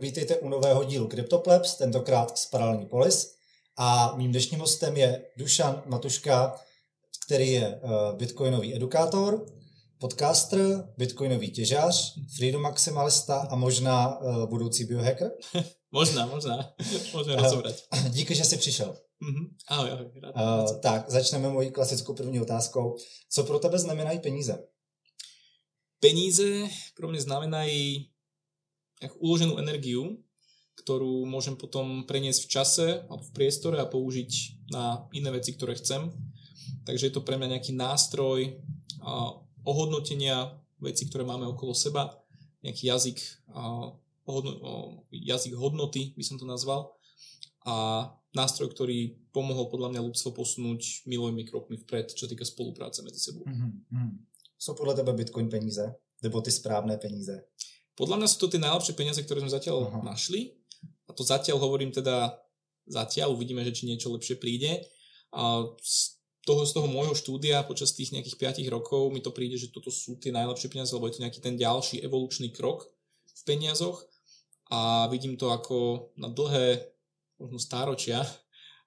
[0.00, 3.34] vítejte u nového dílu CryptoPlebs, tentokrát z Paralelní Polis.
[3.76, 6.54] A mým dnešním hostem je Dušan Matuška,
[7.26, 9.46] který je uh, bitcoinový edukátor,
[9.98, 15.30] podcaster, bitcoinový těžář, freedom maximalista a možná uh, budoucí biohacker.
[15.90, 16.74] možná, možná.
[17.14, 17.82] Můžeme rozobrať.
[18.08, 18.88] Díky, že jsi přišel.
[18.88, 19.48] Mm-hmm.
[19.68, 20.10] Ahoj, ahoj.
[20.22, 22.96] Rád, uh, tak, začneme mojí klasickou první otázkou.
[23.30, 24.58] Co pro tebe znamenají peníze?
[26.00, 28.13] Peníze pro mňa znamenají
[29.20, 30.16] uloženú energiu,
[30.74, 34.30] ktorú môžem potom preniesť v čase alebo v priestore a použiť
[34.72, 36.10] na iné veci, ktoré chcem.
[36.84, 38.58] Takže je to pre mňa nejaký nástroj
[39.64, 42.12] ohodnotenia vecí, ktoré máme okolo seba,
[42.64, 43.18] nejaký jazyk,
[45.12, 46.96] jazyk hodnoty, by som to nazval,
[47.64, 53.20] a nástroj, ktorý pomohol podľa mňa ľudstvo posunúť milovými krokmi vpred, čo týka spolupráce medzi
[53.24, 53.46] sebou.
[53.48, 54.10] Mm-hmm.
[54.58, 55.80] Sú podľa teba Bitcoin peníze?
[56.20, 57.36] Nebo ty správne peníze?
[57.94, 60.02] Podľa mňa sú to tie najlepšie peniaze, ktoré sme zatiaľ Aha.
[60.02, 60.54] našli.
[61.06, 62.34] A to zatiaľ hovorím teda
[62.84, 64.84] zatiaľ, uvidíme, že či niečo lepšie príde.
[65.34, 69.56] A z toho, z toho môjho štúdia počas tých nejakých 5 rokov mi to príde,
[69.56, 72.84] že toto sú tie najlepšie peniaze, lebo je to nejaký ten ďalší evolučný krok
[73.32, 74.04] v peniazoch
[74.68, 76.84] a vidím to ako na dlhé,
[77.40, 78.20] možno stáročia,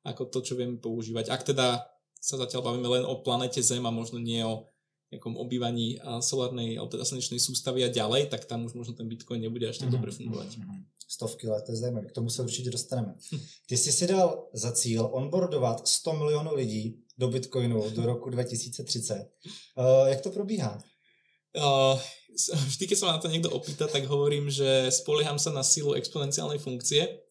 [0.05, 1.33] ako to, čo vieme používať.
[1.33, 4.69] Ak teda sa zatiaľ bavíme len o planete Zem a možno nie o
[5.11, 9.39] nejakom obývaní solárnej alebo teda slnečnej sústavy a ďalej, tak tam už možno ten Bitcoin
[9.39, 9.95] nebude až tak mm-hmm.
[9.95, 10.49] dobre fungovať.
[10.59, 10.79] Mm-hmm.
[11.07, 13.15] Stovky let, to je zajímavé, k tomu se určitě dostaneme.
[13.67, 19.13] Ty jsi si dal za cíl onboardovat 100 milionů lidí do Bitcoinu do roku 2030.
[19.77, 20.77] Uh, jak to probíhá?
[21.55, 21.99] Uh,
[22.67, 25.97] vždy, keď sa ma na to niekto opýta, tak hovorím, že spolieham sa na silu
[25.97, 27.25] exponenciálnej funkcie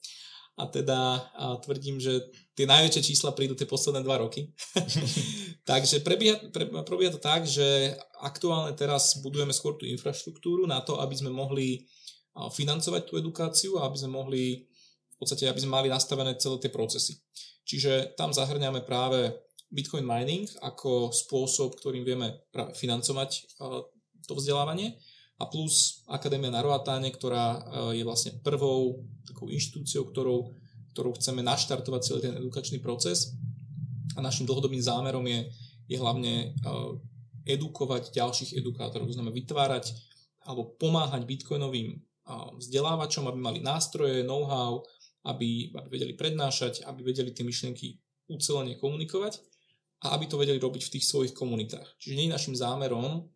[0.57, 4.49] a teda a tvrdím, že tie najväčšie čísla prídu tie posledné dva roky.
[5.69, 7.93] Takže prebieha, pre, prebieha to tak, že
[8.25, 11.85] aktuálne teraz budujeme skôr tú infraštruktúru na to, aby sme mohli
[12.37, 14.65] financovať tú edukáciu a aby sme mohli
[15.13, 17.21] v podstate, aby sme mali nastavené celé tie procesy.
[17.65, 19.33] Čiže tam zahrňame práve
[19.69, 23.61] Bitcoin mining ako spôsob, ktorým vieme práve financovať
[24.25, 24.97] to vzdelávanie
[25.37, 27.61] a plus Akadémia na Roatáne, ktorá
[27.93, 30.57] je vlastne prvou takou inštitúciou, ktorou,
[30.97, 33.37] ktorou chceme naštartovať celý ten edukačný proces
[34.17, 35.53] a našim dlhodobým zámerom je,
[35.93, 36.97] je hlavne uh,
[37.45, 39.93] edukovať ďalších edukátorov, to znamená vytvárať
[40.49, 44.81] alebo pomáhať bitcoinovým uh, vzdelávačom, aby mali nástroje, know-how,
[45.29, 48.01] aby, aby vedeli prednášať, aby vedeli tie myšlienky
[48.33, 49.37] ucelene komunikovať
[50.07, 51.99] a aby to vedeli robiť v tých svojich komunitách.
[52.01, 53.27] Čiže nie je našim zámerom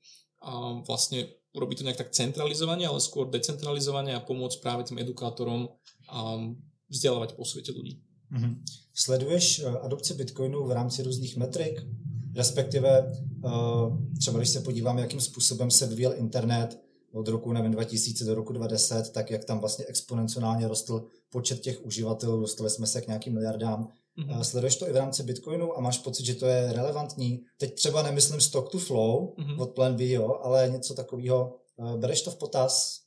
[0.86, 6.56] vlastne urobiť to nejak tak centralizovanie, ale skôr decentralizovanie a pomôcť práve tým edukátorom um,
[6.90, 7.98] vzdelávať po svete ľudí.
[8.30, 8.52] Mm-hmm.
[8.94, 11.82] Sleduješ uh, adopci Bitcoinu v rámci různých metrik?
[12.36, 13.12] Respektive
[13.44, 16.78] uh, třeba když se podíváme, jakým způsobem se vyvíjel internet
[17.12, 21.84] od roku nevím, 2000 do roku 2010, tak jak tam vlastně exponenciálně rostl počet těch
[21.84, 23.88] uživatelů, dostali jsme se k nějakým miliardám.
[24.20, 24.44] Mm-hmm.
[24.44, 27.44] Sleduješ to i v rámci Bitcoinu a máš pocit, že to je relevantní?
[27.58, 29.60] Teď třeba nemyslím stock to flow mm-hmm.
[29.60, 31.56] od Plan B, jo, ale něco takového.
[31.80, 33.00] Eh, bereš to v potaz?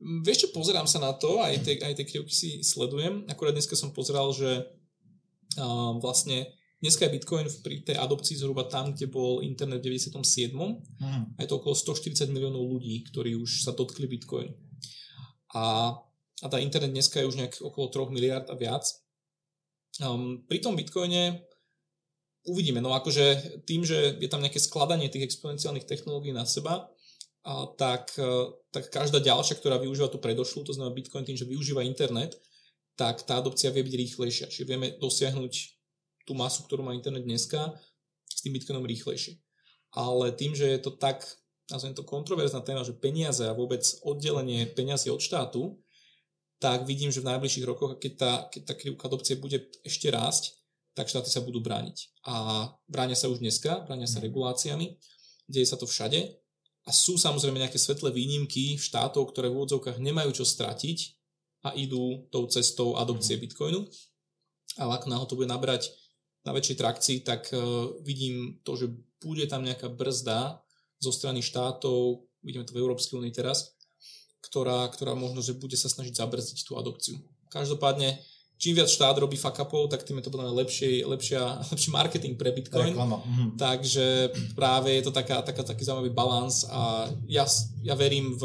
[0.00, 3.24] Mm, vieš čo, pozerám sa na to, aj tie, aj tie krivky si sledujem.
[3.32, 4.64] Akurát dneska som pozeral, že
[5.56, 6.52] uh, vlastne
[6.84, 10.52] dneska je Bitcoin pri tej adopcii zhruba tam, kde bol internet v 97.
[10.52, 11.22] Mm.
[11.36, 14.52] A je to okolo 140 miliónov ľudí, ktorí už sa dotkli Bitcoinu.
[15.56, 15.96] A,
[16.44, 18.84] a tá internet dneska je už nejak okolo 3 miliard a viac.
[20.00, 21.40] Um, pri tom Bitcoine
[22.46, 26.90] uvidíme, no akože tým, že je tam nejaké skladanie tých exponenciálnych technológií na seba,
[27.46, 31.46] a tak, e, tak každá ďalšia, ktorá využíva tú predošlú, to znamená Bitcoin tým, že
[31.46, 32.34] využíva internet,
[32.98, 34.50] tak tá adopcia vie byť rýchlejšia.
[34.50, 35.52] Čiže vieme dosiahnuť
[36.26, 37.70] tú masu, ktorú má internet dneska,
[38.26, 39.38] s tým Bitcoinom rýchlejšie.
[39.94, 41.22] Ale tým, že je to tak,
[41.70, 45.78] nazvem to kontroverzná téma, že peniaze a vôbec oddelenie peniazy od štátu,
[46.56, 50.56] tak vidím, že v najbližších rokoch, keď tá, keď tá krivka adopcie bude ešte rásť,
[50.96, 52.24] tak štáty sa budú brániť.
[52.24, 54.32] A bránia sa už dneska, bránia sa mhm.
[54.32, 54.96] reguláciami,
[55.44, 56.40] deje sa to všade.
[56.86, 60.98] A sú samozrejme nejaké svetlé výnimky štátov, ktoré v úvodzovkách nemajú čo stratiť
[61.66, 63.42] a idú tou cestou adopcie mhm.
[63.44, 63.80] Bitcoinu.
[64.80, 65.92] Ale ako náhle to bude nabrať
[66.46, 68.86] na väčšej trakcii, tak uh, vidím to, že
[69.18, 70.62] bude tam nejaká brzda
[71.02, 73.75] zo strany štátov, vidíme to v Európskej únii teraz,
[74.46, 77.18] ktorá, ktorá možno, že bude sa snažiť zabrzdiť tú adopciu.
[77.50, 78.22] Každopádne,
[78.56, 82.38] čím viac štát robí fuck upov, tak tým je to podľa lepšie, lepšia, lepší marketing
[82.38, 82.94] pre Bitcoin.
[82.94, 83.58] Mhm.
[83.58, 87.44] Takže práve je to taká, taká, taký zaujímavý balans a ja,
[87.82, 88.42] ja verím v,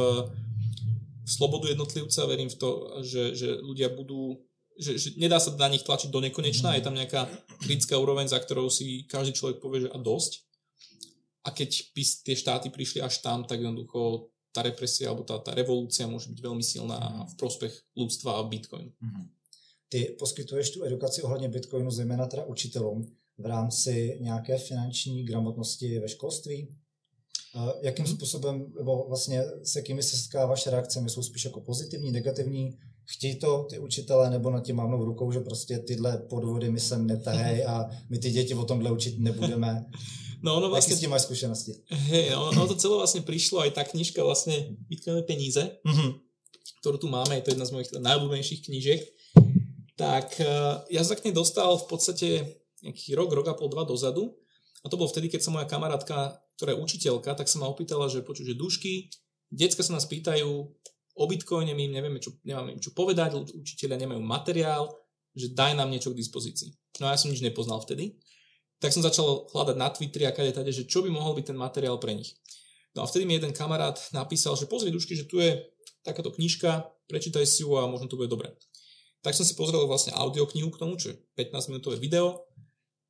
[1.21, 2.69] v slobodu jednotlivca, verím v to,
[3.05, 4.41] že, že ľudia budú
[4.81, 6.75] že, že nedá sa na nich tlačiť do nekonečna, mhm.
[6.79, 7.21] je tam nejaká
[7.61, 10.41] kritická úroveň, za ktorou si každý človek povie, že a dosť.
[11.41, 15.55] A keď by tie štáty prišli až tam, tak jednoducho tá represia alebo tá, tá
[15.55, 17.27] revolúcia môže byť veľmi silná Mhm.
[17.27, 18.91] v prospech ľudstva a Bitcoin.
[19.89, 23.07] Ty poskytuješ tu edukaci ohledně Bitcoinu zejména teda učitelům
[23.37, 26.67] v rámci nějaké finanční gramotnosti ve školství?
[27.55, 31.09] A Jakým způsobem, nebo vlastně s jakými se setkáváš reakcemi?
[31.09, 32.77] Jsou spíš jako pozitivní, negativní?
[33.05, 37.07] Chtějí to ty učitelé nebo na tím mávnou rukou, že prostě tyhle podvody my sem
[37.07, 39.85] netahej a my ty děti o tomhle učit nebudeme?
[40.41, 41.71] No ono vlastne, s tím máš zkušenosti?
[42.09, 46.17] hej, ono, ono to celé vlastne prišlo, aj tá knižka vlastne Bitcoinové peníze, Mhm.
[46.81, 49.01] ktorú tu máme, je to jedna z mojich najobľúbenejších knížiek,
[49.95, 50.47] tak eh,
[50.89, 52.27] ja sa k nej dostal v podstate
[52.81, 54.33] nejaký rok, rok a pol, dva dozadu.
[54.81, 58.09] A to bolo vtedy, keď sa moja kamarátka, ktorá je učiteľka, tak sa ma opýtala,
[58.09, 59.13] že počuť, že dušky,
[59.53, 60.49] decka sa nás pýtajú
[61.13, 64.89] o Bitcoine, my im nevieme, čo, nemáme im čo povedať, učiteľia nemajú materiál,
[65.37, 66.73] že daj nám niečo k dispozícii.
[66.97, 68.17] No a ja som nič nepoznal vtedy.
[68.81, 71.57] Tak som začal hľadať na Twitteri a kade tade, že čo by mohol byť ten
[71.57, 72.33] materiál pre nich.
[72.97, 75.63] No a vtedy mi jeden kamarát napísal, že pozri dušky, že tu je
[76.01, 78.51] takáto knižka, prečítaj si ju a možno to bude dobre.
[79.21, 82.49] Tak som si pozrel vlastne audioknihu k tomu, čo je 15 minútové video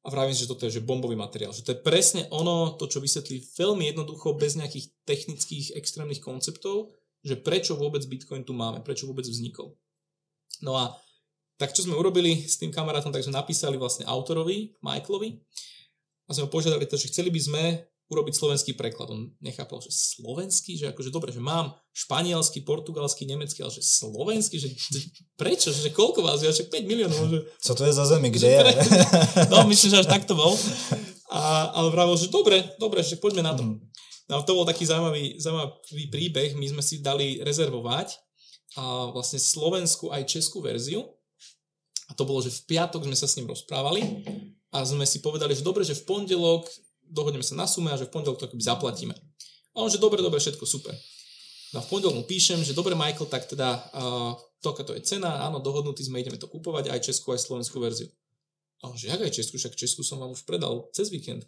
[0.04, 1.56] a vravím si, že toto je že bombový materiál.
[1.56, 6.92] Že to je presne ono, to čo vysvetlí veľmi jednoducho, bez nejakých technických extrémnych konceptov,
[7.24, 9.78] že prečo vôbec Bitcoin tu máme, prečo vôbec vznikol.
[10.66, 10.98] No a
[11.62, 15.38] tak čo sme urobili s tým kamarátom, tak sme napísali vlastne autorovi, Michaelovi
[16.26, 17.64] a sme ho požiadali, že chceli by sme
[18.12, 19.08] urobiť slovenský preklad.
[19.14, 24.60] On nechápal, že slovenský, že akože dobre, že mám španielsky, portugalský, nemecký, ale že slovenský,
[24.60, 24.68] že,
[25.40, 28.52] prečo, že koľko vás je, že 5 miliónov, že Co to je za zemi, kde
[28.52, 28.64] je?
[29.48, 30.52] No, myslím, že až tak to bol.
[31.32, 33.64] A, ale vravil, že dobre, dobre, že poďme na to.
[33.64, 33.80] Mhm.
[34.28, 36.52] No to bol taký zaujímavý, zaujímavý príbeh.
[36.56, 38.16] My sme si dali rezervovať
[38.80, 41.04] a vlastne slovenskú aj českú verziu.
[42.12, 44.04] A to bolo, že v piatok sme sa s ním rozprávali
[44.76, 46.68] a sme si povedali, že dobre, že v pondelok
[47.08, 49.16] dohodneme sa na sume a že v pondelok to akoby zaplatíme.
[49.72, 50.92] A on, že dobre, dobre, všetko super.
[51.72, 55.08] No a v pondelok mu píšem, že dobre Michael, tak teda uh, toľko to je
[55.08, 58.12] cena, áno, dohodnutí sme, ideme to kúpovať, aj českú, aj slovenskú verziu.
[58.84, 61.48] A on, že jak aj českú, však českú som vám už predal cez víkend.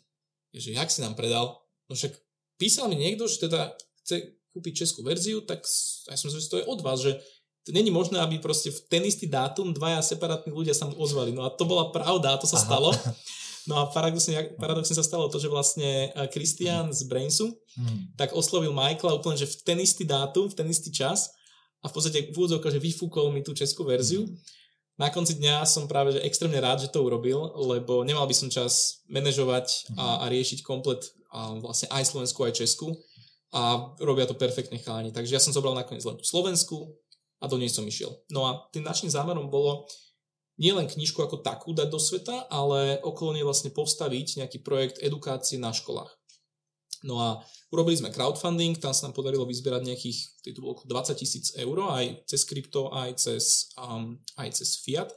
[0.55, 1.59] Je, že jak si nám predal?
[1.91, 2.15] No však
[2.55, 3.75] písal mi niekto, že teda
[4.05, 5.65] chce kúpiť českú verziu, tak
[6.07, 7.17] ja som myslel, že to je od vás, že
[7.63, 11.31] to není možné, aby proste v ten istý dátum dvaja separátni ľudia sa mu ozvali.
[11.31, 12.65] No a to bola pravda, a to sa Aha.
[12.67, 12.91] stalo.
[13.63, 17.47] No a paradoxne, paradoxne sa stalo to, že vlastne eh, Christian z Brainsu
[17.79, 18.19] Mhm.
[18.19, 21.31] tak oslovil Michaela úplne, že v ten istý dátum, v ten istý čas
[21.79, 24.27] a v podstate v úvodzovkách, že vyfúkol mi tú českú verziu.
[24.99, 28.51] Na konci dňa som práve že extrémne rád, že to urobil, lebo nemal by som
[28.51, 30.99] čas manažovať a, a riešiť komplet
[31.31, 32.93] a vlastne aj Slovensku, aj Česku
[33.55, 35.09] a robia to perfektne chalani.
[35.09, 36.93] Takže ja som zobral nakoniec len tú Slovensku
[37.43, 38.15] a do nej som išiel.
[38.31, 39.83] No a tým našim zámerom bolo
[40.55, 45.59] nielen knižku ako takú dať do sveta, ale okolo nej vlastne postaviť nejaký projekt edukácie
[45.59, 46.07] na školách.
[47.03, 50.19] No a urobili sme crowdfunding, tam sa nám podarilo vyzbierať nejakých,
[50.55, 55.11] to bolo okolo 20 tisíc eur, aj cez krypto, aj cez, um, aj cez fiat.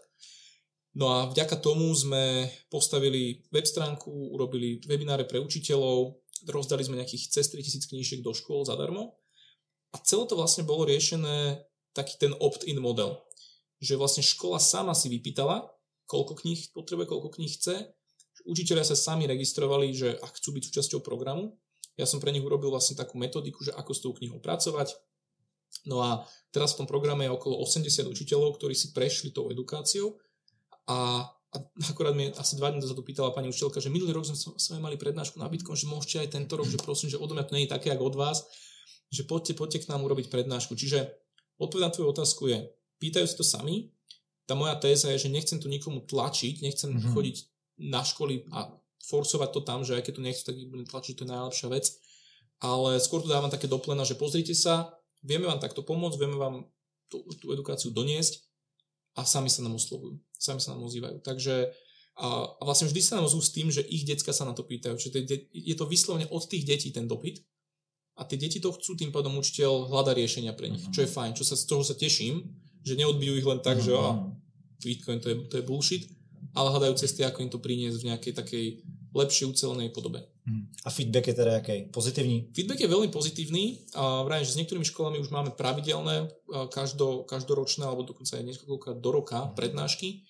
[0.99, 6.19] No a vďaka tomu sme postavili web stránku, urobili webináre pre učiteľov,
[6.50, 9.14] rozdali sme nejakých cez 3000 knížiek do škôl zadarmo
[9.94, 11.62] a celé to vlastne bolo riešené
[11.97, 13.25] taký ten opt-in model,
[13.81, 15.65] že vlastne škola sama si vypýtala,
[16.05, 17.97] koľko kníh potrebuje, koľko kníh chce,
[18.47, 21.57] učiteľia sa sami registrovali, že ak chcú byť súčasťou programu,
[21.97, 24.93] ja som pre nich urobil vlastne takú metodiku, že ako s tou knihou pracovať.
[25.88, 30.21] No a teraz v tom programe je okolo 80 učiteľov, ktorí si prešli tou edukáciou
[30.87, 31.57] a, a
[31.88, 35.00] akorát mi asi dva dní dozadu pýtala pani učiteľka, že minulý rok sme, sme mali
[35.00, 37.65] prednášku na Bitcoin, že môžete aj tento rok, že prosím, že odo mňa to nie
[37.65, 38.45] je také, ako od vás,
[39.09, 40.76] že poďte, poďte k nám urobiť prednášku.
[40.76, 41.25] Čiže
[41.61, 42.59] odpoveď na tvoju otázku je,
[43.01, 43.93] pýtajú si to sami,
[44.47, 46.97] tá moja téza je, že nechcem tu nikomu tlačiť, nechcem Mhm.
[46.97, 47.13] mm-hmm.
[47.13, 47.37] chodiť
[47.77, 48.73] na školy a
[49.07, 51.69] forcovať to tam, že aj keď to nechcú, tak ich budem tlačiť, to je najlepšia
[51.71, 51.87] vec.
[52.59, 56.65] Ale skôr tu dávam také doplena, že pozrite sa, vieme vám takto pomôcť, vieme vám
[57.13, 58.43] tú, tú edukáciu doniesť
[59.15, 61.21] a sami sa nám oslovujú, sami sa nám ozývajú.
[61.21, 61.71] Takže
[62.17, 64.65] a, a vlastne vždy sa nám ozvú s tým, že ich decka sa na to
[64.65, 64.97] pýtajú.
[64.97, 67.45] Čiže je to vyslovene od tých detí ten dopyt
[68.16, 70.92] a tie deti to chcú, tým pádom učiteľ hľada riešenia pre nich, Mhm.
[70.92, 72.40] čo je fajn, čo sa, z toho sa teším,
[72.82, 74.32] že neodbijú ich len tak, že á, Mhm.
[74.80, 76.04] Bitcoin to je, to je bullshit,
[76.54, 78.66] ale hľadajú cesty, ako im to priniesť v nejakej takej
[79.16, 80.20] lepšej ucelenej podobe.
[80.44, 80.85] Mhm.
[80.85, 81.88] A feedback je teda jaký?
[81.90, 82.52] Pozitivní?
[82.52, 83.64] Feedback je veľmi pozitívny
[83.96, 88.44] a vrajím, že s niektorými školami už máme pravidelné, a každo, každoročné alebo dokonca aj
[88.44, 90.23] niekoľkokrát do roka prednášky.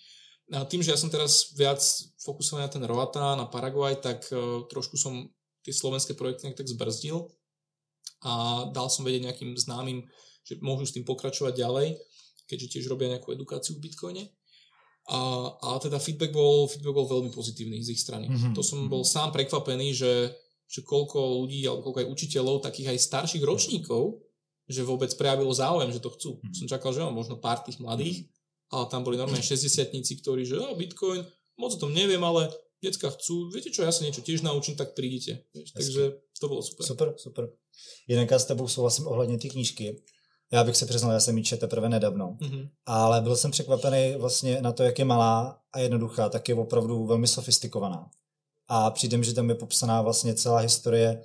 [0.54, 1.82] A tým, že ja som teraz viac
[2.22, 5.26] fokusovaný na ten Roata, na Paraguaj, tak uh, trošku som
[5.66, 7.26] tie slovenské projekty nejak tak zbrzdil
[8.24, 10.06] a dal som vedieť nejakým známym,
[10.46, 11.98] že môžu s tým pokračovať ďalej,
[12.46, 14.24] keďže tiež robia nejakú edukáciu v Bitcoine.
[15.06, 15.18] A,
[15.62, 18.26] ale teda feedback bol, feedback bol veľmi pozitívny z ich strany.
[18.26, 18.34] Mhm.
[18.34, 18.54] Mm-hmm.
[18.54, 20.34] To som bol sám prekvapený, že,
[20.66, 24.22] že koľko ľudí, alebo koľko aj učiteľov, takých aj starších ročníkov,
[24.66, 26.30] že vôbec prejavilo záujem, že to chcú.
[26.42, 26.54] Mm.
[26.58, 28.26] Som čakal, že jo, možno pár tých mladých,
[28.66, 31.22] ale tam boli normálne 60 ktorí, že oh, Bitcoin,
[31.54, 32.50] moc o tom neviem, ale
[32.86, 35.42] decka chcú, viete čo, ja sa niečo tiež naučím, tak prídite.
[35.74, 36.86] Takže to bolo super.
[36.86, 37.44] Super, super.
[38.06, 40.02] Jinak s tebou souhlasím ohledně té knížky.
[40.52, 42.68] Já bych se přiznal, já jsem ji četl teprve nedávno, mm-hmm.
[42.86, 47.06] ale byl jsem překvapený vlastně na to, jak je malá a jednoduchá, tak je opravdu
[47.06, 48.10] velmi sofistikovaná.
[48.68, 51.22] A přijde mi, že tam je popsaná vlastně celá historie,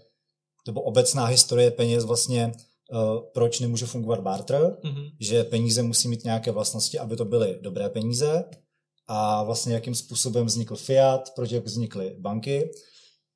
[0.67, 2.51] nebo obecná historie peněz vlastně,
[2.91, 5.11] uh, proč nemůže fungovat barter, mm-hmm.
[5.19, 8.45] že peníze musí mít nějaké vlastnosti, aby to byly dobré peníze
[9.13, 12.71] a vlastně jakým způsobem vznikl fiat, proč jak vznikly banky.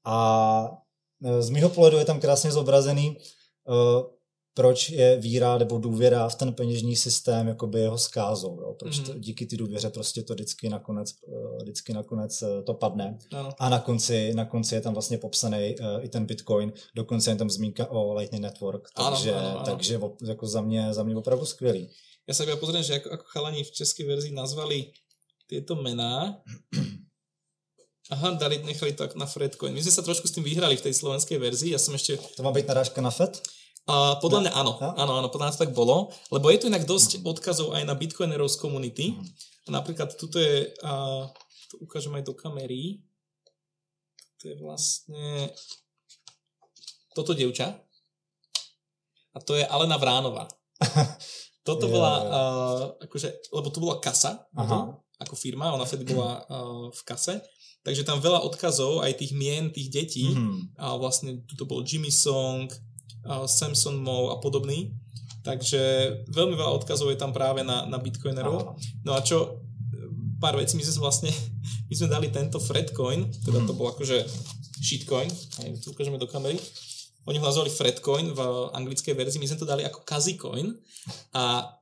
[0.05, 0.69] A
[1.25, 3.17] eh, z mého pohledu je tam krásně zobrazený,
[3.67, 4.03] uh,
[4.53, 8.61] proč je víra nebo důvěra v ten peněžní systém jakoby jeho skázou.
[8.61, 8.75] Jo?
[8.79, 9.21] Proč to, mhm.
[9.21, 13.17] díky ty důvěře prostě to vždycky nakonec, eh, vždycky nakonec to padne.
[13.33, 13.49] No.
[13.59, 17.49] A na konci, na konci je tam vlastně popsaný i ten Bitcoin, dokonce je tam
[17.49, 19.65] zmínka o Lightning Network, takže, ano, ano, ano.
[19.65, 21.89] takže jako za, mě, za mě opravdu skvělý.
[22.27, 24.89] Já se iba pozriem, že ako, ako chalani v české verzi nazvali
[25.45, 26.41] tieto mená.
[28.13, 29.73] Aha, dali, nechali to na Fredcoin.
[29.73, 31.73] My sme sa trošku s tým vyhrali v tej slovenskej verzii.
[31.73, 32.21] Ja som ešte...
[32.37, 33.41] To má byť narážka na Fed?
[33.85, 37.21] A podľa mňa áno, áno, áno, podľa nás tak bolo, lebo je tu inak dosť
[37.21, 39.13] odkazov aj na Bitcoinerov z komunity.
[39.65, 41.25] A napríklad tuto je, a,
[41.69, 43.01] to ukážem aj do kamery,
[44.41, 45.53] to je vlastne
[47.13, 47.77] toto dievča
[49.33, 50.45] a to je Alena Vránova.
[51.65, 55.01] Toto bola, uh, akože, lebo to bola kasa, Aha.
[55.21, 57.39] Ako firma, ona vtedy bola uh, v kase,
[57.85, 60.81] takže tam veľa odkazov, aj tých mien, tých detí, mm-hmm.
[60.81, 62.67] a vlastne tu bol Jimmy Song,
[63.25, 64.93] Samson Mo a podobný.
[65.45, 65.81] Takže
[66.33, 68.81] veľmi veľa odkazov je tam práve na, na bitcoinerov.
[69.05, 69.61] No a čo,
[70.41, 71.31] pár vecí, my sme vlastne,
[71.89, 73.77] my sme dali tento Fredcoin, teda to mhm.
[73.77, 74.25] bol akože
[74.81, 75.29] shitcoin,
[75.65, 76.59] aj tu ukážeme do kamery,
[77.25, 80.77] oni ho nazvali Fredcoin v anglickej verzii, my sme to dali ako Kazicoin
[81.33, 81.73] a,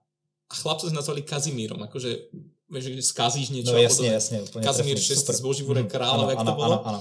[0.48, 2.32] a chlapci sme nazvali Kazimírom, akože
[2.72, 3.74] vieš, že skazíš niečo.
[3.74, 4.44] No jasne, jasne.
[4.64, 6.78] Kazimír 6 z Boživúre mm, kráľov, jak to bolo.
[6.84, 7.00] Ano, ano.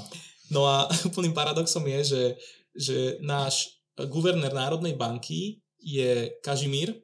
[0.53, 2.23] No a úplným paradoxom je, že,
[2.75, 6.95] že náš guvernér Národnej banky je Kažimír,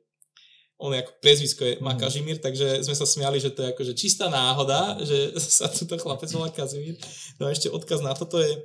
[0.78, 2.00] on ako prezvisko je, má mhm.
[2.00, 6.30] Kažimír, takže sme sa smiali, že to je akože čistá náhoda, že sa tuto chlapec
[6.30, 6.94] volá Kazimír.
[7.42, 8.62] No a ešte odkaz na toto je,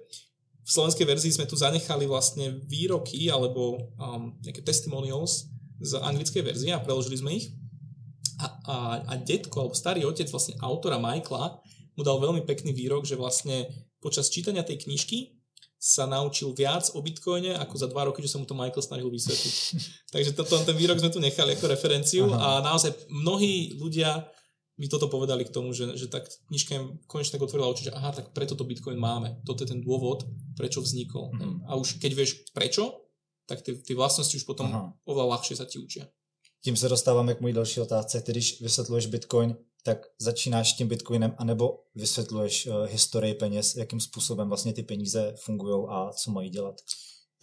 [0.63, 5.51] v slovenskej verzii sme tu zanechali vlastne výroky alebo um, nejaké testimonials
[5.83, 7.51] z anglickej verzie a preložili sme ich.
[8.43, 11.63] A, a, a detko, alebo starý otec vlastne autora Michaela
[11.95, 13.71] mu dal veľmi pekný výrok, že vlastne
[14.03, 15.39] počas čítania tej knižky
[15.83, 19.11] sa naučil viac o Bitcoine ako za dva roky, že sa mu to Michael snažil
[19.11, 19.55] vysvetliť.
[20.15, 22.63] Takže toto, ten výrok sme tu nechali ako referenciu Aha.
[22.63, 24.27] a naozaj mnohí ľudia
[24.79, 27.93] mi toto povedali k tomu, že, že tak knižka im konečne tak otvorila oči, že
[27.93, 29.43] aha, tak preto to Bitcoin máme.
[29.45, 30.25] Toto je ten dôvod,
[30.57, 31.29] prečo vznikol.
[31.35, 31.69] Mhm.
[31.69, 33.05] A už keď vieš prečo,
[33.45, 34.81] tak ty, ty vlastnosti už potom aha.
[35.05, 36.07] oveľa ľahšie sa ti učia.
[36.63, 38.21] Tím se dostáváme k mojí další otázce.
[38.21, 44.47] Ty, když vysvětluješ Bitcoin, tak začínáš tím Bitcoinem, anebo vysvětluješ uh, historii peněz, jakým způsobem
[44.47, 46.81] vlastně ty peníze fungují a co mají dělat?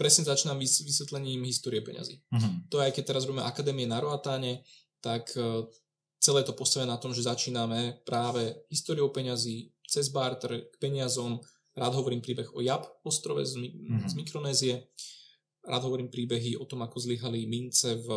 [0.00, 2.24] Presne začínam vys- vysvetlením histórie peňazí.
[2.32, 2.64] Uh-huh.
[2.72, 4.64] To aj keď teraz robíme Akadémie na Roatáne,
[5.04, 5.68] tak uh,
[6.16, 11.44] celé to postavené na tom, že začíname práve históriou peňazí, cez barter, k peniazom.
[11.76, 14.08] Rád hovorím príbeh o Jab ostrove z, uh-huh.
[14.08, 14.88] z Mikronézie.
[15.68, 18.08] Rád hovorím príbehy o tom, ako zlyhali mince v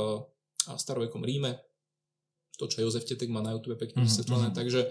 [0.71, 1.59] starovekom Ríme,
[2.57, 4.47] to, čo Jozef Tetek má na YouTube pekne mhm, vysvetlené.
[4.49, 4.59] Mm-hmm.
[4.61, 4.81] Takže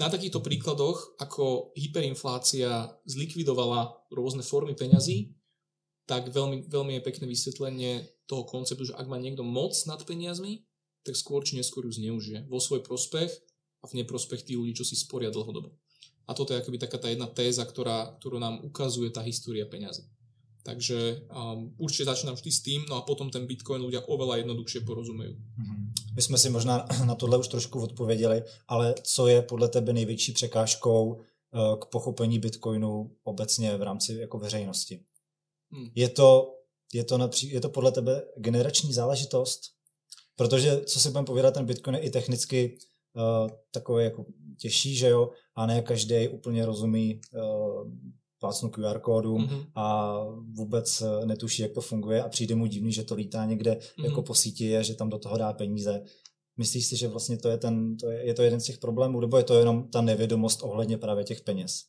[0.00, 5.36] na takýchto príkladoch, ako hyperinflácia zlikvidovala rôzne formy peňazí,
[6.08, 7.92] tak veľmi, veľmi je pekné vysvetlenie
[8.26, 10.66] toho konceptu, že ak má niekto moc nad peniazmi,
[11.06, 13.30] tak skôr či neskôr ju zneužije vo svoj prospech
[13.80, 15.70] a v neprospech tých ľudí, čo si sporia dlhodobo.
[16.26, 20.06] A toto je akoby taká tá jedna téza, ktorá, ktorú nám ukazuje tá história peňazí.
[20.62, 24.84] Takže um, určite začínám vždy s tým, no a potom ten Bitcoin ľudia oveľa jednoduchšie
[24.84, 25.32] porozumejú.
[25.32, 25.80] Mm-hmm.
[26.14, 30.32] My jsme si možná na tohle už trošku odpověděli, ale co je podle tebe největší
[30.32, 31.20] překážkou uh,
[31.80, 35.00] k pochopení Bitcoinu obecně v rámci jako veřejnosti?
[35.70, 35.90] Hmm.
[35.94, 36.54] Je, to,
[36.92, 39.60] je, to napří, je to podle tebe generační záležitost?
[40.36, 42.78] Protože, co si budeme povědat, ten Bitcoin je i technicky
[43.16, 44.24] uh, takový jako
[44.58, 47.92] těžší, že jo, a ne každý úplně rozumí uh,
[48.40, 49.66] plácnu QR kódu mm-hmm.
[49.74, 50.16] a
[50.56, 54.04] vůbec eh, netuší, jak to funguje a přijde mu divný, že to lítá někde mm-hmm.
[54.04, 56.04] jako po síti a že tam do toho dá peníze.
[56.56, 59.20] Myslíš si, že vlastně to je, ten, to je, je to jeden z těch problémů,
[59.20, 61.84] nebo je to jenom ta nevědomost ohledně právě těch peněz?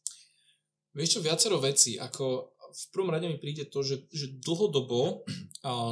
[0.92, 5.24] Vieš čo, viacero vecí, ako v prvom rade mi príde to, že, že dlhodobo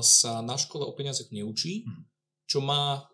[0.03, 2.03] sa na škole o peniazech neučí, mhm.
[2.47, 3.07] čo má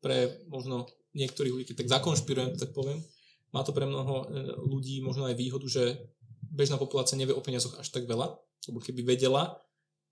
[0.00, 3.02] pre možno niektorých ľudí, tak zakonšpirujem, tak poviem,
[3.50, 6.14] má to pre mnoho e, ľudí možno aj výhodu, že
[6.52, 8.36] bežná populácia nevie o peniazoch až tak veľa,
[8.68, 9.56] lebo keby vedela,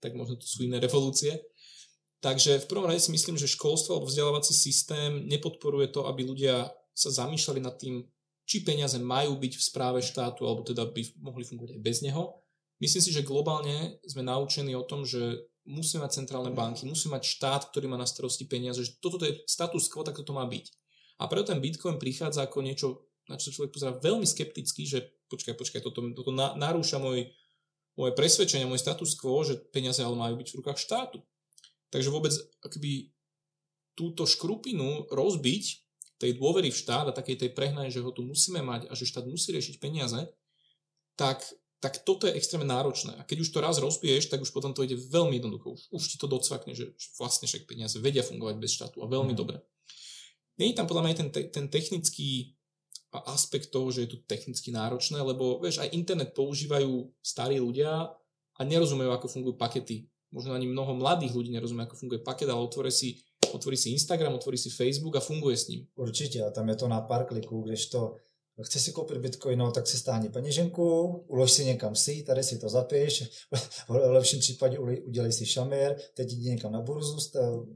[0.01, 1.41] tak možno to sú iné revolúcie.
[2.17, 6.73] Takže v prvom rade si myslím, že školstvo alebo vzdelávací systém nepodporuje to, aby ľudia
[6.97, 8.01] sa zamýšľali nad tým,
[8.47, 12.41] či peniaze majú byť v správe štátu, alebo teda by mohli fungovať aj bez neho.
[12.81, 17.27] Myslím si, že globálne sme naučení o tom, že musíme mať centrálne banky, musíme mať
[17.27, 20.65] štát, ktorý má na starosti peniaze, že toto je status quo, tak to má byť.
[21.19, 22.87] A preto ten Bitcoin prichádza ako niečo,
[23.27, 27.31] na čo človek pozerá veľmi skepticky, že počkaj, počkaj, toto, toto narúša môj,
[27.99, 31.23] moje presvedčenie, môj status quo, že peniaze ale majú byť v rukách štátu.
[31.91, 33.11] Takže vôbec akoby
[33.97, 35.63] túto škrupinu rozbiť
[36.17, 39.09] tej dôvery v štát a takej tej prehnanej, že ho tu musíme mať a že
[39.09, 40.17] štát musí riešiť peniaze,
[41.13, 41.45] tak,
[41.77, 43.17] tak toto je extrémne náročné.
[43.17, 45.77] A keď už to raz rozbiješ, tak už potom to ide veľmi jednoducho.
[45.77, 49.09] Už, už ti to docvakne, že, že vlastne však peniaze vedia fungovať bez štátu a
[49.09, 49.39] veľmi mm.
[49.39, 49.61] dobre.
[50.57, 52.56] Není tam podľa mňa ten, ten technický
[53.25, 58.13] aspekt toho, že je to technicky náročné, lebo vieš, aj internet používajú starí ľudia
[58.57, 62.59] a nerozumejú, ako fungujú pakety možno ani mnoho mladých ľudí nerozumie, ako funguje paket, ale
[62.59, 65.87] otvorí si, otvorí si Instagram, otvorí si Facebook a funguje s ním.
[65.95, 68.15] Určitě a tam je to na pár kliků, když to
[68.63, 72.59] chce si koupit bitcoin, no, tak si stáhni peněženku, ulož si někam si, tady si
[72.59, 73.23] to zapiš,
[73.87, 77.17] v lepším případě udělej si šamir, teď jdi někam na burzu,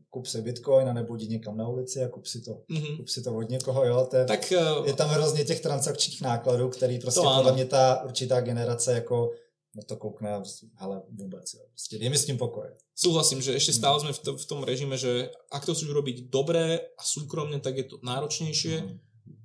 [0.10, 2.98] kup si bitcoin, a nebo jdi někam na ulici a kup si to, mm-hmm.
[2.98, 6.22] kup si to od někoho, jo, to je, tak, uh, je tam hrozně těch transakčních
[6.22, 9.32] nákladů, který prostě podle mě ta určitá generace jako
[9.76, 10.42] na to koukne
[10.78, 11.54] ale vůbec.
[11.54, 11.62] Jo.
[11.70, 12.68] Prostě je mi s tím pokoj.
[12.96, 16.28] Súhlasím, že ešte stále sme v, to, v tom režime, že ak to chceš robiť
[16.30, 18.84] dobre a súkromne, tak je to náročnejšie.
[18.84, 19.00] Mm.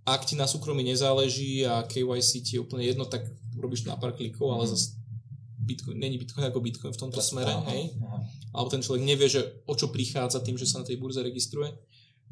[0.07, 3.27] Ak ti na súkromí nezáleží a KYC ti je úplne jedno, tak
[3.59, 4.71] robíš to na pár klikov, ale mm.
[4.71, 4.87] zase
[5.67, 7.91] Bitcoin, není Bitcoin ako Bitcoin v tomto smere, aha, hej?
[8.07, 8.23] Aha.
[8.55, 11.75] Alebo ten človek nevie, že o čo prichádza tým, že sa na tej burze registruje.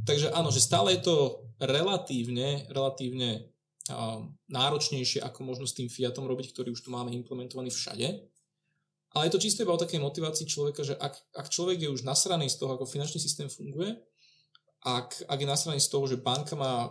[0.07, 3.51] Takže áno, že stále je to relatívne, relatívne
[4.49, 8.25] náročnejšie ako možno s tým Fiatom robiť, ktorý už tu máme implementovaný všade.
[9.15, 12.03] Ale je to čisto iba o takej motivácii človeka, že ak, ak človek je už
[12.03, 13.95] nasraný z toho, ako finančný systém funguje,
[14.83, 16.91] ak, ak je nasraný z toho, že banka má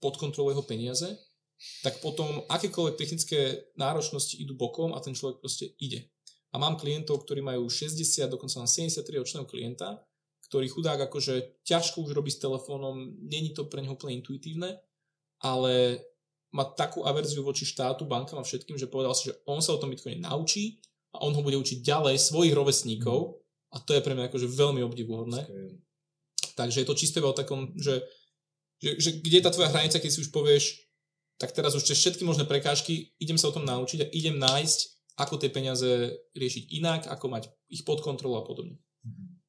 [0.00, 1.06] pod kontrolou jeho peniaze,
[1.84, 6.08] tak potom akékoľvek technické náročnosti idú bokom a ten človek proste ide.
[6.50, 10.02] A mám klientov, ktorí majú 60, dokonca na 73 ročného klienta,
[10.50, 14.82] ktorý chudák akože ťažko už robí s telefónom, není to pre neho úplne intuitívne,
[15.38, 16.02] ale
[16.50, 19.78] má takú averziu voči štátu, bankám a všetkým, že povedal si, že on sa o
[19.78, 20.82] tom Bitcoine naučí
[21.14, 23.38] a on ho bude učiť ďalej svojich rovesníkov
[23.70, 25.46] a to je pre mňa akože veľmi obdivuhodné.
[26.58, 28.02] Takže je to čisté o takom, že,
[28.82, 30.88] že, že kde je tá tvoja hranica, keď si už povieš,
[31.40, 34.78] tak teraz už cez všetky možné prekážky idem sa o tom naučiť a idem nájsť,
[35.16, 35.88] ako tie peniaze
[36.36, 38.80] riešiť inak, ako mať ich pod kontrolou a podobne.
[39.04, 39.40] Mhm.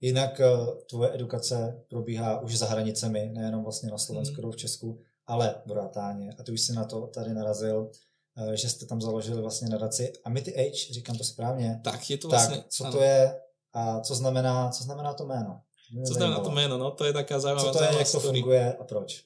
[0.00, 0.48] Jinak eh,
[0.90, 4.52] tvoje edukace probíhá už za hranicemi, nejenom vlastně na Slovensku, mm.
[4.52, 5.00] v Česku.
[5.26, 7.90] Ale, bratáně, a ty už si na to tady narazil,
[8.36, 11.80] eh, že jste tam založili vlastně nadaci Amity Age, říkám to správně.
[11.84, 12.56] Tak, je to vlastně...
[12.56, 12.92] Tak, co ano.
[12.92, 13.40] to je
[13.72, 15.60] a co znamená, co znamená to jméno?
[16.06, 18.76] Co znamená to jméno, no to je taká zaujímavá Co to je, jak to funguje
[18.76, 19.24] a proč?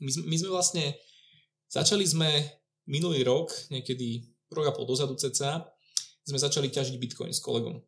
[0.00, 0.94] My, my sme vlastne,
[1.72, 2.28] začali sme
[2.86, 5.64] minulý rok, niekedy rok a pol dozadu cca,
[6.28, 7.80] sme začali ťažiť Bitcoin s kolegom.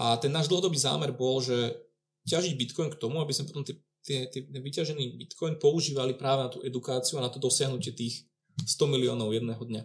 [0.00, 1.76] A ten náš dlhodobý zámer bol, že
[2.24, 6.40] ťažiť Bitcoin k tomu, aby sme potom tie tie, tie, ten vyťažený bitcoin používali práve
[6.48, 8.24] na tú edukáciu a na to dosiahnutie tých
[8.64, 9.82] 100 miliónov jedného dňa.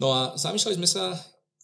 [0.00, 1.16] No a zamýšľali sme sa,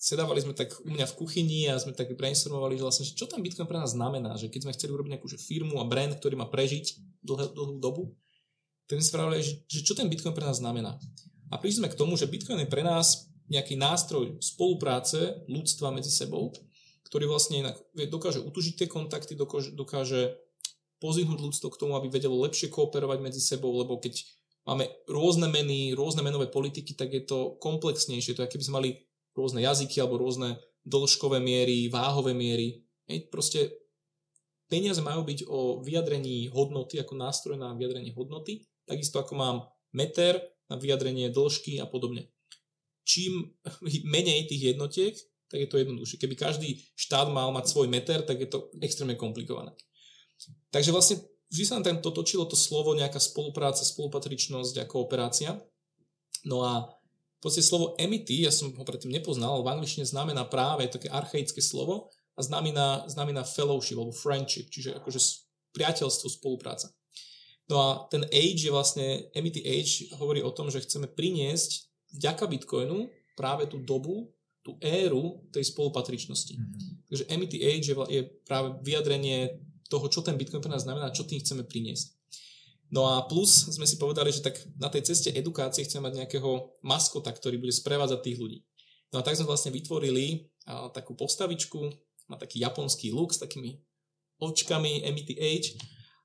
[0.02, 3.38] sedávali sme tak u mňa v kuchyni a sme tak brainstormovali, že vlastne, čo ten
[3.38, 6.34] bitcoin pre nás znamená, že keď sme chceli urobiť nejakú že firmu a brand, ktorý
[6.34, 8.10] má prežiť dlhú, dlhú dobu,
[8.90, 10.98] tak sme spravili, že, že čo ten bitcoin pre nás znamená.
[11.54, 16.10] A prišli sme k tomu, že bitcoin je pre nás nejaký nástroj spolupráce ľudstva medzi
[16.10, 16.50] sebou,
[17.06, 17.78] ktorý vlastne inak
[18.10, 20.34] dokáže utužiť tie kontakty, dokáže, dokáže
[20.98, 24.18] pozvihnúť ľudstvo k tomu, aby vedelo lepšie kooperovať medzi sebou, lebo keď
[24.66, 28.34] máme rôzne meny, rôzne menové politiky, tak je to komplexnejšie.
[28.34, 28.90] To je, keby sme mali
[29.36, 32.82] rôzne jazyky alebo rôzne dĺžkové miery, váhové miery.
[33.06, 33.70] Hej, proste
[34.66, 39.56] peniaze majú byť o vyjadrení hodnoty, ako nástroj na vyjadrenie hodnoty, takisto ako mám
[39.92, 42.32] meter na vyjadrenie dĺžky a podobne.
[43.04, 43.52] Čím
[44.14, 45.14] menej tých jednotiek,
[45.52, 46.16] tak je to jednoduchšie.
[46.16, 49.76] Keby každý štát mal mať svoj meter, tak je to extrémne komplikované.
[50.72, 51.20] Takže vlastne
[51.52, 55.60] vždy sa nám to točilo to slovo nejaká spolupráca, spolupatričnosť a kooperácia.
[56.48, 56.88] No a
[57.42, 62.14] podstate slovo emity, ja som ho predtým nepoznal, v angličtine znamená práve také archaické slovo
[62.38, 65.18] a znamená, znamená fellowship alebo friendship, čiže akože
[65.74, 66.94] priateľstvo, spolupráca.
[67.66, 72.44] No a ten age je vlastne, emity age hovorí o tom, že chceme priniesť vďaka
[72.46, 74.30] Bitcoinu práve tú dobu,
[74.62, 76.54] tú éru tej spolupatričnosti.
[76.54, 77.10] Mm-hmm.
[77.10, 79.58] Takže emity age je, je práve vyjadrenie
[79.90, 82.21] toho, čo ten Bitcoin pre nás znamená, čo tým chceme priniesť.
[82.92, 86.76] No a plus sme si povedali, že tak na tej ceste edukácie chceme mať nejakého
[86.84, 88.58] maskota, ktorý bude sprevádzať tých ľudí.
[89.16, 91.80] No a tak sme vlastne vytvorili a, takú postavičku,
[92.28, 93.80] má taký japonský look s takými
[94.36, 95.80] očkami MTH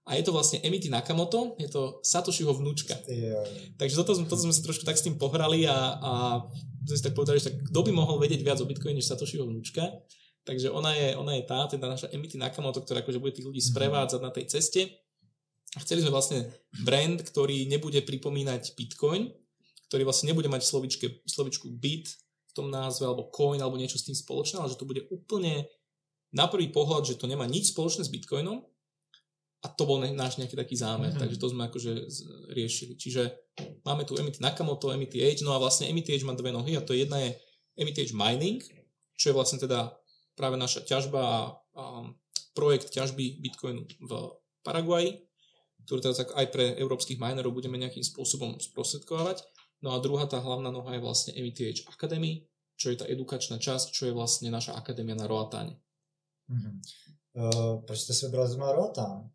[0.07, 2.95] a je to vlastne Emity Nakamoto, je to Satoshiho vnúčka.
[3.07, 3.43] Jo.
[3.75, 6.11] Takže toto, toto sme sa trošku tak s tým pohrali a, a
[6.87, 9.43] sme si tak povedali, že tak kto by mohol vedieť viac o Bitcoin než Satoshiho
[9.43, 9.83] vnúčka.
[10.47, 13.59] Takže ona je, ona je tá, teda naša Emity Nakamoto, ktorá akože bude tých ľudí
[13.59, 13.67] mhm.
[13.71, 15.06] sprevádzať na tej ceste.
[15.75, 16.47] A chceli sme vlastne
[16.87, 19.27] brand, ktorý nebude pripomínať Bitcoin,
[19.91, 22.07] ktorý vlastne nebude mať slovičke, slovičku bit
[22.47, 25.67] v tom názve, alebo coin, alebo niečo s tým spoločné, ale že to bude úplne
[26.31, 28.63] na prvý pohľad, že to nemá nič spoločné s Bitcoinom,
[29.65, 31.21] a to bol náš nejaký taký zámer, mm-hmm.
[31.21, 31.91] takže to sme akože
[32.53, 32.93] riešili.
[32.93, 33.33] Čiže
[33.81, 36.85] máme tu Emity Nakamoto, Emity Age, no a vlastne Emity Age má dve nohy a
[36.85, 37.33] to jedna je
[37.73, 38.61] Emity Age Mining,
[39.17, 39.97] čo je vlastne teda
[40.37, 41.37] práve naša ťažba a,
[41.73, 41.83] a
[42.53, 44.11] projekt ťažby Bitcoinu v
[44.61, 45.26] Paraguaji,
[45.87, 49.47] ktorý teda tak aj pre európskych minerov budeme nejakým spôsobom sprostredkovať.
[49.79, 52.43] No a druhá tá hlavná noha je vlastne Age Academy,
[52.75, 55.79] čo je tá edukačná časť, čo je vlastne naša akadémia na Roatáne.
[56.51, 56.73] Mm-hmm.
[57.37, 59.31] Uh, proč ste si vybrali zrovna Roatán?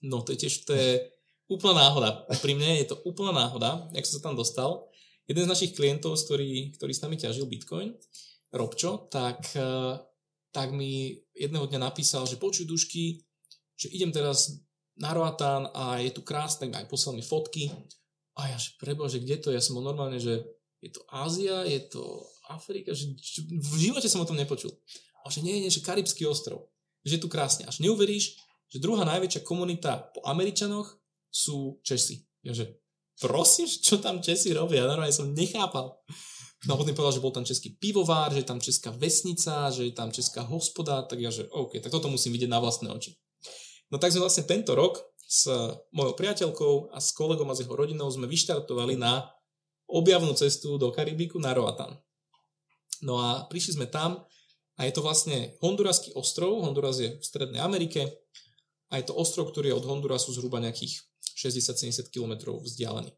[0.00, 1.12] No to je tiež, to je
[1.50, 2.24] úplná náhoda.
[2.38, 4.88] Pri mne je to úplná náhoda, jak som sa tam dostal.
[5.28, 7.92] Jeden z našich klientov, ktorý, ktorý s nami ťažil Bitcoin,
[8.48, 9.44] Robčo, tak,
[10.54, 13.20] tak mi jedného dňa napísal, že počuj dušky,
[13.76, 14.56] že idem teraz
[14.98, 17.70] na Roatán a je tu krásne, aj poslal mi fotky.
[18.38, 19.48] A ja, že preboha, že kde to?
[19.50, 20.42] Ja som bol normálne, že
[20.78, 22.02] je to Ázia, je to
[22.50, 23.10] Afrika, že
[23.50, 24.70] v živote som o tom nepočul.
[25.26, 26.70] A že nie, nie, že Karibský ostrov.
[27.02, 27.66] Že je tu krásne.
[27.66, 28.38] Až neuveríš,
[28.70, 30.86] že druhá najväčšia komunita po Američanoch
[31.28, 32.22] sú Česi.
[32.46, 32.78] Ja že,
[33.18, 34.86] prosím, čo tam Česi robia?
[34.86, 35.98] Normálne som nechápal.
[36.66, 39.86] No a potom povedal, že bol tam český pivovár, že je tam česká vesnica, že
[39.86, 43.14] je tam česká hospoda, tak ja že OK, tak toto musím vidieť na vlastné oči.
[43.88, 45.48] No tak sme vlastne tento rok s
[45.92, 49.28] mojou priateľkou a s kolegom a s jeho rodinou sme vyštartovali na
[49.88, 51.96] objavnú cestu do Karibiku na Roatan.
[53.00, 54.24] No a prišli sme tam
[54.76, 58.28] a je to vlastne Honduraský ostrov, Honduras je v Strednej Amerike,
[58.88, 61.04] a je to ostrov, ktorý je od Hondurasu zhruba nejakých
[61.36, 63.12] 60-70 km vzdialený.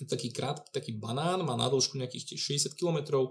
[0.00, 3.28] Je taký krátky, taký banán, má na dĺžku nejakých 60 km,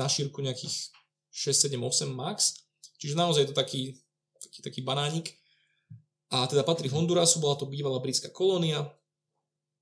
[0.00, 0.88] na šírku nejakých
[1.30, 2.64] 6, 7, 8 max.
[2.96, 3.82] Čiže naozaj je to taký,
[4.40, 5.36] taký, taký banánik.
[6.30, 8.86] A teda patrí Hondurasu, bola to bývalá britská kolónia.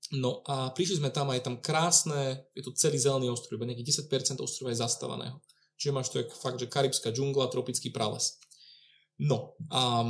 [0.09, 3.69] No a prišli sme tam a je tam krásne, je to celý zelený ostrov, iba
[3.69, 5.37] nejakých 10% ostrova je zastávaného.
[5.77, 8.41] Čiže máš to fakt, že karibská džungla, tropický prales.
[9.21, 10.09] No a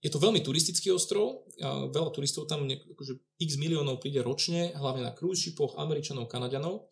[0.00, 5.04] je to veľmi turistický ostrov, a veľa turistov tam, akože x miliónov príde ročne, hlavne
[5.04, 6.88] na cruise shipoch, Američanov, Kanaďanov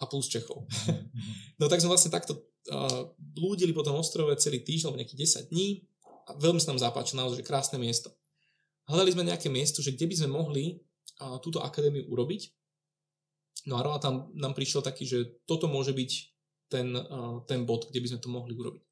[0.00, 0.68] a plus Čechov.
[0.68, 1.04] Mhm.
[1.60, 2.36] no tak sme vlastne takto
[2.68, 5.88] uh, blúdili po tom ostrove celý týždeň, alebo nejakých 10 dní
[6.24, 8.12] a veľmi sa nám zapáčilo, naozaj krásne miesto.
[8.88, 10.64] Hľadali sme nejaké miesto, že kde by sme mohli
[11.20, 12.52] uh, túto akadémiu urobiť.
[13.64, 16.10] No a tam nám prišiel taký, že toto môže byť
[16.68, 18.82] ten, uh, ten bod, kde by sme to mohli urobiť.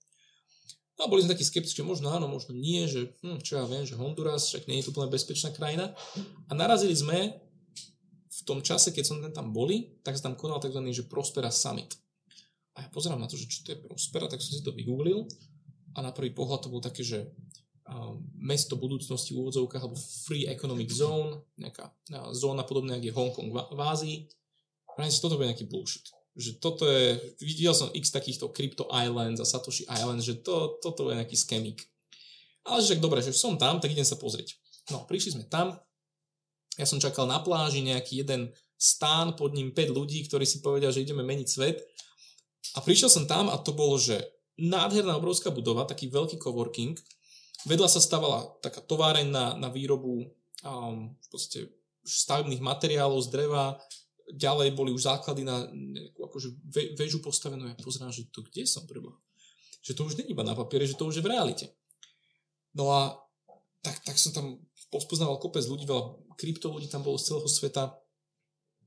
[1.03, 3.99] A boli sme takí skeptiční, možno áno, možno nie, že hm, čo ja viem, že
[3.99, 5.91] Honduras, však nie je to úplne bezpečná krajina.
[6.47, 7.43] A narazili sme
[8.33, 10.79] v tom čase, keď som tam boli, tak sa tam konal tzv.
[10.95, 11.99] že Prospera Summit.
[12.79, 15.27] A ja pozerám na to, že čo to je Prospera, tak som si to vygooglil
[15.93, 17.29] a na prvý pohľad to bolo také, že
[18.39, 21.93] mesto budúcnosti v úvodzovkách alebo Free Economic Zone, nejaká
[22.33, 24.17] zóna podobná, ako je Hongkong v, Ázii.
[24.97, 29.37] A si toto bude nejaký bullshit že toto je, videl som x takýchto Crypto Islands
[29.41, 31.85] a Satoshi Islands, že to, toto je nejaký skemik.
[32.65, 34.57] Ale že dobre, že som tam, tak idem sa pozrieť.
[34.89, 35.77] No, prišli sme tam,
[36.81, 38.49] ja som čakal na pláži nejaký jeden
[38.81, 41.85] stán, pod ním 5 ľudí, ktorí si povedia, že ideme meniť svet.
[42.73, 44.17] A prišiel som tam a to bolo, že
[44.59, 46.99] nádherná obrovská budova, taký veľký coworking.
[47.69, 50.27] Vedľa sa stavala taká továreň na, na výrobu
[50.67, 51.71] um, v podstate
[52.03, 53.79] stavebných materiálov z dreva,
[54.33, 56.49] ďalej boli už základy na nejakú akože
[56.99, 57.69] väžu postavenú.
[57.69, 59.19] Ja pozerám, že to kde som preboha?
[59.83, 61.67] Že to už není iba na papiere, že to už je v realite.
[62.73, 63.19] No a
[63.83, 64.47] tak, tak som tam
[64.95, 67.85] pospoznával kopec ľudí, veľa krypto ľudí tam bolo z celého sveta.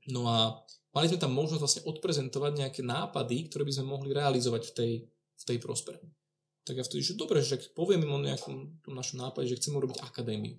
[0.10, 0.64] No a
[0.96, 4.92] mali sme tam možnosť vlastne odprezentovať nejaké nápady, ktoré by sme mohli realizovať v tej,
[5.40, 6.00] v tej prospere.
[6.66, 9.78] Tak ja vtedy, že dobre, že poviem im o nejakom tom našom nápade, že chcem
[9.78, 10.58] urobiť akadémiu.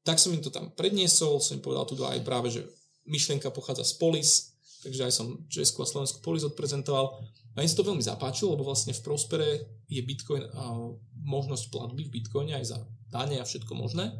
[0.00, 2.64] Tak som im to tam predniesol, som im povedal tu aj práve, že
[3.04, 7.20] myšlienka pochádza z Polis, takže aj som Česku a Slovensku Polis odprezentoval.
[7.52, 9.48] A im sa to veľmi zapáčilo, lebo vlastne v Prospere
[9.90, 10.72] je Bitcoin a
[11.20, 12.78] možnosť platby v Bitcoine aj za
[13.12, 14.14] dane a všetko možné.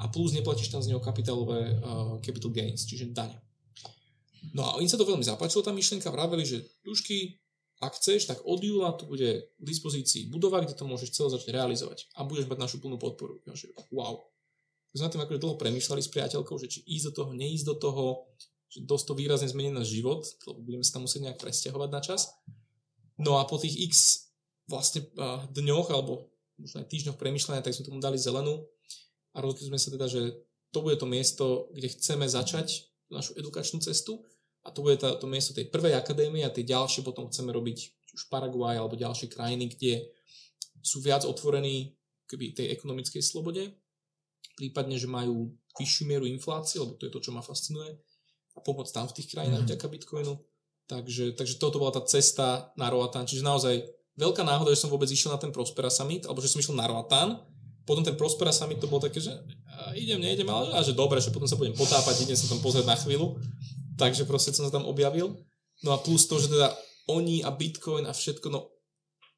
[0.00, 3.38] A plus neplatíš tam z neho kapitálové uh, capital gains, čiže dane.
[4.56, 7.38] No a im sa to veľmi zapáčilo, tá myšlienka vraveli, že dušky,
[7.82, 11.50] ak chceš, tak od júla tu bude k dispozícii budova, kde to môžeš celé začať
[11.50, 13.42] realizovať a budeš mať našu plnú podporu.
[13.42, 14.22] Ja, že wow,
[14.94, 17.76] sme na tým akože dlho premýšľali s priateľkou, že či ísť do toho, neísť do
[17.80, 18.04] toho,
[18.70, 22.00] že dosť to výrazne zmení náš život, lebo budeme sa tam musieť nejak presťahovať na
[22.00, 22.30] čas.
[23.18, 23.94] No a po tých x
[24.70, 25.02] vlastne
[25.50, 28.62] dňoch alebo možno aj týždňoch premyšľania, tak sme tomu dali zelenú
[29.34, 30.38] a rozhodli sme sa teda, že
[30.70, 34.24] to bude to miesto, kde chceme začať našu edukačnú cestu
[34.62, 37.78] a to bude to, to miesto tej prvej akadémie a tie ďalšie potom chceme robiť
[38.14, 40.06] už Paraguay alebo ďalšie krajiny, kde
[40.82, 41.94] sú viac otvorení
[42.30, 43.74] keby tej ekonomickej slobode,
[44.56, 47.96] prípadne, že majú vyššiu mieru inflácie, lebo to je to, čo ma fascinuje
[48.56, 49.68] a pomoc tam v tých krajinách mm.
[49.68, 50.34] vďaka Bitcoinu.
[50.90, 53.24] Takže, takže toto bola tá cesta na Roatan.
[53.24, 53.80] Čiže naozaj
[54.20, 56.84] veľká náhoda, že som vôbec išiel na ten Prospera Summit, alebo že som išiel na
[56.84, 57.40] Roatan.
[57.88, 59.32] Potom ten Prospera Summit to bolo také, že
[59.96, 62.96] idem, neidem, ale že dobre, že potom sa budem potápať, idem sa tam pozrieť na
[62.98, 63.40] chvíľu.
[63.98, 65.36] Takže proste som sa tam objavil.
[65.82, 66.72] No a plus to, že teda
[67.10, 68.72] oni a Bitcoin a všetko, no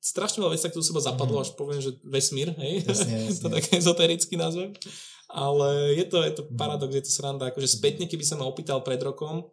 [0.04, 1.44] strašne veľa vecí do seba zapadlo, mm.
[1.48, 3.40] až poviem, že vesmír, hej, jasne, jasne.
[3.40, 4.76] to tak ezotericky nazvem.
[5.32, 8.84] Ale je to, je to paradox, je to sranda, akože spätne, keby sa ma opýtal
[8.84, 9.48] pred rokom,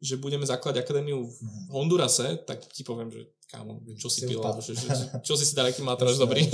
[0.00, 1.66] že budeme zakladať akadémiu v mhm.
[1.70, 4.94] Hondurase, tak ti poviem, že kámo, čo si pil, že, že,
[5.26, 6.46] čo si si dal, aký mátraž dobrý.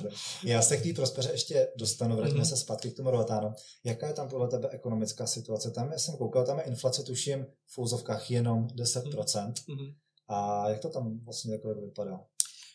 [0.44, 2.44] Já se k té prospeře ještě dostanu, vraťme mm.
[2.44, 3.52] se zpátky k tomu Rovatánu.
[3.84, 5.70] Jaká je tam podle tebe ekonomická situace?
[5.70, 9.52] Tam já jsem koukal, tam je inflace tuším v úzovkách jenom 10%.
[9.68, 9.92] Mm.
[10.28, 12.20] A jak to tam vlastně takhle vypadá?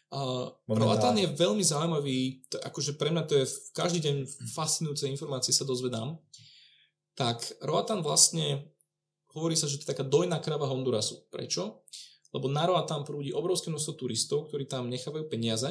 [0.10, 3.46] Uh, Roatan je veľmi zaujímavý, to, akože pre mňa to je
[3.78, 4.15] každý deň
[4.58, 6.18] fascinujúce informácie sa dozvedám.
[7.13, 8.74] Tak Roatan vlastne,
[9.34, 11.30] hovorí sa, že to je taká dojná krava Hondurasu.
[11.30, 11.86] Prečo?
[12.30, 15.70] Lebo na Roatan prúdi obrovské množstvo turistov, ktorí tam nechávajú peniaze,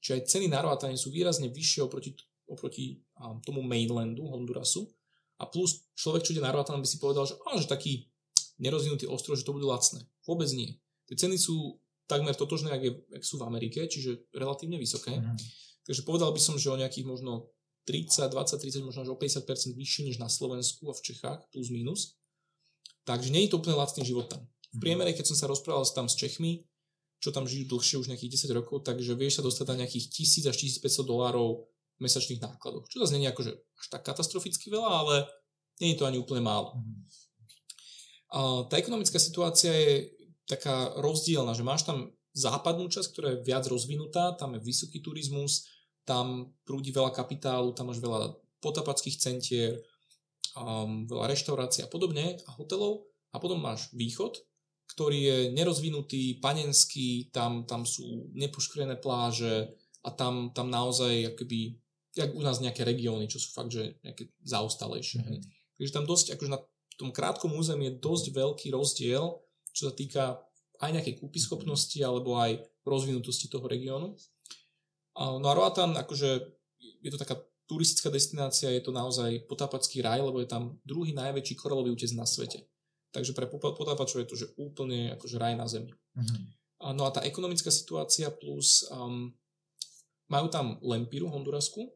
[0.00, 2.16] čiže aj ceny na Roatane sú výrazne vyššie oproti,
[2.48, 3.04] oproti
[3.44, 4.88] tomu mainlandu Hondurasu.
[5.36, 8.08] A plus človek, čo ide na Roatan, by si povedal, že, á, že taký
[8.62, 10.06] nerozvinutý ostrov, že to budú lacné.
[10.22, 10.78] Vôbec nie.
[11.10, 15.18] Tie ceny sú takmer totožné, ak, je, ak sú v Amerike, čiže relatívne vysoké.
[15.18, 15.34] Mm.
[15.82, 17.50] Takže povedal by som, že o nejakých možno
[17.90, 22.21] 30, 20, 30, možno o 50% vyššie než na Slovensku a v Čechách, plus minus.
[23.02, 24.42] Takže nie je to úplne lacný život tam.
[24.72, 24.82] V mhm.
[24.82, 26.64] priemere, keď som sa rozprával tam s Čechmi,
[27.22, 30.10] čo tam žijú dlhšie už nejakých 10 rokov, takže vieš sa dostať na nejakých
[30.42, 31.70] 1000 až 1500 dolárov
[32.02, 32.90] mesačných nákladoch.
[32.90, 35.14] Čo zase nie je akože až tak katastroficky veľa, ale
[35.78, 36.74] nie je to ani úplne málo.
[36.82, 37.06] Mm.
[38.32, 40.10] A tá ekonomická situácia je
[40.50, 45.68] taká rozdielna, že máš tam západnú časť, ktorá je viac rozvinutá, tam je vysoký turizmus,
[46.02, 49.78] tam prúdi veľa kapitálu, tam máš veľa potapackých centier,
[50.56, 53.08] um, veľa reštaurácií a podobne a hotelov.
[53.32, 54.36] A potom máš východ,
[54.92, 59.72] ktorý je nerozvinutý, panenský, tam, tam sú nepoškrené pláže
[60.04, 61.80] a tam, tam naozaj akoby,
[62.12, 65.24] jak u nás nejaké regióny, čo sú fakt, že nejaké zaostalejšie.
[65.24, 65.40] Mm-hmm.
[65.80, 66.60] Takže tam dosť, akože na
[67.00, 69.40] tom krátkom území je dosť veľký rozdiel
[69.72, 70.24] čo sa týka
[70.84, 74.14] aj nejakej kúpyschopnosti alebo aj rozvinutosti toho regiónu.
[75.16, 76.30] No a Roatan, akože
[77.04, 77.40] je to taká
[77.72, 82.28] turistická destinácia, je to naozaj potápacký raj, lebo je tam druhý najväčší koralový útes na
[82.28, 82.68] svete.
[83.16, 85.88] Takže pre potápačov je to že úplne akože raj na zemi.
[85.88, 86.92] Uh-huh.
[86.92, 89.32] No a tá ekonomická situácia plus um,
[90.28, 91.88] majú tam Lempiru Hondurasku,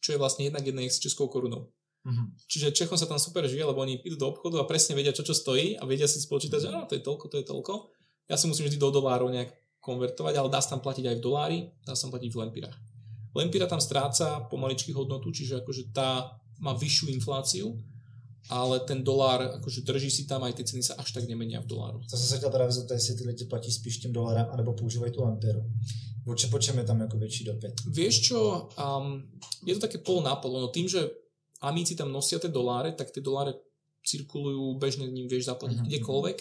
[0.00, 1.70] čo je vlastne jednak jednej s českou korunou.
[2.00, 2.26] Mm-hmm.
[2.48, 5.20] Čiže Čechom sa tam super žije, lebo oni idú do obchodu a presne vedia, čo
[5.20, 7.92] čo stojí a vedia si spočítať, že áno, to je toľko, to je toľko.
[8.24, 9.52] Ja si musím vždy do dolárov nejak
[9.84, 12.76] konvertovať, ale dá sa tam platiť aj v dolári, dá sa tam platiť v lempirách.
[13.34, 17.78] Lempira tam stráca pomaličky hodnotu, čiže akože tá má vyššiu infláciu,
[18.50, 21.70] ale ten dolár akože drží si tam, aj tie ceny sa až tak nemenia v
[21.70, 22.02] doláru.
[22.10, 25.12] To som sa chtěl právě zeptat, jestli ty lidi platí spíš tím dolarem, anebo používají
[25.12, 25.62] tu lempiru.
[26.26, 27.80] Voči, po čem je tam ako väčší dopyt?
[27.88, 29.24] Vieš čo, um,
[29.64, 30.52] je to také pol na pol.
[30.52, 31.08] No tým, že
[31.64, 33.56] Amíci tam nosia tie doláre, tak tie doláre
[34.04, 35.88] cirkulujú, bežne ním vieš zaplatiť uh-huh.
[35.88, 36.38] kdekoľvek,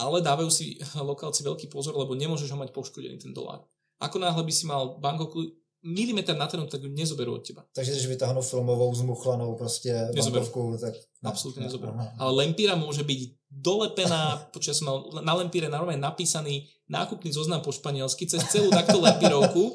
[0.00, 3.64] ale dávajú si lokálci veľký pozor, lebo nemôžeš ho mať poškodený ten dolár.
[4.00, 5.52] Ako náhle by si mal bankovku
[5.88, 7.64] milimeter na ten, tak ju nezoberú od teba.
[7.72, 10.94] Takže když vytáhnu filmovou zmuchlanou prostě bankovku, tak...
[11.22, 11.92] Ne, Absolutne ne, nezoberú.
[11.98, 12.14] Aha.
[12.18, 13.20] Ale lempíra môže byť
[13.50, 19.00] dolepená, počas som mal na lempíre normálne napísaný nákupný zoznam po španielsky cez celú takto
[19.02, 19.74] lempírovku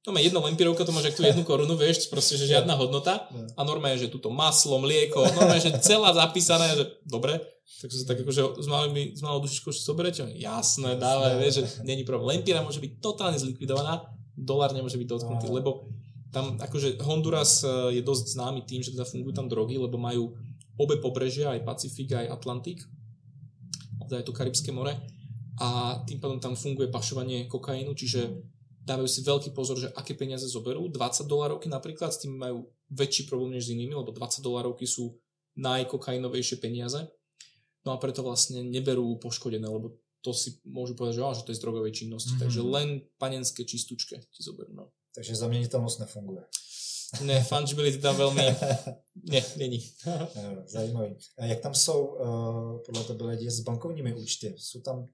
[0.00, 3.28] No má jedna lempirovka, to máš ak tú jednu korunu, vieš, proste, že žiadna hodnota.
[3.52, 7.36] A norma je, že túto maslo, mlieko, norma je, že celá zapísaná, že dobre,
[7.84, 11.64] tak sa tak akože s, malými, s malou dušičkou si zoberete, jasné, dávaj, vieš, že
[11.84, 12.40] není problém.
[12.40, 14.08] Lempira môže byť totálne zlikvidovaná,
[14.40, 15.84] dolár nemôže byť dotknutý, lebo
[16.30, 20.32] tam akože Honduras e, je dosť známy tým, že teda fungujú tam drogy, lebo majú
[20.80, 22.80] obe pobrežia, aj Pacifik, aj Atlantik,
[24.08, 24.96] teda aj to Karibské more
[25.60, 28.32] a tým pádom tam funguje pašovanie kokainu, čiže
[28.80, 30.88] dávajú si veľký pozor, že aké peniaze zoberú.
[30.88, 35.14] 20 dolárovky napríklad, s tým majú väčší problém než s inými, lebo 20 dolárovky sú
[35.60, 37.06] najkokainovejšie peniaze.
[37.84, 41.52] No a preto vlastne neberú poškodené, lebo to si môžu povedať, že, á, že to
[41.52, 42.30] je z drogovej činnosti.
[42.30, 42.42] Mm-hmm.
[42.44, 44.72] Takže len panenské čistučke ti zoberú.
[44.72, 44.92] No.
[45.16, 46.42] Takže zameniteľnosť nefunguje.
[47.26, 48.44] Ne, fungibility tam veľmi...
[49.20, 49.84] Ne, není.
[50.66, 51.16] Zajímavý.
[51.38, 54.54] A jak tam jsou uh, podle tebe lidi s bankovními účty?
[54.56, 55.08] Jsou tam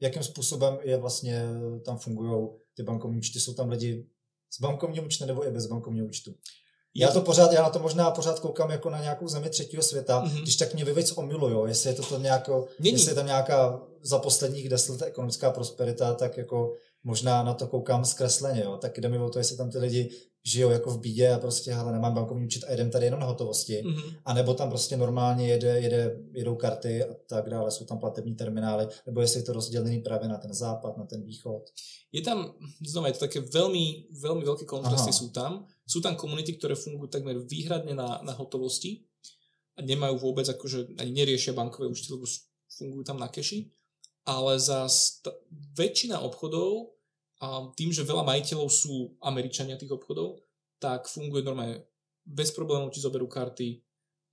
[0.00, 1.44] jakým způsobem je vlastně
[1.84, 4.06] tam fungují ty ty bankovní účty, jsou tam lidi
[4.50, 6.34] s bankovním účtem nebo i bez bankovního účtu.
[6.94, 10.24] Já to pořád, já na to možná pořád koukám jako na nějakou zemi třetího světa,
[10.24, 10.42] mm-hmm.
[10.42, 13.80] když tak mě vyvěc omilu, jo, jestli je to, to nějako, jestli je tam nějaká
[14.02, 16.74] za posledních deset let ekonomická prosperita, tak jako
[17.04, 20.10] možná na to koukám zkresleně, jo, tak jde mi o to, jestli tam ty lidi
[20.44, 23.26] žijou jako v bídě a prostě, hele, nemám bankovní účet a jedem tady jenom na
[23.26, 23.82] hotovosti.
[23.82, 24.14] Mm-hmm.
[24.24, 28.34] A nebo tam prostě normálně jede, jede, jedou karty a tak dále, jsou tam platební
[28.34, 31.62] terminály, nebo jestli je to rozdělený právě na ten západ, na ten východ.
[32.12, 35.18] Je tam, znova je to také veľmi, veľmi veľké kontrasty Aha.
[35.22, 35.70] sú tam.
[35.90, 39.02] Sú tam komunity, ktoré fungujú takmer výhradne na, na hotovosti
[39.74, 42.30] a nemajú vôbec akože, ani neriešia bankové účty, lebo
[42.70, 43.66] fungujú tam na keši.
[44.22, 45.34] Ale za st-
[45.74, 46.94] väčšina obchodov
[47.42, 50.46] a tým, že veľa majiteľov sú Američania tých obchodov,
[50.78, 51.82] tak funguje normálne
[52.22, 53.82] bez problémov, či zoberú karty.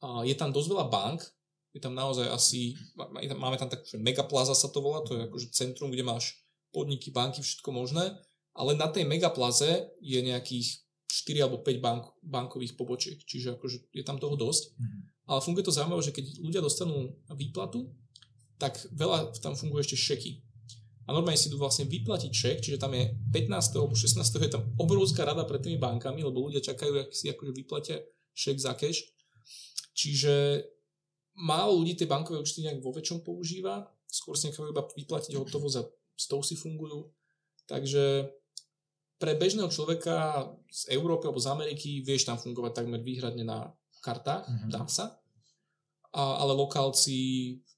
[0.05, 1.25] A je tam dosť veľa bank,
[1.73, 2.77] je tam naozaj asi,
[3.17, 6.37] máme tam tak, že Megaplaza sa to volá, to je akože centrum, kde máš
[6.69, 8.13] podniky, banky, všetko možné,
[8.53, 14.03] ale na tej Megaplaze je nejakých 4 alebo 5 bank, bankových pobočiek, čiže akože je
[14.03, 14.75] tam toho dosť.
[14.75, 15.01] Mm-hmm.
[15.27, 17.91] Ale funguje to zaujímavé, že keď ľudia dostanú výplatu,
[18.59, 20.31] tak veľa tam funguje ešte šeky
[21.07, 23.79] a normálne si idú vlastne vyplatiť ček, čiže tam je 15.
[23.79, 24.19] alebo 16.
[24.19, 28.03] je tam obrovská rada pred tými bankami, lebo ľudia čakajú, ak si akože vyplatia
[28.35, 29.07] šek za cash.
[29.95, 30.67] Čiže
[31.39, 35.71] málo ľudí tie bankové účty nejak vo väčšom používa, skôr si nechajú iba vyplatiť hotovo
[35.71, 37.13] za s tou si fungujú.
[37.69, 38.27] Takže
[39.17, 44.45] pre bežného človeka z Európy alebo z Ameriky vieš tam fungovať takmer výhradne na kartách,
[44.45, 44.69] mm-hmm.
[44.69, 45.17] dá sa,
[46.13, 47.17] a, ale lokálci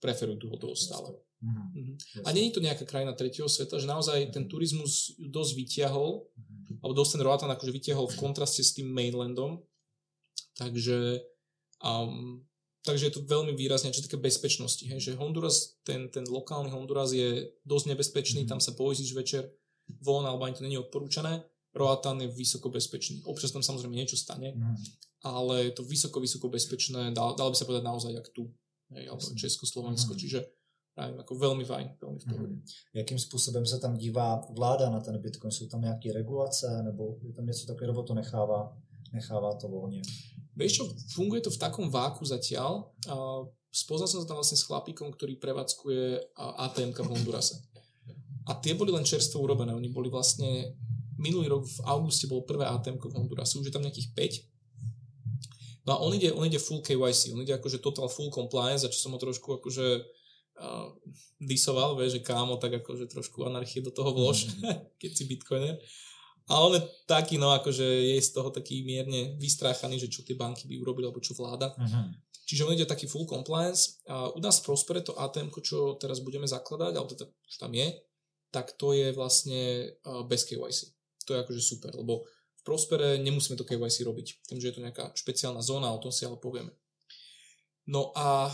[0.04, 1.10] preferujú tú hotovosť stále.
[1.40, 2.28] Mm-hmm.
[2.28, 6.84] A není to nejaká krajina tretieho sveta, že naozaj ten turizmus dosť vyťahol, mm-hmm.
[6.84, 9.64] alebo dosť ten Roatan akože vyťahol v kontraste s tým mainlandom.
[10.60, 11.24] Takže,
[11.80, 12.44] um,
[12.84, 14.84] takže je to veľmi výrazne, čo také bezpečnosti.
[14.84, 18.52] Hej, že Honduras, ten, ten lokálny Honduras je dosť nebezpečný, mm-hmm.
[18.52, 19.48] tam sa pojíziš večer
[20.02, 21.44] von, alebo ani to není odporúčané.
[21.74, 23.22] Roatan je vysoko bezpečný.
[23.26, 24.76] Občas tam samozrejme niečo stane, mm-hmm.
[25.22, 28.50] ale je to vysoko, vysoko bezpečné, dalo, dalo by sa povedať naozaj jak tu,
[28.98, 30.14] hej, alebo Česko, Slovensko.
[30.14, 30.22] Mm-hmm.
[30.22, 30.40] Čiže
[30.98, 32.54] nevím, jako velmi fajn, velmi v pohodě.
[32.54, 32.64] Mm.
[32.94, 35.52] Jakým způsobem se tam dívá vláda na ten Bitcoin?
[35.52, 38.78] Jsou tam nějaké regulace nebo je tam něco takového, nebo to nechává,
[39.14, 40.02] nechává to volně?
[40.60, 40.84] Vieš čo,
[41.16, 42.92] funguje to v takom váku zatiaľ.
[43.72, 47.64] Spoznal som sa tam vlastne s chlapíkom, ktorý prevádzkuje ATM v Hondurase.
[48.50, 49.78] A tie boli len čerstvo urobené.
[49.78, 50.74] Oni boli vlastne,
[51.22, 54.10] minulý rok v auguste bolo prvé ATM v Hondurase, už je tam nejakých
[54.50, 55.86] 5.
[55.86, 58.90] No a on ide, on ide full KYC, on ide akože total full compliance, za
[58.90, 59.88] čo som ho trošku akože
[60.62, 60.90] uh,
[61.42, 64.66] disoval, vie, že kámo, tak akože trošku anarchie do toho vlož, mm.
[65.02, 65.78] keď si bitcoiner.
[66.50, 70.34] A on je taký, no akože je z toho taký mierne vystráchaný, že čo tie
[70.34, 71.70] banky by urobili, alebo čo vláda.
[71.78, 72.10] Uh-huh.
[72.50, 74.02] Čiže on ide taký full compliance.
[74.10, 77.70] A u nás v Prospere to ATM, čo teraz budeme zakladať, alebo teda už tam
[77.70, 77.94] je,
[78.50, 79.94] tak to je vlastne
[80.26, 80.94] bez KYC.
[81.26, 82.26] To je akože super, lebo
[82.60, 86.12] v Prospere nemusíme to KYC robiť, tým, že je to nejaká špeciálna zóna, o tom
[86.12, 86.74] si ale povieme.
[87.88, 88.52] No a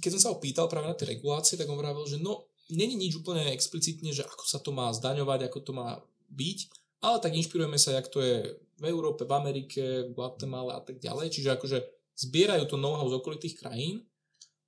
[0.00, 2.94] keď som sa ho pýtal práve na tie regulácie, tak on vravel, že no, není
[2.94, 5.98] nič úplne explicitne, že ako sa to má zdaňovať, ako to má
[6.30, 6.58] byť,
[7.00, 11.00] ale tak inšpirujeme sa, jak to je v Európe, v Amerike, v Guatemala a tak
[11.00, 11.32] ďalej.
[11.32, 11.78] Čiže akože
[12.16, 14.04] zbierajú to know-how z okolitých krajín,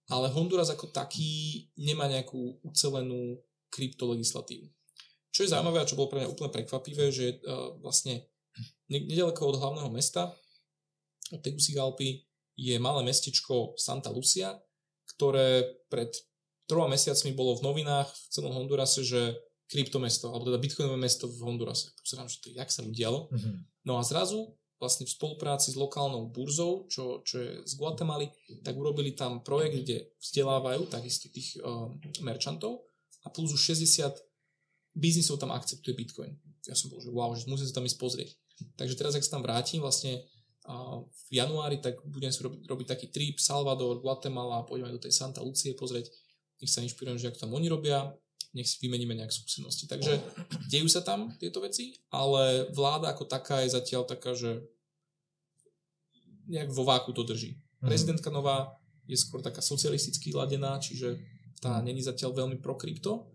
[0.08, 3.38] ale Honduras ako taký nemá nejakú ucelenú
[3.72, 4.68] kryptolegislatívu.
[5.32, 8.28] Čo je zaujímavé a čo bolo pre mňa úplne prekvapivé, že uh, vlastne
[8.92, 10.28] nedaleko od hlavného mesta,
[11.32, 14.52] od Tegucigalpy, je malé mestečko Santa Lucia,
[15.16, 16.12] ktoré pred
[16.68, 19.40] troma mesiacmi bolo v novinách v celom Hondurase, že
[19.72, 21.96] kryptomesto, alebo teda bitcoinové mesto v Hondurase.
[21.96, 23.32] Pozerám, že to jak sa udialo.
[23.32, 23.54] Mm-hmm.
[23.88, 28.28] No a zrazu vlastne v spolupráci s lokálnou burzou, čo, čo je z Guatemaly,
[28.60, 31.88] tak urobili tam projekt, kde vzdelávajú takisto tých uh,
[32.20, 32.84] merchantov
[33.22, 34.10] a plus už 60
[34.92, 36.36] biznisov tam akceptuje Bitcoin.
[36.68, 38.30] Ja som bol, že wow, že musím sa tam ísť pozrieť.
[38.76, 40.22] Takže teraz, ak sa tam vrátim, vlastne
[40.62, 45.10] a v januári, tak budem si robiť, robiť taký trip Salvador, Guatemala, pôjdeme do tej
[45.10, 46.06] Santa Lucie pozrieť,
[46.62, 48.14] nech sa inšpirujem, že ako tam oni robia,
[48.54, 49.90] nech si vymeníme nejak skúsenosti.
[49.90, 50.22] Takže
[50.70, 54.62] dejú sa tam tieto veci, ale vláda ako taká je zatiaľ taká, že
[56.46, 57.58] nejak vo váku to drží.
[57.82, 57.88] Mhm.
[57.90, 58.78] Prezidentka nová
[59.10, 61.18] je skôr taká socialisticky ladená, čiže
[61.62, 63.30] tá není zatiaľ veľmi pro krypto,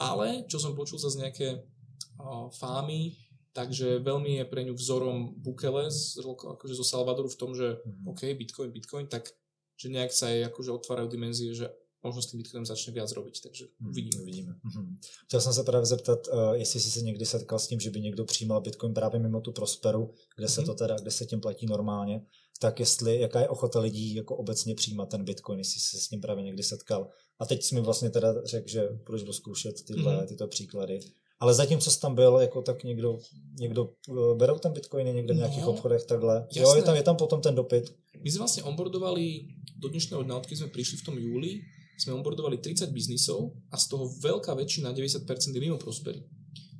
[0.00, 1.60] ale čo som počul zase nejaké
[2.16, 7.56] uh, fámy, Takže veľmi je pre ňu vzorom Bukele z, akože zo Salvadoru v tom,
[7.56, 8.04] že mm.
[8.12, 9.32] OK, Bitcoin, Bitcoin, tak
[9.80, 11.72] že nejak sa jej akože otvárajú dimenzie, že
[12.06, 14.22] možno s tým Bitcoinem začne viac robiť, takže hmm, uvidíme.
[14.22, 14.52] uvidíme.
[14.52, 14.96] Mm-hmm.
[15.26, 18.00] Chtěl jsem se právě zeptat, uh, jestli jsi se někdy setkal s tím, že by
[18.00, 20.66] někdo přijímal Bitcoin právě mimo tu Prosperu, kde se mm-hmm.
[20.66, 22.22] to teda, kde se tím platí normálně,
[22.60, 26.10] tak jestli, jaká je ochota lidí jako obecně přijímat ten Bitcoin, jestli jsi se s
[26.10, 27.10] ním právě někdy setkal.
[27.38, 30.26] A teď jsi mi vlastně teda řekl, že budeš zkoušet tyhle, mm-hmm.
[30.26, 31.00] tyto příklady
[31.40, 33.18] Ale zatím, co jsi tam byl, jako tak někdo,
[33.60, 36.34] někdo eh, berou tam bitcoiny někde v nějakých no, obchodech takhle.
[36.34, 36.62] Jasné.
[36.62, 37.92] Jo, je tam, je tam potom ten dopyt.
[38.16, 39.44] My sme vlastne onboardovali
[39.76, 41.60] do dnešného dňa, odkedy sme prišli v tom júli,
[41.96, 45.24] sme onboardovali 30 biznisov a z toho veľká väčšina, 90%
[45.56, 46.20] je mimo Prospery.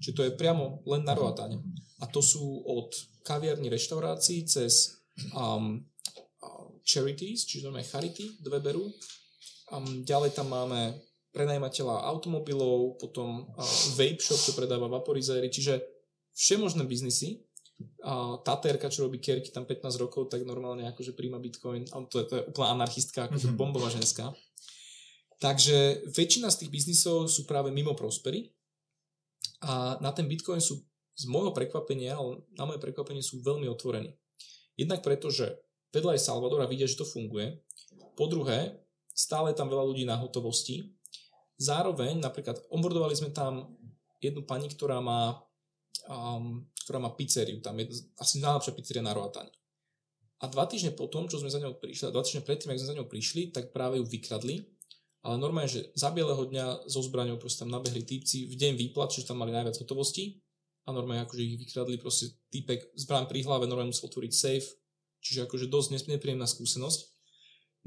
[0.00, 1.60] Čiže to je priamo len na Roatáne.
[2.00, 2.92] A to sú od
[3.24, 5.00] kaviarní, reštaurácií cez
[5.32, 5.80] um,
[6.84, 8.84] charities, čiže normálne charity, dve berú.
[9.72, 10.94] Um, ďalej tam máme
[11.32, 13.64] prenajímateľa automobilov, potom uh,
[13.96, 15.80] vape shop, čo predáva vaporizéry, čiže
[16.36, 17.40] všemožné biznisy.
[18.08, 21.84] A tá terka, čo robí Kerky tam 15 rokov, tak normálne akože príjma Bitcoin.
[21.92, 23.60] A to je, to je úplná anarchistka, akože mm-hmm.
[23.60, 24.32] bombová ženská.
[25.36, 28.52] Takže väčšina z tých biznisov sú práve mimo Prospery
[29.60, 30.80] a na ten Bitcoin sú
[31.16, 34.12] z môjho prekvapenia, ale na moje prekvapenie sú veľmi otvorení.
[34.76, 35.60] Jednak preto, že
[35.92, 37.64] vedľa aj Salvadora vidia, že to funguje.
[38.16, 38.80] Po druhé,
[39.16, 40.96] stále je tam veľa ľudí na hotovosti
[41.56, 43.72] Zároveň napríklad onboardovali sme tam
[44.20, 45.40] jednu pani, ktorá má,
[46.04, 49.48] um, ktorá má pizzeriu, tam je asi najlepšia pizzeria na Roatane.
[50.44, 52.98] A dva týždne potom, čo sme za ňou prišli, dva týždne predtým, ako sme za
[53.00, 54.68] ňou prišli, tak práve ju vykradli.
[55.26, 59.10] Ale normálne, že za bieleho dňa so zbraňou proste tam nabehli týpci v deň výplat,
[59.10, 60.38] čiže tam mali najviac hotovosti
[60.86, 64.78] a normálne akože ich vykradli, proste týpek zbraň pri hlave, normálne musel otvoriť safe,
[65.18, 67.10] čiže akože dosť nepríjemná skúsenosť.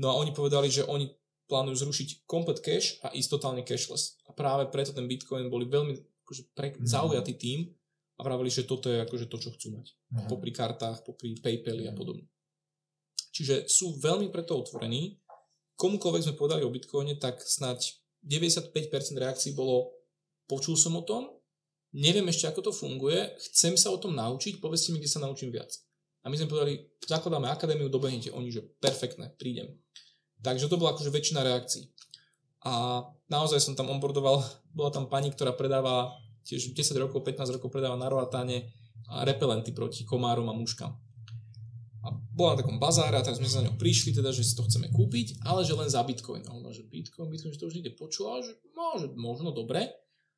[0.04, 1.16] No a oni povedali, že oni
[1.48, 4.20] plánujú zrušiť komplet cash a ísť totálne cashless.
[4.28, 5.96] A práve preto ten Bitcoin boli veľmi
[6.28, 6.86] akože, pre, mm.
[6.86, 7.60] zaujatý tým
[8.20, 9.96] a pravili, že toto je akože to, čo chcú mať.
[10.14, 10.28] Mm.
[10.28, 11.90] Popri kartách, popri PayPali mm.
[11.90, 12.00] a mhm.
[12.00, 12.28] podobne.
[13.32, 15.16] Čiže sú veľmi preto otvorení.
[15.80, 18.76] Komukoľvek sme povedali o Bitcoine, tak snať 95%
[19.16, 19.96] reakcií bolo
[20.44, 21.40] počul som o tom,
[21.96, 25.56] neviem ešte, ako to funguje, chcem sa o tom naučiť, povedzte mi, kde sa naučím
[25.56, 25.72] viac.
[26.20, 28.36] A my sme povedali, zakladáme akadémiu, dobehnite.
[28.36, 29.80] Oni, že perfektné, prídem.
[30.44, 31.88] Takže to bola akože väčšina reakcií.
[32.68, 34.44] A naozaj som tam onboardoval,
[34.78, 36.12] bola tam pani, ktorá predáva
[36.44, 38.68] tiež 10 rokov, 15 rokov predáva na Roatáne
[39.24, 40.92] repelenty proti komárom a muškám.
[42.00, 44.56] A bola na takom bazáre a tak sme sa za ňou prišli, teda, že si
[44.56, 46.48] to chceme kúpiť, ale že len za Bitcoin.
[46.48, 49.92] A ona, že Bitcoin, Bitcoin, že to už ide počula, že môže, možno dobre.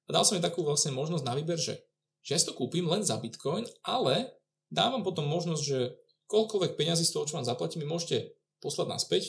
[0.05, 1.78] A dal som jej takú vlastne možnosť na výber, že,
[2.26, 4.34] že ja si to kúpim len za Bitcoin, ale
[4.74, 5.80] dávam potom možnosť, že
[6.26, 9.24] koľkoľvek peňazí z toho, čo vám zaplatím, mi môžete poslať naspäť,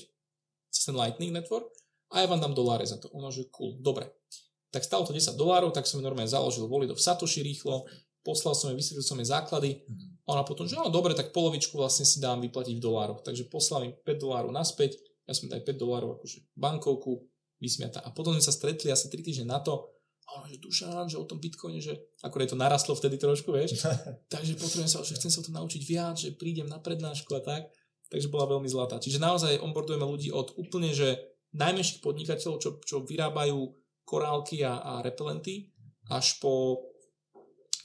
[0.73, 1.69] cez ten Lightning Network
[2.15, 3.13] a ja vám dám doláre za to.
[3.13, 4.09] Ono, že cool, dobre.
[4.73, 7.85] Tak stalo to 10 dolárov, tak som normálne založil do Satoshi rýchlo,
[8.25, 11.75] poslal som jej, vysvetlil som jej základy a ona potom, že no dobre, tak polovičku
[11.75, 13.27] vlastne si dám vyplatiť v dolároch.
[13.27, 17.27] Takže poslal mi 5 dolárov naspäť, ja som dal 5 dolárov akože bankovku,
[17.59, 18.03] vysmiata.
[18.03, 19.91] A potom sme sa stretli asi 3 týždne na to
[20.23, 23.83] a ona, že Dušan, že o tom Bitcoine, že akorát to narastlo vtedy trošku, vieš.
[24.35, 27.43] Takže potrebujem sa, že chcem sa o to naučiť viac, že prídem na prednášku a
[27.43, 27.71] tak
[28.13, 29.01] takže bola veľmi zlatá.
[29.01, 31.17] Čiže naozaj onboardujeme ľudí od úplne, že
[31.57, 33.73] najmenších podnikateľov, čo, čo vyrábajú
[34.05, 35.73] korálky a, a repelenty,
[36.13, 36.85] až po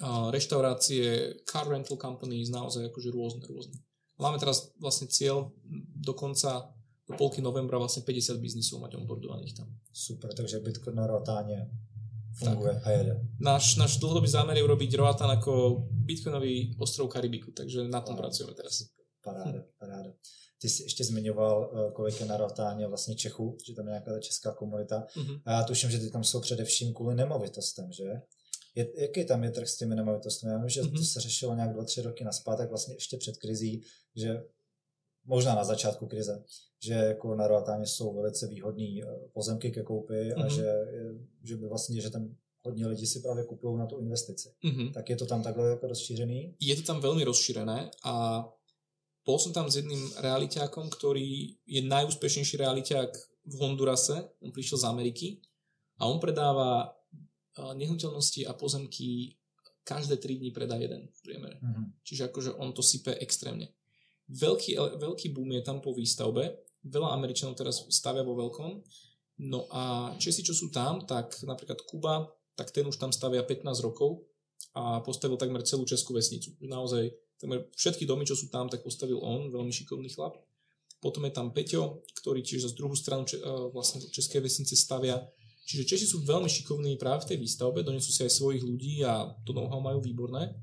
[0.05, 3.77] reštaurácie, car rental companies, naozaj akože rôzne, rôzne.
[4.17, 5.53] Máme teraz vlastne cieľ
[5.93, 6.73] do konca
[7.07, 9.71] do polky novembra vlastne 50 biznisov mať onboardovaných tam.
[9.95, 11.71] Super, takže Bitcoin na Rotáne
[12.35, 12.85] funguje tak.
[12.85, 13.13] a jede.
[13.39, 18.53] Náš, náš dlhodobý zámer je urobiť Roatan ako Bitcoinový ostrov Karibiku, takže na tom pracujeme
[18.53, 18.91] teraz.
[19.23, 20.11] Paráda, paráda.
[20.61, 24.11] Ty jsi ještě zmiňoval, eh, kolik je na Rotáně vlastně Čechů, že tam je nějaká
[24.11, 25.05] ta česká komunita.
[25.15, 25.41] Mm-hmm.
[25.45, 28.21] A já tuším, že ty tam jsou především kvůli nemovitostem, že?
[28.77, 30.49] Je, jaký tam je trh s těmi nemovitostmi?
[30.49, 30.97] Já vím, že mm-hmm.
[30.97, 33.81] to se řešilo nějak dva, tři roky naspátek, vlastně ještě před krizí,
[34.15, 34.43] že
[35.25, 36.43] možná na začátku krize,
[36.83, 40.41] že jako na Roatáně jsou velice výhodné eh, pozemky ke koupi mm-hmm.
[40.41, 40.49] a mhm.
[40.49, 40.73] že,
[41.43, 44.49] že by vlastně, že tam hodně lidí si právě kupují na tu investici.
[44.63, 44.93] Mm-hmm.
[44.93, 46.55] Tak je to tam takhle jako rozšířený?
[46.59, 48.45] Je to tam veľmi rozšírené a
[49.27, 53.11] bol som tam s jedným realiťákom, ktorý je najúspešnejší realiťák
[53.47, 55.27] v Hondurase, on prišiel z Ameriky
[55.99, 56.95] a on predáva
[57.61, 59.37] nehnuteľnosti a pozemky
[59.87, 61.57] každé 3 dní predá jeden v priemere.
[61.63, 61.87] Uh-huh.
[62.03, 63.71] Čiže akože on to sype extrémne.
[64.27, 68.83] Veľký, veľký boom je tam po výstavbe, veľa Američanov teraz stavia vo veľkom,
[69.47, 72.27] no a Česi, čo sú tam, tak napríklad Kuba,
[72.59, 74.27] tak ten už tam stavia 15 rokov
[74.75, 76.51] a postavil takmer celú Českú vesnicu.
[76.59, 80.41] Naozaj Takmer všetky domy, čo sú tam, tak postavil on, veľmi šikovný chlap.
[80.97, 85.21] Potom je tam Peťo, ktorý tiež z druhú stranu če, uh, vlastne Českej vesnice stavia.
[85.67, 89.27] Čiže Češi sú veľmi šikovní práve v tej výstavbe, donesú si aj svojich ľudí a
[89.43, 90.55] to know-how majú výborné.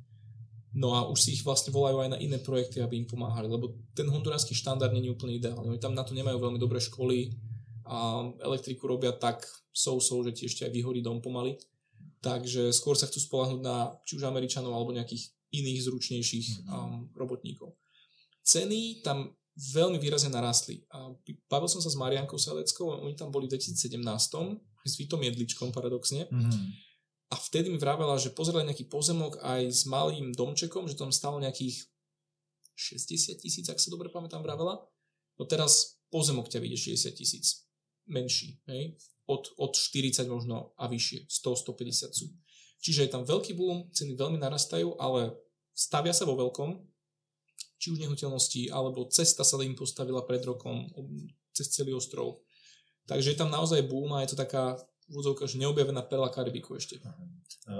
[0.72, 3.76] No a už si ich vlastne volajú aj na iné projekty, aby im pomáhali, lebo
[3.92, 5.76] ten honduránsky štandard nie je úplne ideálny.
[5.76, 7.36] Oni tam na to nemajú veľmi dobré školy
[7.84, 11.60] a elektriku robia tak sou-sou, že ti ešte aj vyhorí dom pomaly.
[12.24, 16.72] Takže skôr sa chcú spolahnúť na či už Američanov alebo nejakých iných zručnejších mhm.
[16.72, 17.76] um, robotníkov.
[18.40, 20.82] Ceny tam veľmi výrazne narastli.
[20.90, 21.12] A
[21.46, 24.02] bavil som sa s Mariankou Seleckou, oni tam boli v 2017,
[24.84, 26.28] s Vitom Jedličkom paradoxne.
[26.28, 26.64] Mm-hmm.
[27.32, 31.40] a vtedy mi vravela, že pozrela nejaký pozemok aj s malým domčekom, že tam stalo
[31.40, 31.88] nejakých
[32.76, 34.82] 60 tisíc, ak sa dobre pamätám, vravela.
[35.38, 37.66] No teraz pozemok ťa vyjde 60 tisíc.
[38.06, 38.94] Menší, hej?
[39.24, 41.26] Od, od 40 možno a vyššie.
[41.26, 42.28] 100-150 sú.
[42.84, 45.32] Čiže je tam veľký boom, ceny veľmi narastajú, ale
[45.72, 46.84] stavia sa vo veľkom,
[47.80, 50.92] či už nehnuteľnosti, alebo cesta sa im postavila pred rokom
[51.56, 52.43] cez celý ostrov.
[53.06, 56.80] Takže je tam naozaj boom a je to taká v úzovkách, že neobjavená perla Karibiku
[56.80, 56.96] ešte.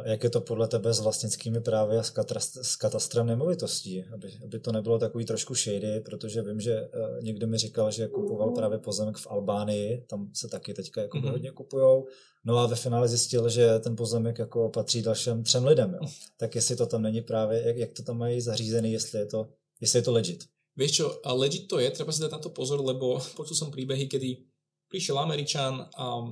[0.05, 4.05] Jak je to podle tebe s vlastnickými právy a s, katast- s katastrem nemovitostí?
[4.13, 8.09] Aby, aby to nebylo takový trošku shady, protože vím, že uh, někdo mi říkal, že
[8.09, 11.31] kupoval právě pozemek v Albánii, tam se taky teďka jako mm-hmm.
[11.31, 12.07] hodně kupujou,
[12.45, 15.99] no a ve finále zjistil, že ten pozemek jako patří dalším třem lidem.
[16.03, 16.09] Jo.
[16.37, 19.49] Tak jestli to tam není právě, jak, jak to tam mají zařízený, jestli je to,
[19.81, 20.45] jestli je to legit.
[20.77, 21.07] Vieš čo,
[21.39, 24.54] legit to je, treba si dať na to pozor, lebo počul som príbehy, kedy
[24.95, 26.23] prišiel Američan a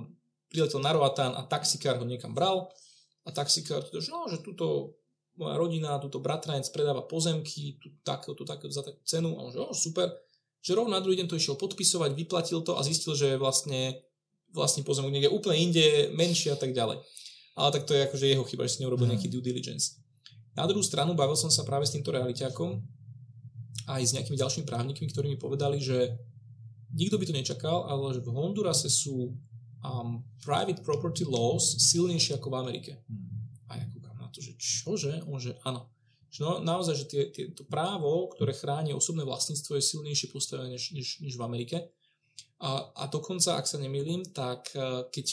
[0.47, 2.71] priletel na Roatán a taxikár ho niekam bral
[3.27, 4.95] a taxikár teda, že, no, že túto
[5.35, 9.51] moja rodina, túto bratranec predáva pozemky, tu takého, tu takého, za takú cenu a on
[9.51, 10.07] že oh, super,
[10.63, 13.99] že rovno na druhý deň to išiel podpisovať, vyplatil to a zistil, že vlastne
[14.55, 17.01] vlastný pozemok niekde úplne inde, menší a tak ďalej.
[17.57, 19.17] Ale tak to je akože jeho chyba, že si neurobil mhm.
[19.17, 19.99] nejaký due diligence.
[20.53, 22.77] Na druhú stranu bavil som sa práve s týmto realiťákom
[23.89, 26.13] aj s nejakými ďalšími právnikmi, ktorí mi povedali, že
[26.93, 29.33] nikto by to nečakal, ale že v Hondurase sú
[29.83, 32.93] um, private property laws silnejšie ako v Amerike.
[33.09, 33.49] Hmm.
[33.69, 35.25] A ja kúkam na to, že čože?
[35.27, 35.89] On že áno.
[36.33, 40.81] Že no, naozaj, že tie, tie, to právo, ktoré chráni osobné vlastníctvo, je silnejšie postavené
[40.81, 41.93] než, než, než v Amerike.
[42.63, 45.27] A, a dokonca, ak sa nemýlim, tak e, keď,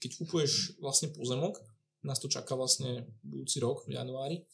[0.00, 1.60] keď kupuješ vlastne pozemok,
[2.06, 4.46] nás to čaká vlastne budúci rok v januári,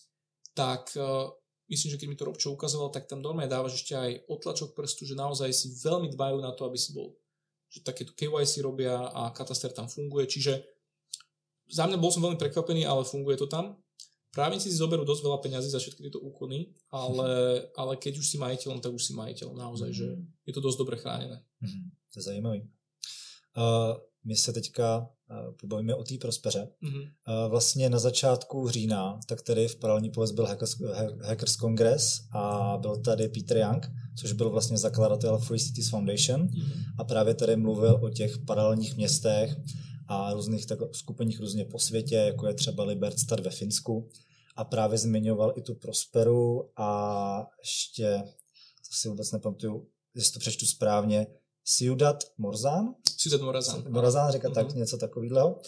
[0.57, 1.29] tak uh,
[1.71, 5.07] myslím, že keď mi to Robčo ukazoval, tak tam normálne dávaš ešte aj otlačok prstu,
[5.07, 7.15] že naozaj si veľmi dbajú na to, aby si bol
[7.73, 10.61] že takéto KYC robia a kataster tam funguje, čiže
[11.73, 13.81] za mňa bol som veľmi prekvapený, ale funguje to tam.
[14.29, 17.33] Právnici si zoberú dosť veľa peňazí za všetky tieto úkony, ale,
[17.81, 20.25] ale keď už si majiteľom, tak už si majiteľom naozaj, že mhm.
[20.45, 21.41] je to dosť dobre chránené.
[21.65, 21.85] Mm-hmm.
[22.13, 22.61] To je zajímavý.
[23.57, 25.09] Uh, my se teďka
[25.61, 26.69] pobavíme o té prospeře.
[26.83, 27.49] Mm-hmm.
[27.49, 30.81] Vlastně na začátku října, tak tady v paralelní pověz byl Hackers,
[31.23, 36.85] Hackers Congress a byl tady Peter Young, což byl vlastně zakladatel Free Cities Foundation mm-hmm.
[36.99, 39.57] a právě tady mluvil o těch paralelních městech
[40.09, 44.09] a různých tak, skupeních různě po světě, jako je třeba Libertstad ve Finsku
[44.57, 48.23] a právě zmiňoval i tu Prosperu a ještě,
[48.89, 51.27] to si vůbec nepamatuju, jestli to přečtu správně,
[51.65, 52.95] Ciudad Morzán.
[53.23, 53.85] Ciudad Morazán.
[53.89, 54.55] Morazán, říká mm-hmm.
[54.55, 55.59] tak něco takového.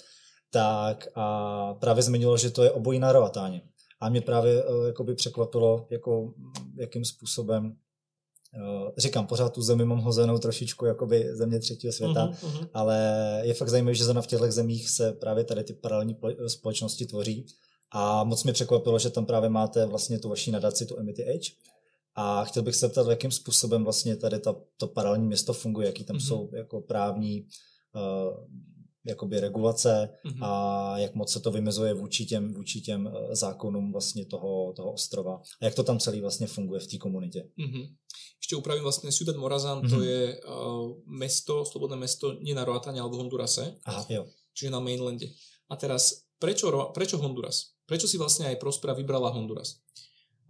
[0.50, 3.62] Tak a právě zmiňoval, že to je obojí na Roatáně.
[4.00, 6.32] A mě právě uh, jakoby překvapilo, jako,
[6.76, 12.68] jakým způsobem uh, říkám, pořád tu zemi mám hozenou trošičku jakoby země třetího světa, uh-huh,
[12.74, 17.46] ale je fakt zajímavé, že v těchto zemích se právě tady ty paralelní společnosti tvoří
[17.90, 21.50] a moc mě překvapilo, že tam právě máte vlastně tu vaší nadaci, tu Amity Age,
[22.14, 26.04] a chtěl bych se zeptat, jakým způsobem vlastně tady ta, to paralelní město funguje, jaký
[26.04, 26.26] tam mm-hmm.
[26.26, 27.46] jsou jako právní
[27.94, 28.44] uh,
[29.06, 30.44] jakoby regulace mm-hmm.
[30.44, 34.92] a jak moc se to vymezuje vůči těm, vůči těm uh, zákonům vlastně toho, toho
[34.92, 35.40] ostrova.
[35.60, 37.48] A jak to tam celý vlastně funguje v té komunitě.
[37.58, 37.94] Mm-hmm.
[38.44, 39.88] Ešte upravím vlastne Ciudad Morazán, mm-hmm.
[39.88, 40.04] to mhm.
[40.04, 43.80] je uh, mesto, slobodné mesto nie na Roatane, ale v Hondurase.
[43.88, 44.28] Aha, jo.
[44.52, 45.32] Čiže na mainlande.
[45.72, 47.72] A teraz, prečo, prečo Honduras?
[47.88, 49.80] Prečo si vlastne aj Prospera vybrala Honduras?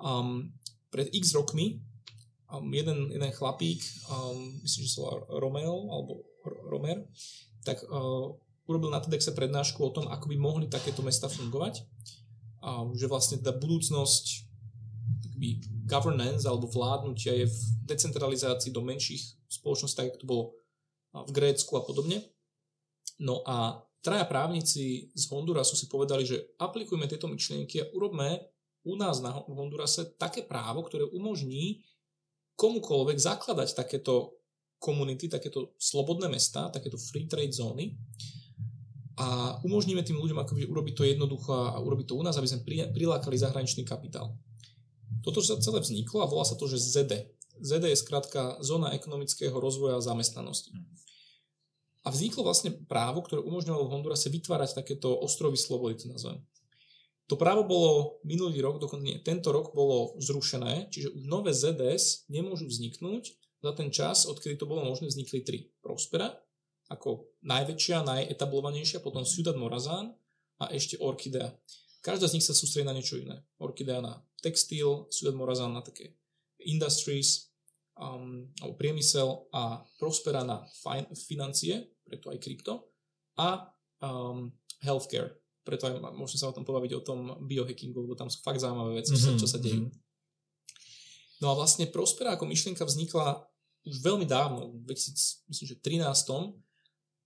[0.03, 0.51] Um,
[0.95, 1.83] pred x rokmi
[2.55, 6.23] um, jeden, jeden chlapík, um, myslím, že sa volá Romeo, alebo
[6.71, 7.03] Romer,
[7.67, 8.31] tak uh,
[8.71, 11.83] urobil na TEDxe prednášku o tom, ako by mohli takéto mesta fungovať.
[12.65, 14.25] A že vlastne tá budúcnosť
[15.21, 19.21] takby governance alebo vládnutia je v decentralizácii do menších
[19.51, 20.45] spoločností, tak ako to bolo
[21.13, 22.25] v Grécku a podobne.
[23.21, 28.54] No a traja právnici z Hondurasu si povedali, že aplikujme tieto myšlienky a urobme
[28.85, 31.83] u nás na Hondurase také právo, ktoré umožní
[32.55, 34.39] komukoľvek zakladať takéto
[34.79, 37.97] komunity, takéto slobodné mesta, takéto free trade zóny
[39.17, 42.67] a umožníme tým ľuďom akoby urobiť to jednoducho a urobiť to u nás, aby sme
[42.93, 44.35] prilákali zahraničný kapitál.
[45.23, 47.31] Toto sa celé vzniklo a volá sa to, že ZD.
[47.63, 50.75] ZD je skrátka Zóna ekonomického rozvoja a zamestnanosti.
[52.05, 56.45] A vzniklo vlastne právo, ktoré umožňovalo v Hondurase vytvárať takéto ostrovy slobody, to nazvem.
[57.33, 62.29] To právo bolo minulý rok, dokonca nie, tento rok bolo zrušené, čiže už nové ZDS
[62.29, 63.33] nemôžu vzniknúť.
[63.65, 65.73] Za ten čas, odkedy to bolo možné, vznikli tri.
[65.81, 66.37] Prospera,
[66.93, 70.13] ako najväčšia, najetablovanejšia, potom Ciudad Morazán
[70.61, 71.49] a ešte Orchidea.
[72.05, 73.41] Každá z nich sa sústredí na niečo iné.
[73.57, 76.13] Orchidea na textil, Ciudad Morazán na také
[76.61, 77.49] industries,
[77.97, 82.93] um, alebo priemysel a Prospera na fin- financie, preto aj krypto
[83.41, 83.73] a
[84.05, 84.53] um,
[84.85, 88.61] healthcare, preto aj môžeme sa o tom pobaviť o tom biohackingu, lebo tam sú fakt
[88.61, 89.41] zaujímavé veci, mm-hmm.
[89.41, 89.89] čo, sa, čo sa dejú.
[91.41, 93.43] No a vlastne Prospera ako myšlienka vznikla
[93.85, 95.45] už veľmi dávno, v 2013,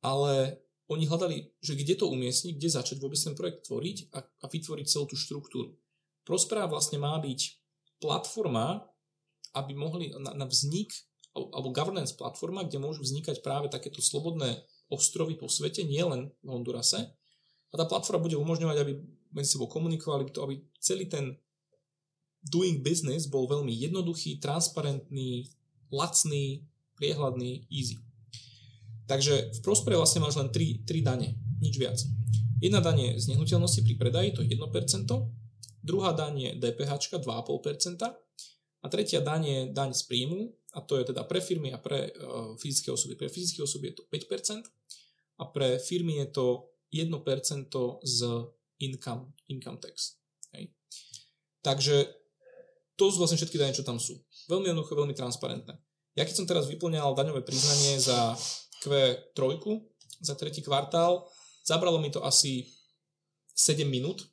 [0.03, 0.59] ale
[0.89, 4.87] oni hľadali, že kde to umiestniť, kde začať vôbec ten projekt tvoriť a, a vytvoriť
[4.89, 5.77] celú tú štruktúru.
[6.25, 7.41] Prospera vlastne má byť
[8.01, 8.89] platforma,
[9.53, 10.91] aby mohli na, na vznik,
[11.37, 17.15] alebo governance platforma, kde môžu vznikať práve takéto slobodné ostrovy po svete, nielen v Hondurase.
[17.69, 18.93] A tá platforma bude umožňovať, aby
[19.33, 21.37] medzi sebou komunikovali, to, aby celý ten
[22.45, 25.53] doing business bol veľmi jednoduchý, transparentný,
[25.93, 26.65] lacný,
[26.97, 28.01] priehľadný, easy.
[29.09, 31.97] Takže v Prospere vlastne máš len 3, 3 dane, nič viac.
[32.59, 34.59] Jedna daň z nehnuteľnosti pri predaji, to je 1%,
[35.81, 38.03] druhá daň je DPH 2,5%
[38.79, 42.13] a tretia daň je daň z príjmu, a to je teda pre firmy a pre
[42.13, 43.17] uh, fyzické osoby.
[43.17, 44.69] Pre fyzické osoby je to 5%
[45.41, 46.47] a pre firmy je to
[46.93, 47.69] 1%
[48.05, 48.19] z
[48.81, 50.17] income, income tax.
[50.55, 50.73] Hej.
[51.61, 52.09] Takže
[52.97, 54.19] to sú vlastne všetky dane, čo tam sú.
[54.49, 55.77] Veľmi jednoduché, veľmi transparentné.
[56.19, 58.35] Ja keď som teraz vyplňal daňové priznanie za
[58.83, 59.39] Q3
[60.19, 61.31] za tretí kvartál.
[61.63, 62.67] Zabralo mi to asi
[63.55, 64.27] 7 minút.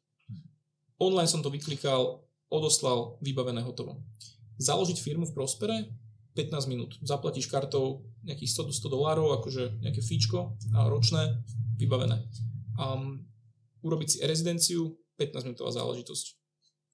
[0.97, 4.01] Online som to vyklikal, odoslal, vybavené hotovo.
[4.57, 5.77] Založiť firmu v Prospere
[6.33, 6.95] 15 minút.
[7.03, 11.43] Zaplatíš kartou nejakých 100 100 dolárov, akože nejaké fíčko ročné,
[11.75, 12.23] vybavené.
[12.75, 13.23] Um,
[13.85, 16.25] urobiť si rezidenciu 15 minútová záležitosť.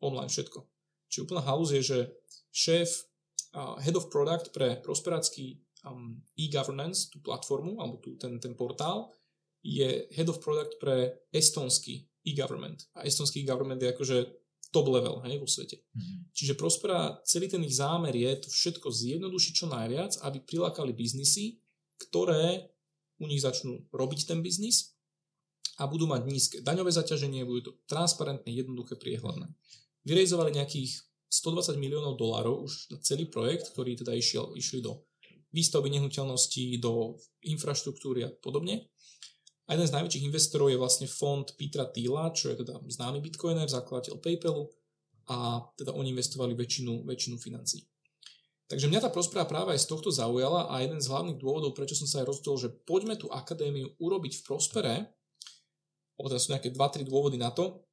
[0.01, 0.59] Online všetko.
[1.09, 1.99] Čiže úplná halus je, že
[2.51, 2.89] šéf,
[3.53, 9.11] uh, head of product pre prosperácky um, e-governance, tú platformu, alebo tú, ten, ten portál,
[9.61, 12.89] je head of product pre estonský e-government.
[12.97, 14.17] A estonský e-government je akože
[14.71, 15.83] top level hej, vo svete.
[15.83, 16.17] Mm-hmm.
[16.31, 21.59] Čiže Prospera, celý ten ich zámer je to všetko zjednodušiť čo najviac, aby prilákali biznisy,
[22.07, 22.70] ktoré
[23.21, 24.97] u nich začnú robiť ten biznis
[25.77, 29.47] a budú mať nízke daňové zaťaženie, budú to transparentné, jednoduché, priehľadné.
[30.03, 35.05] Vyrejzovali nejakých 120 miliónov dolárov už na celý projekt, ktorý teda išiel, išli do
[35.53, 37.15] výstavby nehnuteľností, do
[37.45, 38.91] infraštruktúry a podobne.
[39.69, 43.69] A jeden z najväčších investorov je vlastne fond Petra Thiela, čo je teda známy bitcoiner,
[43.69, 44.67] zakladateľ PayPalu
[45.31, 47.87] a teda oni investovali väčšinu, väčšinu financí.
[48.71, 51.91] Takže mňa tá prospráva práva aj z tohto zaujala a jeden z hlavných dôvodov, prečo
[51.91, 54.95] som sa aj rozhodol, že poďme tú akadémiu urobiť v Prospere,
[56.15, 57.83] o sú nejaké 2-3 dôvody na to.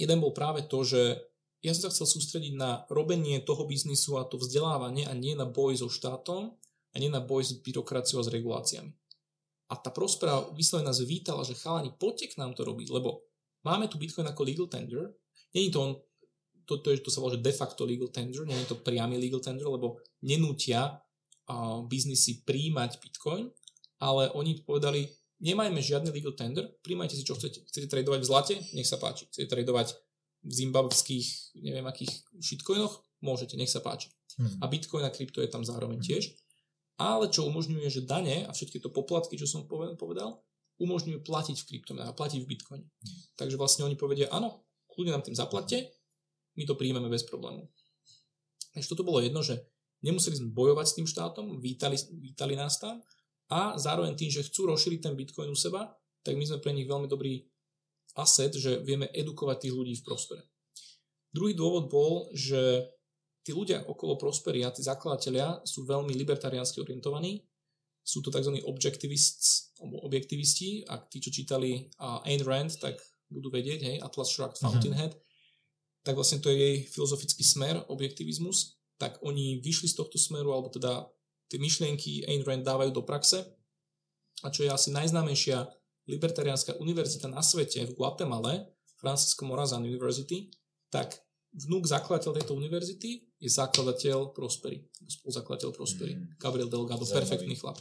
[0.00, 1.20] Jeden bol práve to, že
[1.60, 5.44] ja som sa chcel sústrediť na robenie toho biznisu a to vzdelávanie a nie na
[5.44, 6.56] boj so štátom
[6.92, 8.90] a nie na boj s byrokraciou a s reguláciami.
[9.68, 13.28] A tá prospera vyslovene nás vítala, že chalani, poďte k nám to robiť, lebo
[13.64, 15.12] máme tu Bitcoin ako legal tender,
[15.52, 15.92] není to on,
[16.66, 19.18] to, to, je, to sa volá, že de facto legal tender, nie je to priamy
[19.18, 21.02] legal tender, lebo nenútia
[21.48, 23.50] uh, biznisy príjmať Bitcoin,
[24.02, 25.06] ale oni povedali,
[25.42, 27.66] nemajme žiadny legal tender, príjmajte si čo chcete.
[27.66, 28.54] Chcete tradovať v zlate?
[28.74, 29.26] Nech sa páči.
[29.30, 29.94] Chcete tradovať
[30.42, 34.10] v zimbabských, neviem akých shitcoinoch, môžete, nech sa páči.
[34.38, 34.58] Hmm.
[34.62, 36.08] A Bitcoin a krypto je tam zároveň hmm.
[36.08, 36.34] tiež.
[36.98, 40.42] Ale čo umožňuje, že dane a všetky to poplatky, čo som povedal,
[40.78, 42.86] umožňujú platiť v kryptomenách a platiť v Bitcoine.
[42.86, 43.20] Hmm.
[43.38, 45.94] Takže vlastne oni povedia, áno, kľudne nám tým zaplatte,
[46.56, 47.68] my to príjmeme bez problému.
[48.72, 49.60] Takže toto bolo jedno, že
[50.00, 53.00] nemuseli sme bojovať s tým štátom, vítali, vítali nás tam
[53.52, 55.92] a zároveň tým, že chcú rozšíriť ten Bitcoin u seba,
[56.24, 57.44] tak my sme pre nich veľmi dobrý
[58.16, 60.42] asset, že vieme edukovať tých ľudí v prospere.
[61.32, 62.92] Druhý dôvod bol, že
[63.42, 67.42] tí ľudia okolo Prospery a tí zakladatelia sú veľmi libertariánsky orientovaní.
[68.02, 68.58] Sú to tzv.
[68.66, 70.86] objectivists, alebo objektivisti.
[70.86, 72.98] Ak tí, čo čítali uh, Ayn Rand, tak
[73.30, 74.62] budú vedieť, hej, Atlas Shrugged mhm.
[74.62, 75.31] Fountainhead, uh-huh.
[76.02, 80.70] Tak vlastne to je jej filozofický smer, objektivizmus, tak oni vyšli z tohto smeru, alebo
[80.70, 81.06] teda
[81.50, 83.42] tie myšlienky Ayn Rand dávajú do praxe.
[84.42, 85.62] A čo je asi najznámejšia
[86.10, 88.66] libertariánska univerzita na svete v Guatemala,
[88.98, 90.50] Francisco Morazan University,
[90.90, 91.18] tak
[91.54, 96.38] vnúk zakladateľ tejto univerzity je zakladateľ Prospery, spoluzakladateľ Prospery, mm.
[96.38, 97.18] Gabriel Delgado, Zaujímavý.
[97.18, 97.78] perfektný chlap.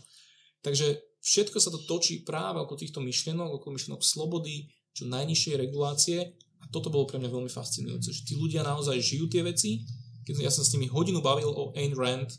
[0.61, 6.19] Takže všetko sa to točí práve okolo týchto myšlienok, okolo myšlienok slobody, čo najnižšej regulácie
[6.61, 9.83] a toto bolo pre mňa veľmi fascinujúce, že tí ľudia naozaj žijú tie veci,
[10.23, 12.29] keď ja som s nimi hodinu bavil o Ayn Rand,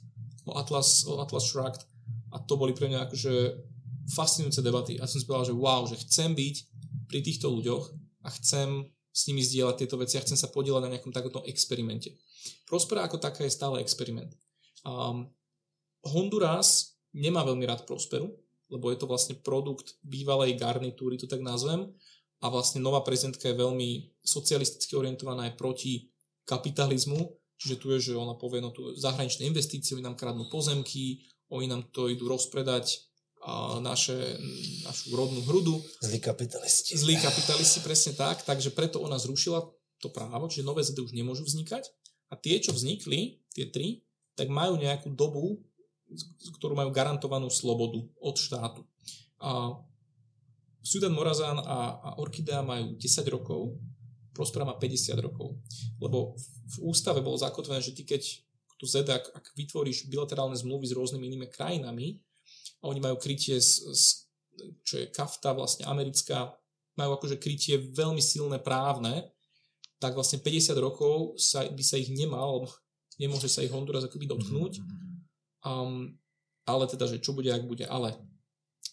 [0.46, 1.82] o Atlas, o Atlas Shrugged
[2.32, 3.32] a to boli pre mňa akože
[4.14, 6.56] fascinujúce debaty a som si povedal, že wow, že chcem byť
[7.06, 7.84] pri týchto ľuďoch
[8.22, 12.16] a chcem s nimi zdieľať tieto veci a chcem sa podielať na nejakom takomto experimente.
[12.64, 14.32] Prospera ako taká je stále experiment.
[14.82, 15.28] Um,
[16.02, 18.32] Honduras nemá veľmi rád Prosperu,
[18.72, 21.92] lebo je to vlastne produkt bývalej garnitúry, to tak nazvem,
[22.42, 26.10] a vlastne nová prezidentka je veľmi socialisticky orientovaná aj proti
[26.42, 31.22] kapitalizmu, čiže tu je, že ona povie, no tu zahraničné investície, oni nám kradnú pozemky,
[31.54, 33.06] oni nám to idú rozpredať
[33.42, 34.38] a naše,
[34.86, 35.82] našu rodnú hrudu.
[35.98, 36.94] Zlí kapitalisti.
[36.94, 38.46] Zlí kapitalisti, presne tak.
[38.46, 39.66] Takže preto ona zrušila
[39.98, 41.90] to právo, čiže nové ZD už nemôžu vznikať.
[42.30, 44.06] A tie, čo vznikli, tie tri,
[44.38, 45.58] tak majú nejakú dobu,
[46.54, 48.86] ktorú majú garantovanú slobodu od štátu.
[49.42, 49.74] A
[50.82, 53.78] Sudan Morazán a, a Orchidea majú 10 rokov,
[54.32, 55.60] Prospera má 50 rokov.
[56.00, 56.34] Lebo
[56.72, 58.22] v ústave bolo zakotvené, že ty keď
[58.80, 62.18] tu Z, ak, ak vytvoríš bilaterálne zmluvy s rôznymi inými krajinami,
[62.82, 64.26] a oni majú krytie, z, z,
[64.82, 66.50] čo je kafta vlastne americká,
[66.98, 69.30] majú akože krytie veľmi silné právne,
[70.02, 72.66] tak vlastne 50 rokov sa, by sa ich nemal,
[73.22, 74.82] nemôže sa ich Honduras akoby dotknúť.
[75.62, 76.18] Um,
[76.66, 77.86] ale teda, že čo bude, ak bude.
[77.86, 78.18] Ale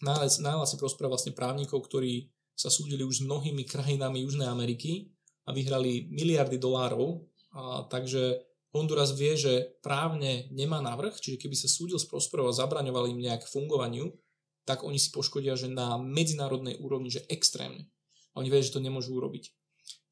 [0.04, 5.12] najľa si prospera vlastne právnikov, ktorí sa súdili už s mnohými krajinami Južnej Ameriky
[5.48, 7.24] a vyhrali miliardy dolárov.
[7.56, 8.44] A, takže
[8.76, 13.24] Honduras vie, že právne nemá navrh, čiže keby sa súdil s Prosperov a zabraňoval im
[13.24, 14.12] nejak fungovaniu,
[14.68, 17.90] tak oni si poškodia, že na medzinárodnej úrovni, že extrémne.
[18.38, 19.50] A oni vedia, že to nemôžu urobiť.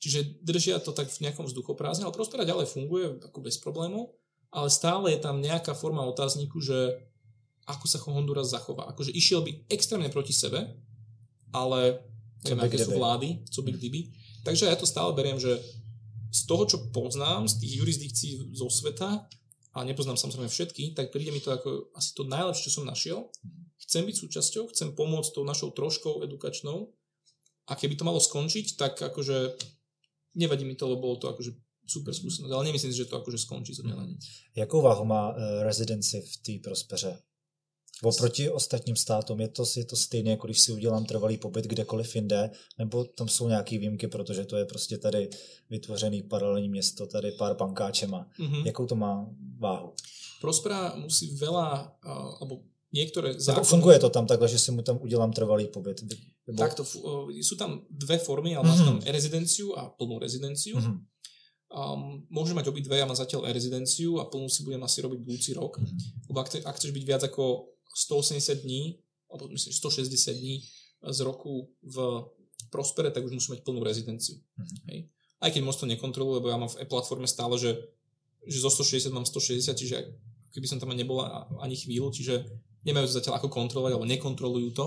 [0.01, 4.17] Čiže držia to tak v nejakom vzduchoprázdne, ale Prospera ďalej funguje ako bez problémov,
[4.49, 6.97] ale stále je tam nejaká forma otázniku, že
[7.67, 8.87] ako sa Honduras zachová.
[8.89, 10.63] Akože išiel by extrémne proti sebe,
[11.51, 11.99] ale
[12.47, 13.99] neviem, aké sú vlády, co by kdyby.
[14.47, 15.59] Takže ja to stále beriem, že
[16.31, 19.27] z toho, čo poznám, z tých jurisdikcií zo sveta,
[19.77, 23.29] a nepoznám samozrejme všetky, tak príde mi to ako asi to najlepšie, čo som našiel.
[23.77, 26.89] Chcem byť súčasťou, chcem pomôcť tou našou troškou edukačnou
[27.69, 29.53] a keby to malo skončiť, tak akože
[30.33, 31.53] nevadí mi to, lebo bolo to akože
[31.85, 34.17] super skúsenosť, ale nemyslím si, že to akože skončí zo dňa na deň.
[34.57, 37.21] Jakou váhu má uh, rezidenci v té prospeře?
[38.03, 42.15] Oproti ostatním státům je to, je to stejné, jako když si udělám trvalý pobyt kdekoliv
[42.15, 45.29] jinde, nebo tam jsou nějaké výjimky, protože to je prostě tady
[45.69, 48.29] vytvořený paralelní město, tady pár bankáčema.
[48.39, 48.65] Mm-hmm.
[48.65, 49.25] Jakou to má
[49.57, 49.93] váhu?
[50.41, 52.61] Prospera musí veľa, uh, alebo
[52.93, 53.65] niektoré zákony...
[53.65, 56.05] funguje to tam takhle, že si mu tam udělám trvalý pobyt?
[56.45, 56.61] Nebo...
[56.61, 56.85] Takto,
[57.41, 58.85] sú tam dve formy, ale mm-hmm.
[58.85, 60.77] tam e-rezidenciu a plnú rezidenciu.
[60.77, 60.97] Mm-hmm.
[61.67, 65.57] Um, môže mať obidve, ja mám zatiaľ e-rezidenciu a plnú si budem asi robiť budúci
[65.57, 65.81] rok.
[65.81, 66.29] Mm-hmm.
[66.29, 69.01] Lebo ak, te, ak chceš byť viac ako 180 dní,
[69.33, 70.61] alebo myslím 160 dní
[71.01, 72.29] z roku v
[72.69, 74.37] Prospere, tak už musí mať plnú rezidenciu.
[74.37, 74.79] Mm-hmm.
[74.91, 74.99] Hej.
[75.37, 77.73] Aj keď moc to nekontroluje, lebo ja mám v e-platforme stále, že,
[78.43, 79.97] že zo 160 mám 160, čiže
[80.51, 82.43] keby som tam nebola ani chvíľu, čiže
[82.81, 84.85] nemajú to zatiaľ ako kontrolovať, alebo nekontrolujú to.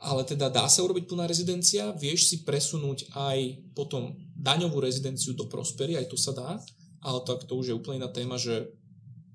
[0.00, 5.44] Ale teda dá sa urobiť plná rezidencia, vieš si presunúť aj potom daňovú rezidenciu do
[5.44, 6.56] Prospery, aj to sa dá,
[7.04, 8.68] ale to, to už je úplne iná téma, že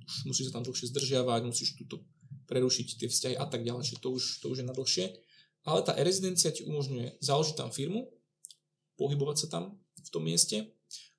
[0.05, 2.01] už musíš sa tam dlhšie zdržiavať, musíš túto
[2.45, 5.05] prerušiť tie vzťahy a tak ďalej, čiže to už, to už je na dlhšie.
[5.65, 8.05] Ale tá e-rezidencia ti umožňuje založiť tam firmu,
[8.95, 9.63] pohybovať sa tam
[9.97, 10.69] v tom mieste,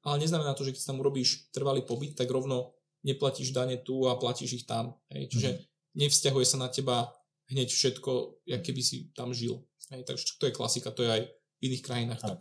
[0.07, 4.15] ale neznamená to, že keď tam urobíš trvalý pobyt, tak rovno neplatíš dane tu a
[4.15, 4.95] platíš ich tam.
[5.11, 5.35] Hej.
[5.35, 5.99] Čiže mm-hmm.
[5.99, 7.11] nevzťahuje sa na teba
[7.51, 9.63] hneď všetko, jak keby si tam žil.
[9.91, 10.07] Hej.
[10.07, 12.39] Takže to je klasika, to je aj v iných krajinách tak.
[12.39, 12.41] tak.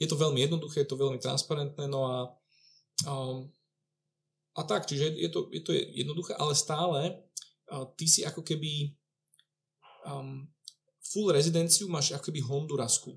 [0.00, 2.16] Je to veľmi jednoduché, je to veľmi transparentné, no a,
[3.04, 3.52] um,
[4.56, 7.20] a tak, čiže je to, je to jednoduché, ale stále
[7.94, 8.90] ty si ako keby
[10.06, 10.46] um,
[11.00, 13.14] full rezidenciu máš ako keby Hondurasku.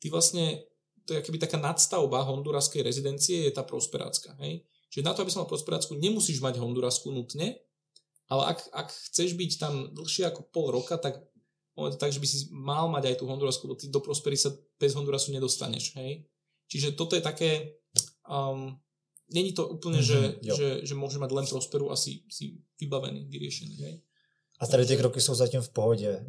[0.00, 0.64] Ty vlastne,
[1.08, 4.36] to je keby taká nadstavba honduraskej rezidencie je tá prosperácka.
[4.44, 4.66] Hej?
[4.92, 7.56] Čiže na to, aby som mal prosperácku, nemusíš mať hondurasku nutne,
[8.26, 11.22] ale ak, ak chceš byť tam dlhšie ako pol roka, tak
[11.76, 14.34] je to tak, že by si mal mať aj tú hondurasku, lebo ty do prospery
[14.34, 14.48] sa
[14.80, 15.92] bez hondurasu nedostaneš.
[16.00, 16.24] Hej?
[16.66, 17.76] Čiže toto je také,
[18.26, 18.74] um,
[19.30, 23.76] není to úplne, mm-hmm, že, že, že môže mať len prosperu asi si vybavený, vyriešený.
[23.82, 23.94] Hej?
[24.60, 26.26] A tady ty kroky jsou zatím v pohodě.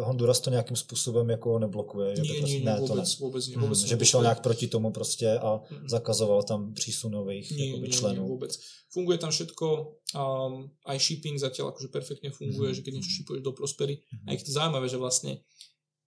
[0.00, 2.16] Honduras to nějakým způsobem jako neblokuje.
[2.16, 3.26] Že nie, prostě, nie, ne, vůbec, to ne.
[3.26, 5.88] vůbec, nie, vůbec mm, Že by šel nějak proti tomu prostě a mm.
[5.88, 8.22] zakazoval tam přísun nových nie, jakoby, nie, členů.
[8.22, 8.58] Nie, vůbec.
[8.90, 12.74] Funguje tam všetko, um, aj shipping zatiaľ akože perfektne funguje, mm.
[12.74, 14.00] že keď niečo shipuješ do Prospery.
[14.00, 14.28] Mm.
[14.28, 15.44] A je to zaujímavé, že vlastne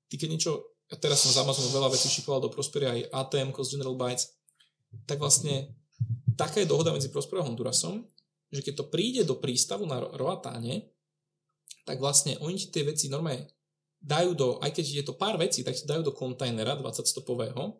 [0.10, 0.52] ty keď niečo,
[0.90, 4.34] ja teraz som z Amazonu veľa vecí šipoval do Prospery, aj ATM z General Bytes,
[5.06, 5.70] tak vlastne
[6.39, 8.08] taká je dohoda medzi Prospero a Hondurasom,
[8.50, 10.89] že keď to príde do prístavu na Roatáne,
[11.86, 13.50] tak vlastne oni ti tie veci normálne
[14.00, 17.78] dajú do, aj keď je to pár vecí, tak ti dajú do kontajnera 20 stopového.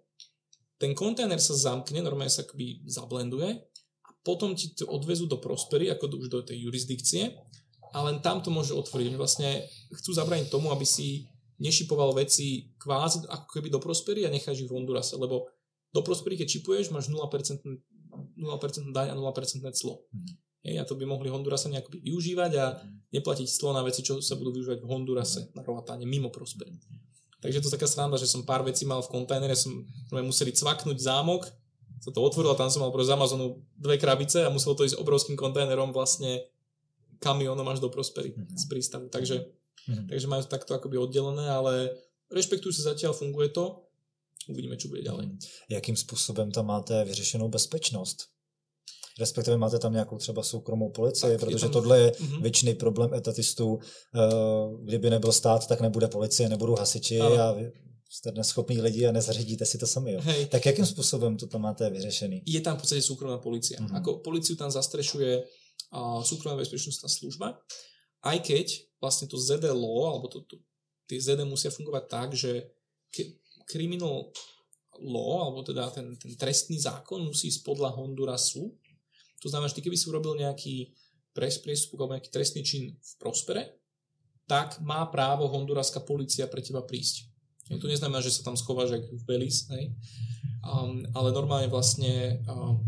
[0.80, 3.50] Ten kontajner sa zamkne, normálne sa akoby zablenduje
[4.04, 7.36] a potom ti to odvezú do Prospery, ako už do tej jurisdikcie
[7.96, 9.06] a len tam to môže otvoriť.
[9.10, 9.50] Oni vlastne
[9.96, 11.28] chcú zabrániť tomu, aby si
[11.60, 15.52] nešipoval veci kvázi ako keby do Prospery a necháš ich v Hondurase, lebo
[15.90, 17.20] do Prospery, keď čipuješ, máš 0%
[18.10, 19.26] 0% daň a 0%
[19.78, 20.04] clo.
[20.12, 20.34] Mm.
[20.60, 23.16] Hej, a to by mohli Hondurasa nejak využívať a mm.
[23.16, 25.56] neplatiť clo na veci, čo sa budú využívať v Hondurase mm.
[25.56, 26.68] na Roatáne, mimo Prosper.
[27.40, 29.72] Takže to je taká sranda, že som pár vecí mal v kontajnere, som
[30.12, 31.48] museli cvaknúť zámok,
[32.00, 35.00] sa to otvorilo, tam som mal pro z Amazonu dve krabice a muselo to ísť
[35.00, 36.48] obrovským kontajnerom vlastne
[37.20, 39.12] kamionom až do Prospery z prístavu.
[39.12, 39.44] Takže,
[40.08, 41.92] takže majú to takto akoby oddelené, ale
[42.32, 43.84] rešpektujú sa zatiaľ, funguje to.
[44.48, 45.36] Uvidíme, čo bude ďalej.
[45.70, 48.30] Jakým způsobem tam máte vyřešenou bezpečnost?
[49.20, 51.72] respektive máte tam nějakou třeba soukromou policii, tak, protože je tam...
[51.72, 52.42] tohle je uh-huh.
[52.42, 53.80] většiný problém etatistů.
[54.16, 54.20] Eh,
[54.84, 57.36] kdyby nebyl stát, tak nebude policie, nebudou hasiči ano.
[57.36, 57.58] a
[58.10, 60.14] jste neschopní lidi a nezařídíte si to sami.
[60.14, 60.20] Jo.
[60.24, 60.46] Hej.
[60.46, 62.42] Tak jakým způsobem to tam máte vyřešený?
[62.46, 63.78] Je tam v podstate súkromná policia.
[63.78, 63.96] Uh-huh.
[64.02, 65.44] Ako policiu tam zastrešuje
[65.94, 67.62] uh, súkromná bezpečnostná služba,
[68.26, 68.66] aj keď
[68.98, 70.58] vlastne to ZD law, alebo to, to,
[71.06, 72.74] tie ZD musia fungovať tak, že
[73.14, 73.38] ke,
[73.70, 74.34] criminal
[74.98, 78.74] law, alebo teda ten, ten trestný zákon musí ísť podľa Hondurasu,
[79.40, 80.92] to znamená, že ty keby si urobil nejaký
[81.40, 83.80] priestupok alebo nejaký trestný čin v prospere,
[84.44, 87.30] tak má právo honduraská policia pre teba prísť.
[87.70, 89.94] To neznamená, že sa tam schováš ako v Belize, hej?
[90.66, 92.82] Um, ale normálne vlastne um,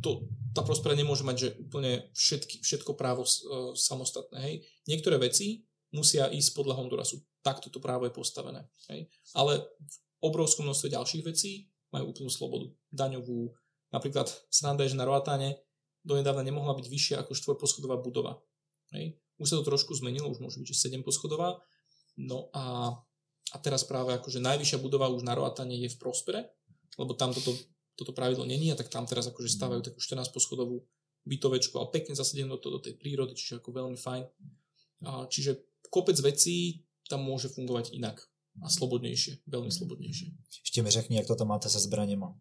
[0.00, 4.38] to, tá prospera nemôže mať že úplne všetky, všetko právo uh, samostatné.
[4.38, 4.54] Hej?
[4.86, 7.20] Niektoré veci musia ísť podľa Hondurasu.
[7.46, 8.66] Takto to právo je postavené.
[8.90, 9.06] Hej?
[9.38, 12.66] Ale v obrovskom množstve ďalších vecí majú úplnú slobodu.
[12.90, 13.54] Daňovú,
[13.94, 15.62] Napríklad sranda je, že na Roatáne
[16.02, 18.38] donedávna nemohla byť vyššia ako štvorposchodová budova.
[18.94, 19.18] Hej.
[19.38, 21.60] Už sa to trošku zmenilo, už môže byť, že 7 poschodová.
[22.18, 22.94] No a,
[23.52, 26.40] a teraz práve akože najvyššia budova už na Roatáne je v Prospere,
[26.96, 27.52] lebo tam toto,
[27.94, 30.82] toto pravidlo není a tak tam teraz akože stávajú takú 14 poschodovú
[31.26, 34.24] bytovečku, ale pekne zasadené do, do tej prírody, čiže ako veľmi fajn.
[35.08, 38.22] A, čiže kopec vecí tam môže fungovať inak
[38.62, 40.28] a slobodnejšie, veľmi slobodnejšie.
[40.64, 42.34] Ešte mi řekni, jak to tam máte se zbraněma.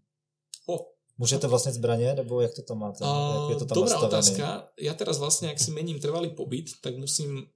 [0.67, 2.99] O, Môžete vlastne zbranie, nebo jak to tam máte?
[2.99, 4.11] Uh, je to tam dobrá nastavený?
[4.11, 4.45] otázka.
[4.75, 7.47] Ja teraz vlastne, ak si mením trvalý pobyt, tak musím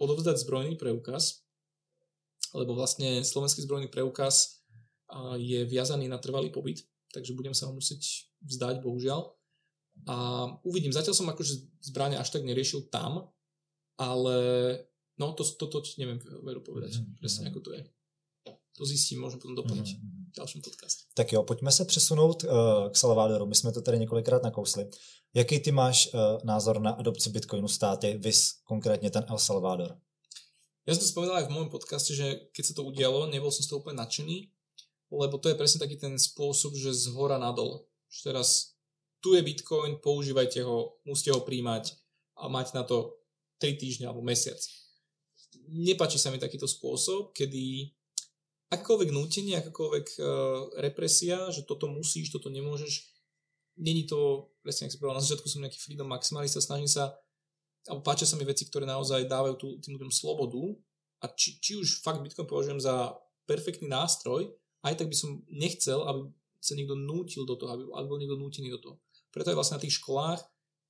[0.00, 1.44] odovzdať zbrojný preukaz,
[2.56, 4.64] lebo vlastne slovenský zbrojný preukaz
[5.36, 9.28] je viazaný na trvalý pobyt, takže budem sa ho musieť vzdať, bohužiaľ.
[10.08, 10.16] A
[10.64, 13.28] uvidím, zatiaľ som akože zbranie až tak neriešil tam,
[14.00, 14.36] ale
[15.18, 17.18] no to, to, to neviem veru povedať, mm-hmm.
[17.20, 17.82] presne ako to je.
[18.80, 19.88] To zjistím, môžem potom doplniť.
[19.92, 21.04] Mm-hmm dalším podcastu.
[21.14, 22.50] Tak jo, pojďme se přesunout uh,
[22.90, 23.46] k Salvadoru.
[23.46, 24.90] My jsme to tady několikrát nakousli.
[25.34, 29.98] Jaký ty máš uh, názor na adopci Bitcoinu státy, vys konkrétně ten El Salvador?
[30.82, 33.62] Ja som to spomínal aj v môjom podcaste, že keď sa to udialo, nebol som
[33.62, 34.50] z toho úplne nadšený,
[35.14, 37.86] lebo to je presne taký ten spôsob, že z hora nadol.
[38.10, 38.74] Že teraz
[39.22, 41.94] tu je Bitcoin, používajte ho, musíte ho príjmať
[42.34, 43.14] a mať na to
[43.62, 44.58] 3 týždne alebo mesiac.
[45.70, 47.92] Nepačí sa mi takýto spôsob, kedy
[48.72, 50.24] akékoľvek nútenie, akákoľvek uh,
[50.80, 53.04] represia, že toto musíš, toto nemôžeš,
[53.76, 57.12] není to, presne ako si povedal, na začiatku som nejaký freedom maximalista, snažím sa,
[57.84, 60.62] alebo páčia sa mi veci, ktoré naozaj dávajú tú, tým ľuďom slobodu
[61.20, 63.12] a či, či už fakt Bitcoin považujem za
[63.44, 64.48] perfektný nástroj,
[64.82, 66.30] aj tak by som nechcel, aby
[66.62, 68.94] sa niekto nútil do toho, aby, aby bol niekto nútený do toho.
[69.34, 70.40] Preto aj vlastne na tých školách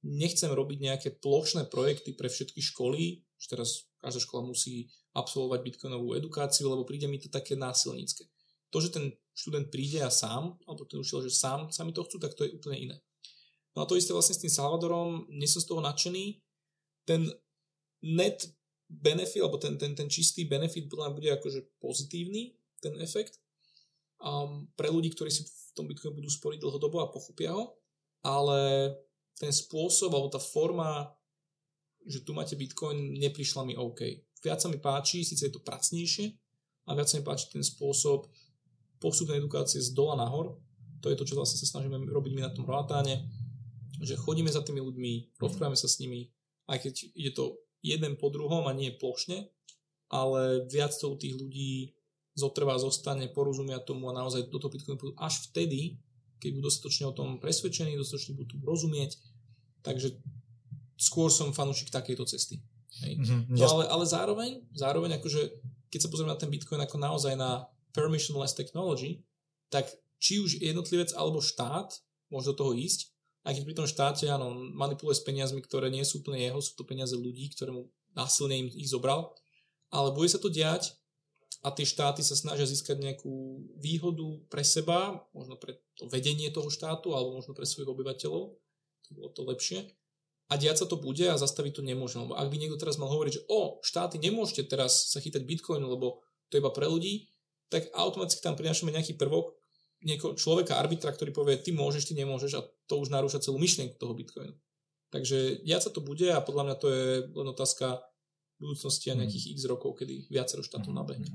[0.02, 4.86] nechcem robiť nejaké plošné projekty pre všetky školy, že teraz každá škola musí
[5.18, 8.22] absolvovať bitcoinovú edukáciu, lebo príde mi to také násilnícke.
[8.70, 12.06] To, že ten študent príde a sám, alebo ten učiteľ, že sám sa mi to
[12.06, 12.96] chcú, tak to je úplne iné.
[13.74, 16.38] No a to isté vlastne s tým Salvadorom, nie som z toho nadšený.
[17.02, 17.26] Ten
[18.04, 18.46] net
[18.86, 23.40] benefit, alebo ten, ten, ten čistý benefit podľa bude akože pozitívny, ten efekt.
[24.22, 27.74] Um, pre ľudí, ktorí si v tom Bitcoin budú sporiť dlhodobo a pochopia ho,
[28.22, 28.92] ale
[29.34, 31.10] ten spôsob alebo tá forma,
[32.06, 34.02] že tu máte Bitcoin, neprišla mi OK
[34.42, 36.34] viac sa mi páči, síce je to pracnejšie,
[36.90, 38.26] a viac sa mi páči ten spôsob
[38.98, 40.58] postupnej edukácie z dola nahor.
[41.02, 43.30] To je to, čo vlastne sa snažíme robiť my na tom Roatáne,
[44.02, 46.26] že chodíme za tými ľuďmi, rozprávame sa s nimi,
[46.66, 49.46] aj keď je to jeden po druhom a nie plošne,
[50.10, 51.94] ale viac to u tých ľudí
[52.34, 56.02] zotrvá, zostane, porozumia tomu a naozaj do toho Bitcoinu budú až vtedy,
[56.42, 59.18] keď budú dostatočne o tom presvedčení, dostatočne budú rozumieť.
[59.82, 60.18] Takže
[60.96, 62.62] skôr som fanúšik takejto cesty.
[63.00, 63.24] Hej.
[63.24, 63.56] Mm-hmm.
[63.56, 65.40] No ale, ale zároveň, zároveň akože,
[65.88, 67.64] keď sa pozrieme na ten Bitcoin ako naozaj na
[67.96, 69.24] permissionless technology,
[69.72, 69.88] tak
[70.20, 71.88] či už jednotlivec alebo štát
[72.28, 73.12] môže do toho ísť,
[73.42, 76.78] aj keď pri tom štáte áno, manipuluje s peniazmi, ktoré nie sú úplne jeho, sú
[76.78, 79.34] to peniaze ľudí, ktoré mu násilne im ich zobral,
[79.90, 80.94] ale bude sa to diať
[81.64, 86.70] a tie štáty sa snažia získať nejakú výhodu pre seba, možno pre to vedenie toho
[86.70, 88.54] štátu, alebo možno pre svojich obyvateľov,
[89.02, 89.90] to bolo to lepšie
[90.52, 92.20] a diať sa to bude a zastaviť to nemôže.
[92.20, 95.88] Lebo ak by niekto teraz mal hovoriť, že o, štáty nemôžete teraz sa chytať Bitcoinu,
[95.88, 96.20] lebo
[96.52, 97.32] to je iba pre ľudí,
[97.72, 99.56] tak automaticky tam prinášame nejaký prvok
[100.04, 103.96] niekoho človeka, arbitra, ktorý povie, ty môžeš, ty nemôžeš a to už narúša celú myšlienku
[103.96, 104.52] toho Bitcoinu.
[105.08, 108.02] Takže diať sa to bude a podľa mňa to je len otázka
[108.60, 111.26] budúcnosti a nejakých x rokov, kedy viacero štátov nabehne.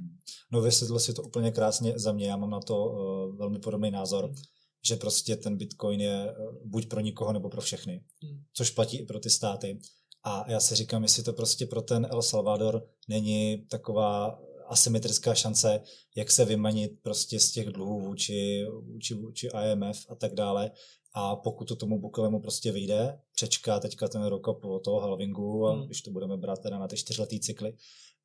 [0.52, 3.92] No vysvětlil si to úplně krásně za mě, já mám na to uh, velmi podobný
[3.92, 4.30] názor.
[4.30, 8.44] Mm že prostě ten Bitcoin je eh, buď pro nikoho nebo pro všechny, hmm.
[8.54, 9.80] což platí i pro ty státy.
[10.24, 15.82] A já si říkám, jestli to prostě pro ten El Salvador není taková asymetrická šance,
[16.16, 20.72] jak se vymanit prostě z těch dluhů vůči, vůči, vůči IMF a tak dále.
[21.14, 25.68] A pokud to tomu Bukelemu prostě vyjde, přečká teďka ten rok a půl toho halvingu,
[25.68, 25.86] a hmm.
[25.86, 27.74] když to budeme brát teda na ty čtyřletý cykly,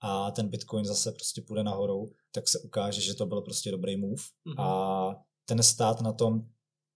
[0.01, 3.97] a ten Bitcoin zase prostě půjde nahoru, tak se ukáže, že to byl prostě dobrý
[3.97, 4.23] move.
[4.47, 4.61] Hmm.
[4.61, 6.43] A ten stát na tom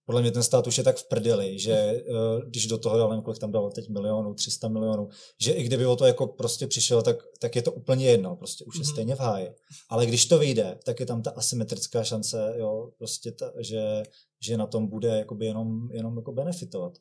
[0.07, 3.21] podle mě ten stát už je tak v prdeli, že uh, když do toho, ale
[3.21, 5.09] kolik tam dalo teď milionů, 300 milionů,
[5.41, 8.65] že i kdyby o to jako prostě přišel, tak, tak je to úplně jedno, prostě
[8.65, 8.91] už je mhm.
[8.91, 9.49] stejně v háji.
[9.89, 14.03] Ale když to vyjde, tak je tam ta asymetrická šance, jo, prostě ta, že,
[14.41, 16.93] že na tom bude jakoby jenom, jenom jako benefitovat.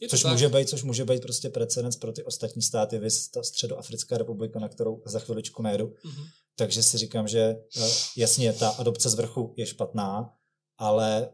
[0.00, 0.32] Je což tak.
[0.32, 4.58] může být, což může být prostě precedens pro ty ostatní státy, vy ta středoafrická republika,
[4.58, 5.86] na kterou za chviličku najedu.
[5.86, 6.26] Mm-hmm.
[6.56, 10.30] Takže si říkám, že eh, jasně, ta adopce z vrchu je špatná,
[10.78, 11.30] ale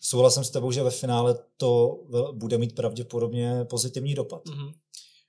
[0.00, 2.00] souhlasím s tebou, že ve finále to
[2.32, 4.44] bude mít pravděpodobně pozitivní dopad.
[4.44, 4.72] Mm-hmm.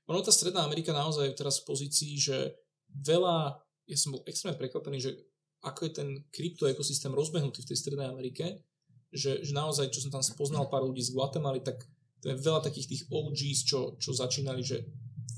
[0.07, 2.55] Ono tá Stredná Amerika naozaj je teraz v pozícii, že
[2.95, 3.59] veľa,
[3.91, 5.11] ja som bol extrémne prekvapený, že
[5.67, 8.63] ako je ten kryptoekosystém rozbehnutý v tej Strednej Amerike,
[9.11, 11.83] že, že naozaj, čo som tam spoznal pár ľudí z Guatemaly, tak
[12.23, 14.87] to je veľa takých tých OGs, čo, čo začínali, že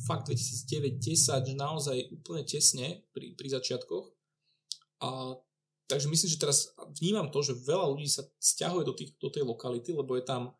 [0.05, 4.05] fakt 2009-10, že naozaj úplne tesne pri, pri začiatkoch.
[5.01, 5.33] A
[5.89, 6.69] takže myslím, že teraz
[7.01, 10.53] vnímam to, že veľa ľudí sa stiahuje do, tých, do tej lokality, lebo je tam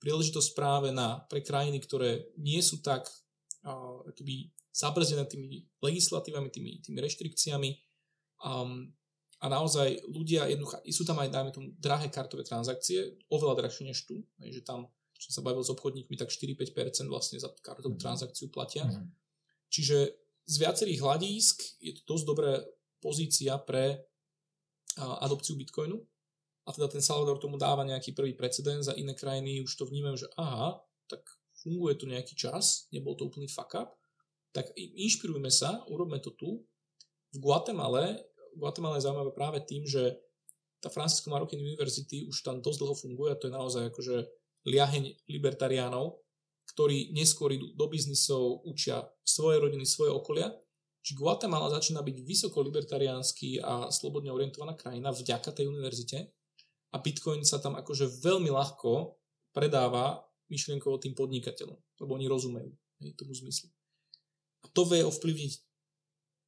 [0.00, 3.04] príležitosť práve na, pre krajiny, ktoré nie sú tak
[3.68, 4.00] uh,
[4.72, 7.70] zabrzdené tými legislatívami, tými, tými reštrikciami
[8.48, 8.88] um,
[9.40, 14.08] a naozaj ľudia jednoducho, sú tam aj, dajme tomu, drahé kartové transakcie, oveľa drahšie než
[14.08, 18.04] tu, že tam, som sa bavil s obchodníkmi, tak 4-5% vlastne za kartovú mhm.
[18.04, 18.88] transakciu platia.
[18.88, 19.08] Mm-hmm.
[19.70, 19.96] Čiže
[20.44, 22.52] z viacerých hľadísk je to dosť dobrá
[23.00, 24.09] pozícia pre
[25.00, 25.98] adopciu Bitcoinu.
[26.68, 30.26] A teda ten Salvador tomu dáva nejaký prvý precedens a iné krajiny už to vnímajú,
[30.26, 30.78] že aha,
[31.08, 31.24] tak
[31.60, 33.96] funguje tu nejaký čas, nebol to úplný fuck up,
[34.52, 36.62] tak inšpirujme sa, urobme to tu.
[37.34, 38.22] V Guatemale,
[38.54, 40.18] Guatemala je zaujímavé práve tým, že
[40.80, 44.16] tá Francisco Marokin University už tam dosť dlho funguje a to je naozaj akože
[44.64, 46.24] liaheň libertariánov,
[46.72, 50.48] ktorí neskôr idú do biznisov, učia svoje rodiny, svoje okolia
[51.00, 56.28] že Guatemala začína byť vysoko libertariánsky a slobodne orientovaná krajina vďaka tej univerzite
[56.92, 59.16] a Bitcoin sa tam akože veľmi ľahko
[59.56, 60.20] predáva
[60.52, 62.70] myšlienkovo tým podnikateľom, lebo oni rozumejú
[63.00, 63.70] hej, tomu zmyslu.
[64.60, 65.52] A to vie ovplyvniť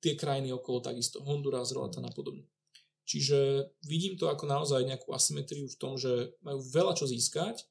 [0.03, 2.45] tie krajiny okolo takisto, Honduras, Roatan a podobne.
[3.07, 7.67] Čiže vidím to ako naozaj nejakú asymetriu v tom, že majú veľa čo získať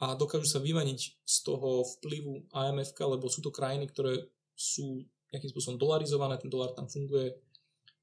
[0.00, 5.50] a dokážu sa vymaniť z toho vplyvu IMF, lebo sú to krajiny, ktoré sú nejakým
[5.50, 7.34] spôsobom dolarizované, ten dolar tam funguje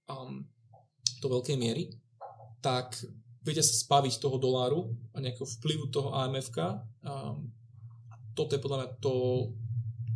[0.10, 0.44] um,
[1.22, 1.94] do veľkej miery,
[2.60, 3.00] tak
[3.44, 6.58] vedia sa spaviť toho doláru a nejakého vplyvu toho AMFK.
[7.04, 7.52] Um,
[8.12, 9.16] a toto je podľa mňa to,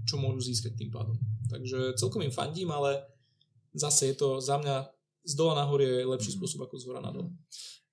[0.08, 1.20] čo môžu získať tým pádom.
[1.48, 3.04] Takže celkom im fandím, ale
[3.76, 4.88] zase je to za mňa
[5.28, 6.36] z dola nahor je lepší mm.
[6.40, 7.28] spôsob ako z hora nadol.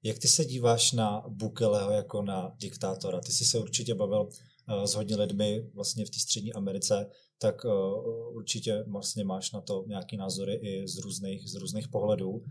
[0.03, 3.21] Jak ty se díváš na Bukeleho jako na diktátora?
[3.21, 7.11] Ty jsi se určitě bavil uh, s hodně lidmi vlastně v té střední Americe,
[7.45, 12.31] tak uh, určitě vlastně máš na to nějaký názory i z různých, z různých pohledů,
[12.31, 12.43] uh,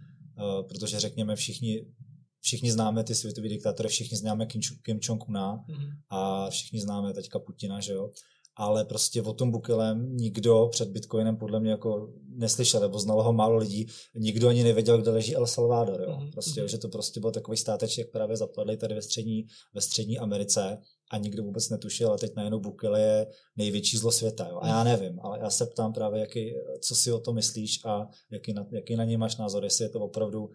[0.68, 1.86] protože řekněme všichni
[2.44, 5.89] všichni známe ty světové diktátory, všichni známe Kim, Kim Jong-una mm-hmm.
[6.10, 8.12] a všichni známe teďka Putina, že jo
[8.56, 13.34] ale prostě o tom Bukelem nikdo před Bitcoinem podle mě jako neslyšel, nebo znalo ho
[13.34, 16.18] málo lidí, nikdo ani nevěděl, kde leží El Salvador, jo.
[16.20, 16.68] Mhm, prostě, mm-hmm.
[16.68, 20.78] že to prostě byl takový státeček právě zapadlý tady ve střední, ve střední Americe
[21.12, 24.60] a nikdo vůbec netušil a teď najednou Bukele je největší zlo světa, jo.
[24.62, 28.08] A já nevím, ale já se ptám právě, jaký, co si o to myslíš a
[28.32, 30.49] jaký na, jaký na něj máš názor, jestli je to opravdu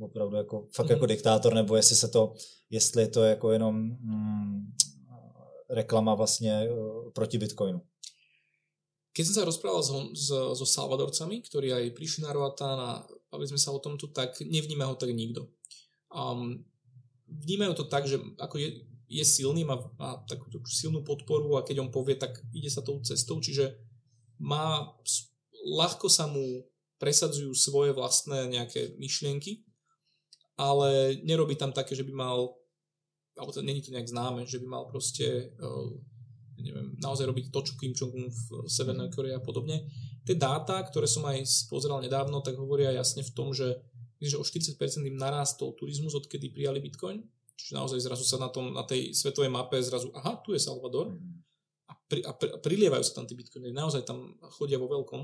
[0.00, 0.92] opravdu jako, fakt mm.
[0.92, 2.34] jako diktátor, nebo jestli se to,
[2.70, 4.66] jestli je to jako jenom mm,
[5.70, 6.70] reklama vlastne
[7.12, 7.82] proti Bitcoinu.
[9.16, 12.90] Keď som sa rozprával so, so, so Salvadorcami, ktorí aj prišli na Roatan a
[13.32, 15.48] bavili sme sa o tomto, tak nevníma ho tak nikto.
[16.12, 16.60] Um,
[17.26, 21.88] vnímajú to tak, že ako je, je silný, má, má takú silnú podporu a keď
[21.88, 23.72] on povie, tak ide sa tou cestou, čiže
[24.36, 24.84] má,
[25.64, 26.68] ľahko sa mu
[27.00, 29.64] presadzujú svoje vlastné nejaké myšlienky,
[30.56, 32.56] ale nerobí tam také, že by mal
[33.36, 35.92] alebo to není to nejak známe, že by mal proste uh,
[36.60, 39.84] neviem, naozaj robiť to, čo Kim Jong-un v Severnej Korei a podobne.
[40.24, 43.76] Tie dáta, ktoré som aj pozeral nedávno, tak hovoria jasne v tom, že,
[44.18, 47.22] že o 40% im narástol turizmus, odkedy prijali Bitcoin.
[47.56, 51.16] Čiže naozaj zrazu sa na, tom, na tej svetovej mape zrazu, aha, tu je Salvador.
[51.88, 53.72] A, pri, a, pri, a prilievajú sa tam tí bitcoiny.
[53.72, 55.22] Naozaj tam chodia vo veľkom.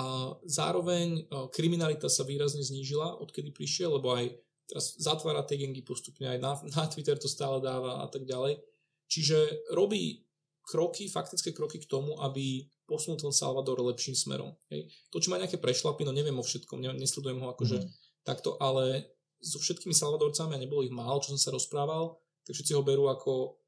[0.00, 4.32] A zároveň kriminalita sa výrazne znížila, odkedy prišiel, lebo aj
[4.70, 8.62] teraz zatvára tie gengy postupne, aj na, na Twitter to stále dáva a tak ďalej.
[9.10, 10.22] Čiže robí
[10.62, 14.54] kroky, faktické kroky k tomu, aby posunul ten Salvador lepším smerom.
[14.70, 14.86] Hej.
[15.10, 17.90] To, či má nejaké prešlapy, no neviem o všetkom, ne, nesledujem ho akože mm.
[18.22, 19.10] takto, ale
[19.42, 22.14] so všetkými Salvadorcami, a nebolo ich málo, čo som sa rozprával,
[22.46, 23.58] tak všetci ho berú ako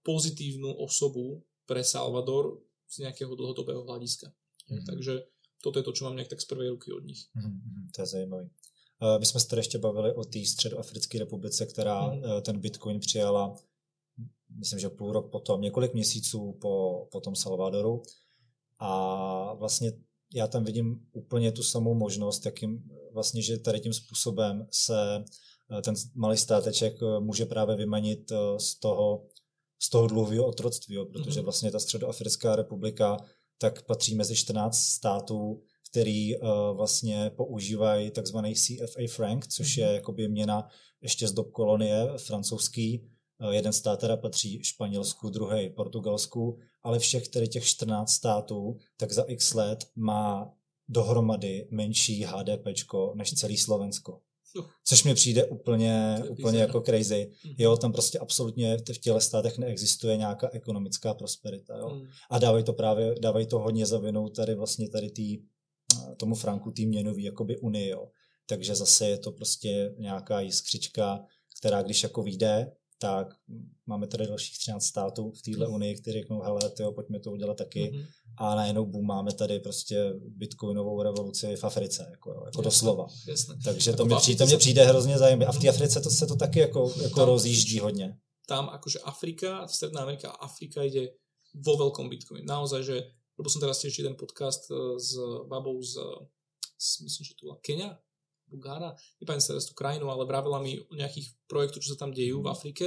[0.00, 2.56] pozitívnu osobu pre Salvador
[2.88, 4.32] z nejakého dlhodobého hľadiska.
[4.32, 4.86] Mm-hmm.
[4.88, 5.14] Takže
[5.60, 7.28] toto je to, čo mám nejak tak z prvej ruky od nich.
[7.36, 7.92] Mm-hmm.
[7.92, 8.44] To je zajímavé.
[9.02, 12.22] Uh, my jsme se tady ještě bavili o té středoafrické republice, která mm.
[12.42, 13.56] ten Bitcoin přijala,
[14.58, 18.02] myslím, že půl rok potom, několik měsíců po, po tom Salvadoru.
[18.78, 19.92] A vlastně
[20.34, 25.24] já tam vidím úplně tu samou možnost, jakým vlastně, že tady tím způsobem se
[25.70, 29.26] uh, ten malý státeček může právě vymanit z toho
[29.78, 31.44] z toho dluhového otroctví, protože mhm.
[31.44, 33.16] vlastně ta Středoafrická republika
[33.58, 39.94] tak patří mezi 14 států, který uh, vlastně používají takzvaný CFA franc, což je mhm.
[39.94, 40.68] jakoby měna
[41.00, 43.08] ještě z dob kolonie francouzský.
[43.40, 49.12] Uh, jeden stát teda patří Španělsku, druhý Portugalsku, ale všech tedy těch 14 států, tak
[49.12, 50.54] za x let má
[50.88, 52.66] dohromady menší HDP
[53.14, 54.20] než celý Slovensko.
[54.84, 57.30] Což mi přijde úplně, úplně jako crazy.
[57.44, 57.54] Mhm.
[57.58, 61.76] Jo, tam prostě absolutně v těle státech neexistuje nějaká ekonomická prosperita.
[61.78, 61.88] Jo.
[61.88, 62.06] Mhm.
[62.30, 65.38] A dávají to právě, dávají to hodně za vinou tady vlastně tady tý,
[66.16, 67.88] tomu Franku, tý měnový jakoby unii.
[67.88, 68.08] Jo.
[68.46, 71.24] Takže zase je to prostě nějaká jiskřička,
[71.58, 73.26] která když jako vyjde, tak
[73.86, 75.74] máme tady dalších 13 států v téhle mm.
[75.74, 77.90] unii, kteří řeknou, hele, tyjo, pojďme to udělat taky.
[77.92, 78.06] Mm-hmm.
[78.38, 83.06] A najednou boom, máme tady prostě bitcoinovou revoluci v Africe, jako, jako jasne, doslova.
[83.28, 83.54] Jasne.
[83.64, 85.46] Takže to, mi přijde, mě přijde hrozně zajímavé.
[85.46, 88.16] A v té Africe to se to taky jako, jako tam, rozjíždí hodně.
[88.46, 91.12] Tam akože Afrika, Stredná Amerika Afrika ide
[91.54, 92.44] vo veľkom bitcoin.
[92.44, 92.96] Naozaj, že,
[93.38, 95.14] lebo som teraz tiež jeden podcast e, s
[95.46, 96.02] babou z,
[96.74, 97.94] z myslím, že to bola Kenia,
[98.48, 102.16] Bugára, nepamätám sa teraz tú krajinu, ale vravela mi o nejakých projektoch, čo sa tam
[102.16, 102.86] dejú v Afrike.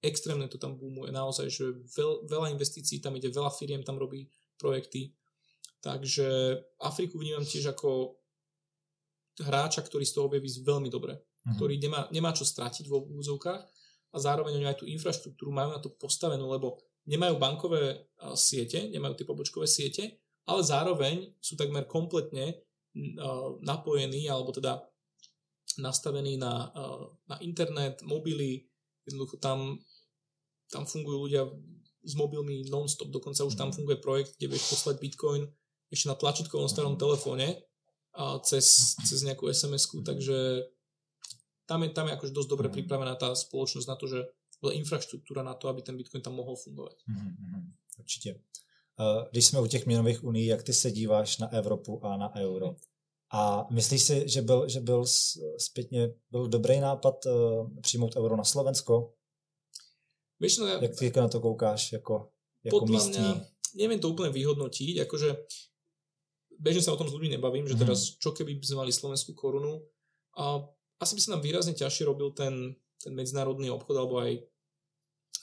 [0.00, 4.32] Extrémne to tam boomuje, naozaj, že veľ, veľa investícií tam ide, veľa firiem tam robí
[4.56, 5.12] projekty.
[5.84, 8.16] Takže Afriku vnímam tiež ako
[9.44, 11.54] hráča, ktorý z toho objaví veľmi dobre, uh-huh.
[11.60, 13.62] ktorý nemá, nemá čo stratiť vo úzovkách
[14.12, 19.14] a zároveň oni aj tú infraštruktúru majú na to postavenú, lebo nemajú bankové siete, nemajú
[19.18, 22.62] tie pobočkové siete, ale zároveň sú takmer kompletne
[23.62, 24.80] napojený alebo teda
[25.76, 26.72] nastavený na,
[27.28, 28.64] na internet, mobily,
[29.04, 29.76] jednoducho tam,
[30.72, 31.44] tam fungujú ľudia
[32.06, 33.76] s mobilmi non-stop, dokonca už tam mhm.
[33.76, 35.42] funguje projekt, kde vieš poslať bitcoin
[35.90, 37.02] ešte na tlačítkovom starom mhm.
[37.02, 37.48] telefóne
[38.16, 40.64] a cez, cez nejakú SMS-ku, takže
[41.68, 42.74] tam je, tam je akože dosť dobre mhm.
[42.80, 44.20] pripravená tá spoločnosť na to, že
[44.70, 46.96] infraštruktúra na to, aby ten Bitcoin tam mohol fungovať.
[47.98, 48.40] Určitě.
[49.00, 52.34] Eh, když jsme u těch měnových uní, jak ty se díváš na Evropu a na
[52.36, 52.76] euro?
[53.30, 55.04] A myslíš si, že byl, že byl
[55.58, 59.12] zpětně byl dobrý nápad uh, přijmout euro na Slovensko?
[60.40, 62.30] Víš, no ja, Jak ty na to koukáš jako,
[62.64, 63.24] jako podľa místní?
[63.24, 63.46] Mňa,
[63.76, 65.28] neviem to úplne vyhodnotiť, akože
[66.56, 67.80] bežne sa o tom s ľuďmi nebavím, že mhm.
[67.84, 69.84] teraz čo keby sme mali slovenskú korunu
[70.36, 70.64] a
[70.96, 74.40] asi by sa nám výrazne ťažšie robil ten, ten medzinárodný obchod alebo aj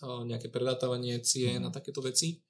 [0.04, 1.68] nejaké predátavanie cien mm.
[1.68, 2.44] a takéto veci.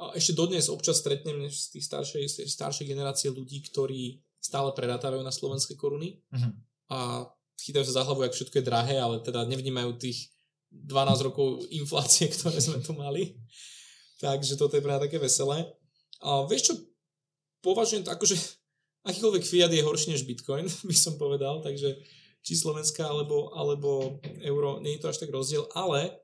[0.00, 5.30] A ešte dodnes občas stretnem z tých staršej, staršej generácie ľudí, ktorí stále predátajú na
[5.30, 6.52] slovenské koruny mm.
[6.90, 7.28] a
[7.62, 10.34] chytajú sa za hlavu, ak všetko je drahé, ale teda nevnímajú tých
[10.72, 13.38] 12 rokov inflácie, ktoré sme tu mali.
[14.18, 15.66] Takže toto je pre také veselé.
[16.22, 16.74] A vieš čo,
[17.62, 18.38] považujem to akože
[19.02, 21.98] akýkoľvek fiat je horší než bitcoin, by som povedal, takže
[22.42, 26.21] či Slovenská alebo, alebo euro, nie je to až tak rozdiel, ale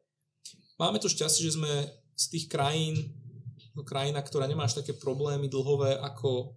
[0.79, 2.95] máme to šťastie, že sme z tých krajín,
[3.75, 6.55] no krajina, ktorá nemá až také problémy dlhové ako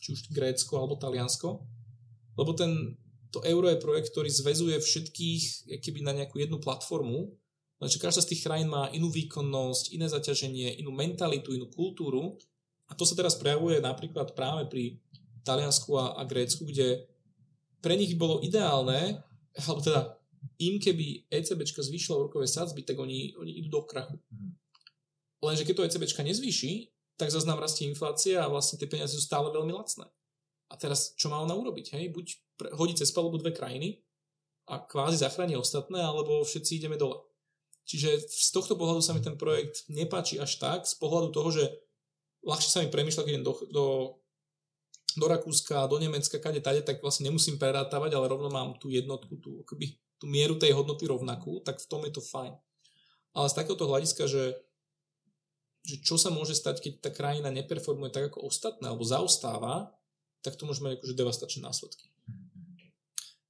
[0.00, 1.60] či už Grécko alebo Taliansko,
[2.38, 2.96] lebo ten,
[3.28, 7.36] to euro je projekt, ktorý zväzuje všetkých keby na nejakú jednu platformu,
[7.78, 12.40] lenže každá z tých krajín má inú výkonnosť, iné zaťaženie, inú mentalitu, inú kultúru.
[12.90, 14.98] A to sa teraz prejavuje napríklad práve pri
[15.46, 17.06] Taliansku a, a Grécku, kde
[17.80, 19.20] pre nich bolo ideálne,
[19.64, 20.19] alebo teda
[20.60, 24.16] im keby ECBčka zvýšila úrokové sadzby, tak oni, oni idú do krachu.
[24.32, 24.50] Mhm.
[25.40, 29.20] Lenže keď to ECBčka nezvýši, tak zase nám rastie inflácia a vlastne tie peniaze sú
[29.20, 30.08] stále veľmi lacné.
[30.70, 31.96] A teraz čo má ona urobiť?
[31.98, 32.04] Hej?
[32.14, 32.26] Buď
[32.56, 34.00] pre, hodiť cez palubu dve krajiny
[34.70, 37.20] a kvázi zachráni ostatné, alebo všetci ideme dole.
[37.84, 41.64] Čiže z tohto pohľadu sa mi ten projekt nepáči až tak, z pohľadu toho, že
[42.46, 43.86] ľahšie sa mi premýšľa, keď idem do, do,
[45.18, 49.42] do Rakúska, do Nemecka, kade tade, tak vlastne nemusím prerátavať, ale rovno mám tú jednotku,
[49.42, 52.52] tú, akoby, tú mieru tej hodnoty rovnakú, tak v tom je to fajn.
[53.32, 54.60] Ale z takéhoto hľadiska, že
[55.80, 59.96] že čo sa môže stať, keď tá krajina neperformuje tak ako ostatné, alebo zaostáva,
[60.44, 62.12] tak to môže mať akože devastačné následky.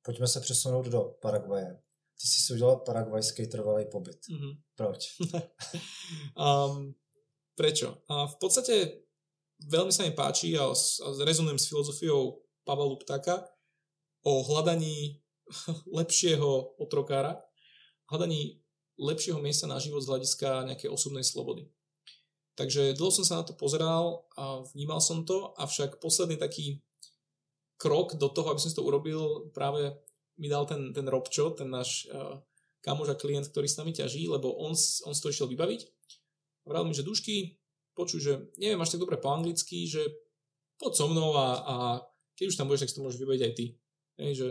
[0.03, 1.83] Pojďme se přesunout do Paraguaje.
[2.21, 4.19] Ty jsi si udělal paraguajský trvalý pobyt.
[4.31, 4.59] Mm-hmm.
[4.77, 5.17] Proč?
[6.37, 6.95] um,
[7.55, 7.97] prečo?
[8.09, 9.05] A v podstate
[9.69, 13.49] veľmi sa mi páči a, a rezonujem s filozofiou Pavla Luptaka
[14.25, 15.21] o hľadaní
[15.98, 17.40] lepšieho otrokára,
[18.10, 18.60] hľadaní
[19.01, 21.72] lepšieho miesta na život z hľadiska nejakej osobnej slobody.
[22.59, 26.85] Takže dlho som sa na to pozeral a vnímal som to, avšak posledný taký
[27.81, 29.97] krok do toho, aby som to urobil, práve
[30.36, 32.36] mi dal ten, ten Robčo, ten náš uh,
[32.85, 35.89] kamož a klient, ktorý s nami ťaží, lebo on, on si to išiel vybaviť.
[36.68, 37.56] Vral mi, že dušky,
[37.97, 40.05] počuj, že neviem až tak dobre po anglicky, že
[40.77, 41.77] poď so mnou a, a
[42.36, 43.66] keď už tam budeš, tak si to môžeš vybaviť aj ty.
[44.20, 44.48] Hej, že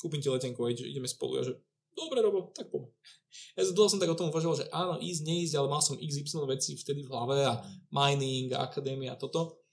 [0.00, 1.40] kúpim ti letenku a ideme spolu.
[1.40, 1.56] A že
[1.96, 2.92] dobre, Robo, tak poďme.
[3.56, 6.44] Ja dlho som tak o tom uvažoval, že áno, ísť, neísť, ale mal som XY
[6.48, 7.60] veci vtedy v hlave a
[7.92, 9.64] mining, a akadémia a toto.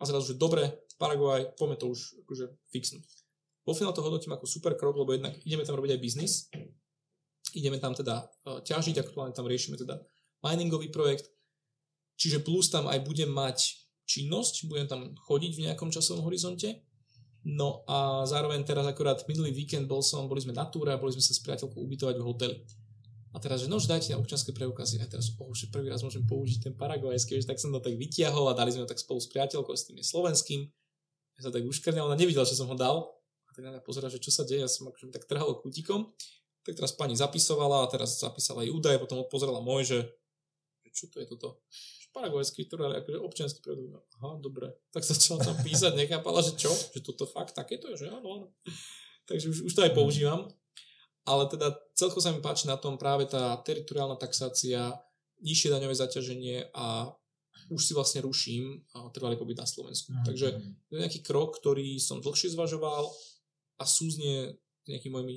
[0.00, 3.08] A zrazu, že dobre, Paraguaj, poďme to už akože fixnúť.
[3.64, 6.52] Vo finále to hodnotím ako super krok, lebo jednak ideme tam robiť aj biznis,
[7.56, 9.98] ideme tam teda uh, ťažiť, aktuálne tam riešime teda
[10.44, 11.32] miningový projekt,
[12.20, 16.83] čiže plus tam aj budem mať činnosť, budem tam chodiť v nejakom časovom horizonte,
[17.44, 21.12] No a zároveň teraz akorát minulý víkend bol som, boli sme na túre a boli
[21.12, 22.56] sme sa s priateľkou ubytovať v hoteli.
[23.34, 25.02] A teraz, že no, že dajte na občanské preukazy.
[25.02, 28.00] A teraz, oh, že prvý raz môžem použiť ten paraguajský, že tak som to tak
[28.00, 30.64] vytiahol a dali sme ho tak spolu s priateľkou, s tým slovenským.
[31.36, 33.10] Ja sa tak uškrnil, ona nevidela, že som ho dal.
[33.44, 36.14] A tak na mňa pozera, že čo sa deje, ja som akože tak trhal kútikom.
[36.64, 40.00] Tak teraz pani zapisovala a teraz zapísala aj údaje, potom odpozerala môj, že,
[40.86, 41.60] že čo to je toto
[42.14, 43.98] paraguajský ale akože občianský prejdú.
[44.22, 44.70] Aha, dobre.
[44.94, 46.70] Tak začala tam písať, nechápala, že čo?
[46.70, 48.46] Že toto fakt takéto je, že áno, áno.
[49.26, 49.98] Takže už, už to aj mhm.
[49.98, 50.40] používam.
[51.24, 54.92] Ale teda celko sa mi páči na tom práve tá teritoriálna taxácia,
[55.40, 57.08] nižšie daňové zaťaženie a
[57.72, 58.84] už si vlastne ruším
[59.16, 60.12] trvalý pobyt na Slovensku.
[60.12, 60.24] Mm.
[60.28, 60.48] Takže
[60.88, 63.08] to je nejaký krok, ktorý som dlhšie zvažoval
[63.80, 64.52] a súznie
[64.84, 65.36] s nejakými mojimi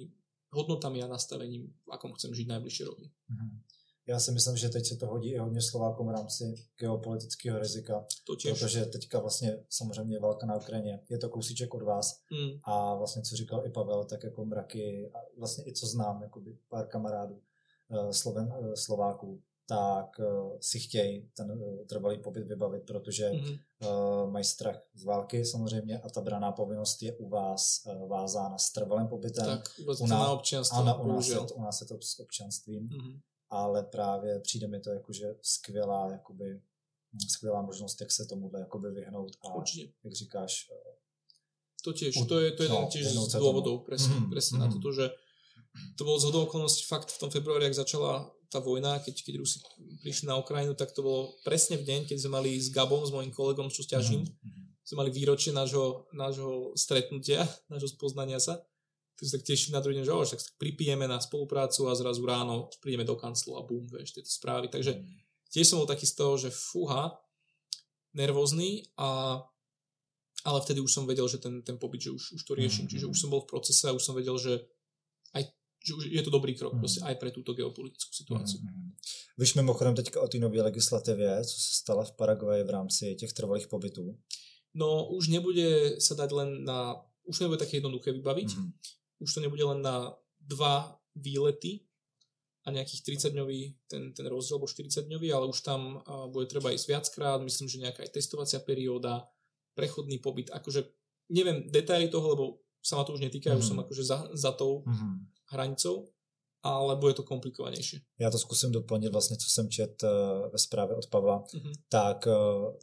[0.52, 3.08] hodnotami a nastavením, v akom chcem žiť najbližšie roky.
[3.32, 3.64] Mm.
[4.08, 8.06] Já si myslím, že teď se to hodí i hodně Slovákům v rámci geopolitického rizika,
[8.24, 12.60] to protože teďka vlastně samozřejmě válka na Ukrajině, je to kousíček od vás mm.
[12.64, 16.58] a vlastně co říkal i Pavel, tak jako mraky a vlastně i co znám, jakoby
[16.70, 17.42] pár kamarádů
[17.92, 23.60] eh, Sloven, eh, Slováků, tak uh, si chtějí ten trvalý pobyt vybavit, protože mm-hmm.
[24.24, 28.72] uh, mají strach z války samozřejmě a ta braná povinnost je u vás vázána s
[28.72, 29.46] trvalým pobytem.
[29.46, 29.64] Tak,
[30.00, 30.78] u nás, na občanství.
[30.78, 32.90] Ano, u nás, je, u nás je to s občanstvím.
[32.90, 33.20] Mm-hmm
[33.50, 36.62] ale právě přijde mi to jakože skvělá, jakoby,
[37.30, 39.94] skvělá možnost, jak se tomuhle jakoby vyhnout a Určite.
[40.04, 40.72] jak říkáš,
[41.84, 44.34] to tiež, to je, to je no, tiež z dôvodov, presne, mm-hmm.
[44.34, 44.66] presne mm-hmm.
[44.66, 44.76] na mhm.
[44.76, 45.06] toto, že
[45.96, 49.58] to bolo z okolností fakt v tom februári, ak začala tá vojna, keď, keď Rusi
[50.02, 53.14] prišli na Ukrajinu, tak to bolo presne v deň, keď sme mali s Gabom, s
[53.14, 54.84] mojim kolegom, čo stiažím, mm-hmm.
[54.84, 58.60] sme mali výročie nášho, nášho stretnutia, nášho spoznania sa
[59.18, 62.22] ty sa tak teším na druhý deň, že oh, tak pripijeme na spoluprácu a zrazu
[62.22, 64.70] ráno prídeme do kanclu a bum, vieš, tieto správy.
[64.70, 65.06] Takže mm.
[65.50, 67.18] tiež som bol taký z toho, že fúha,
[68.14, 69.42] nervózny a
[70.46, 72.86] ale vtedy už som vedel, že ten, ten pobyt, že už, už to riešim.
[72.88, 72.92] Mm.
[72.94, 74.64] Čiže už som bol v procese a už som vedel, že
[75.34, 75.50] aj
[75.88, 76.80] že už je to dobrý krok mm.
[76.80, 78.60] prostě aj pre túto geopolitickú situáciu.
[78.60, 78.92] Mm.
[79.38, 83.34] Víš mimochodem teďka o té nové legislativě, co se stala v Paraguaji v rámci těch
[83.34, 84.18] trvalých pobytů?
[84.74, 88.50] No už nebude sa dať len na, už nebude také jednoduché vybaviť.
[88.56, 88.72] Mm
[89.20, 91.88] už to nebude len na dva výlety
[92.66, 97.40] a nejakých 30-dňový ten, ten rozdiel, alebo 40-dňový, ale už tam bude treba ísť viackrát,
[97.40, 99.24] myslím, že nejaká aj testovacia perióda,
[99.72, 100.84] prechodný pobyt, akože
[101.32, 102.46] neviem detaily toho, lebo
[102.84, 103.60] sa ma to už netýka, mm.
[103.60, 103.84] už som mhm.
[103.88, 105.18] akože za, za tou mm.
[105.52, 106.08] hranicou,
[106.64, 108.02] ale bude to komplikovanější.
[108.20, 110.10] Já to zkusím doplnit vlastně, co jsem čet uh,
[110.52, 111.44] ve zprávě od Pavla.
[111.44, 111.72] Mm-hmm.
[111.90, 112.34] Tak uh,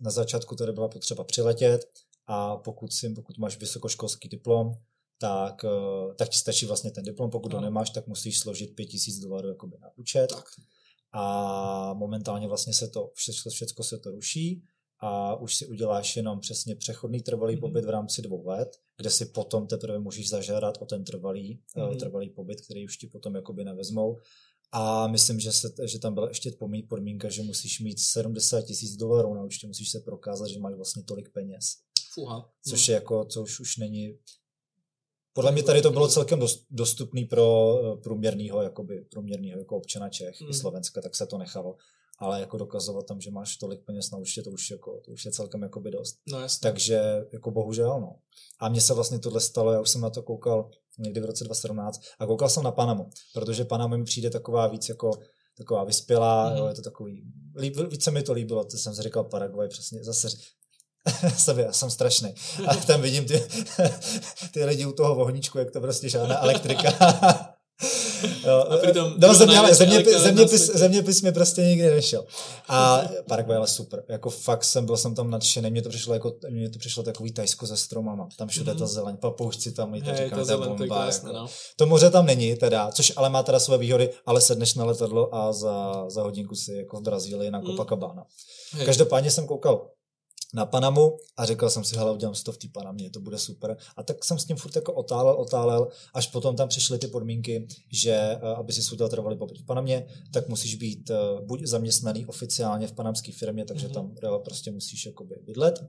[0.00, 1.80] na začátku tady byla potřeba přiletět
[2.26, 4.74] a pokud, si, pokud máš vysokoškolský diplom,
[5.18, 7.58] tak, eh, tak ti stačí vlastně ten diplom, pokud no.
[7.58, 10.26] ho nemáš, tak musíš složit 5000 dolarů jakoby na účet.
[10.26, 10.44] Tak.
[11.12, 14.62] A momentálně vlastně se to, všechno, všechno se to ruší
[15.00, 17.60] a už si uděláš jenom přesně přechodný trvalý mm-hmm.
[17.60, 21.98] pobyt v rámci dvou let, kde si potom teprve můžeš zažádat o ten trvalý, mm-hmm.
[21.98, 24.18] trvalý pobyt, který už ti potom jakoby nevezmou.
[24.72, 26.52] A myslím, že, se, že tam byla ještě
[26.88, 31.02] podmínka, že musíš mít 70 tisíc dolarů na účtě, musíš se prokázat, že máš vlastně
[31.02, 31.64] tolik peněz.
[32.14, 32.50] Fuha.
[32.68, 34.18] Což je jako, co už, už není
[35.34, 36.40] podle mě tady to bylo celkem
[36.70, 40.50] dostupný pro eh, průměrného, jakoby, průměrného jako občana Čech mm.
[40.50, 41.76] i Slovenska, tak se to nechalo.
[42.18, 45.24] Ale jako dokazovat tam, že máš tolik peněz na účtě, to už, jako, to už
[45.24, 46.16] je celkem jakoby dost.
[46.28, 46.70] No jasně.
[46.70, 47.00] Takže
[47.32, 48.16] jako bohužel, no.
[48.60, 51.44] A mně se vlastně tohle stalo, já už jsem na to koukal někdy v roce
[51.44, 55.10] 2017 a koukal jsem na Panamu, protože Panama mi přijde taková víc jako
[55.56, 56.56] taková vyspělá, mm.
[56.56, 57.22] jo, je to takový,
[57.56, 60.28] líb, více mi to líbilo, to jsem si říkal Paraguay přesně, zase
[61.36, 62.34] sebe, já jsem strašný.
[62.66, 63.42] A tam vidím ty,
[64.52, 66.92] ty lidi u toho vohníčku, jak to prostě žádná elektrika.
[68.46, 72.24] Jo, a pritom no, země, ale zeměpis, zeměpis, zeměpis mi prostě nikdy nešel.
[72.68, 74.04] A Paraguay ale super.
[74.08, 75.70] Jako fakt jsem byl jsem tam nadšený.
[75.70, 78.28] Mně to přišlo jako, mně to přišlo takový tajsko se stromama.
[78.38, 78.78] Tam všude mm.
[78.78, 80.76] ta zeleň, papoušci tam, to hey, říkám, je bomba.
[80.76, 81.38] To, krásné, jako.
[81.38, 81.46] no.
[81.76, 85.34] to moře tam není teda, což ale má teda své výhody, ale sedneš na letadlo
[85.34, 87.66] a za, za hodinku si jako v Brazílii na mhm.
[87.66, 88.22] Copacabana.
[88.22, 88.78] Mm.
[88.78, 88.86] Hey.
[88.86, 89.86] Každopádně jsem koukal
[90.54, 93.38] na Panamu a řekl jsem si, hele, udělám si to v té Panamě, to bude
[93.38, 93.76] super.
[93.96, 97.66] A tak jsem s tím furt jako otálel, otálel, až potom tam přišly ty podmínky,
[97.92, 102.26] že eh, aby si udělal trvalý pobyt v Panamě, tak musíš být eh, buď zaměstnaný
[102.26, 104.18] oficiálně v panamské firmě, takže mm-hmm.
[104.20, 105.84] tam prostě musíš jakoby bydlet,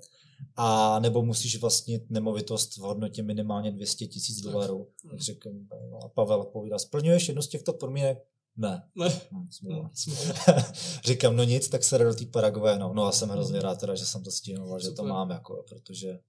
[0.55, 4.87] a nebo musíš vlastnit nemovitost v hodnotě minimálně 200 tisíc dolarů.
[5.09, 5.49] Tak řekl,
[5.91, 8.34] no a Pavel povídá, splňuješ jednu z těchto podmínek?
[8.57, 8.83] Ne.
[8.95, 9.21] ne.
[9.51, 9.91] Smůla.
[10.07, 10.13] Hm,
[11.05, 12.93] Říkám, no nic, tak se do té Paraguay, no.
[12.93, 16.19] no a jsem hrozně rád teda, že jsem to stihnul, že to mám, jako, protože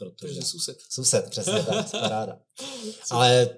[0.00, 0.42] protože...
[0.42, 0.78] Sused.
[0.88, 2.38] Sused, přesně tak, paráda.
[3.10, 3.48] Ale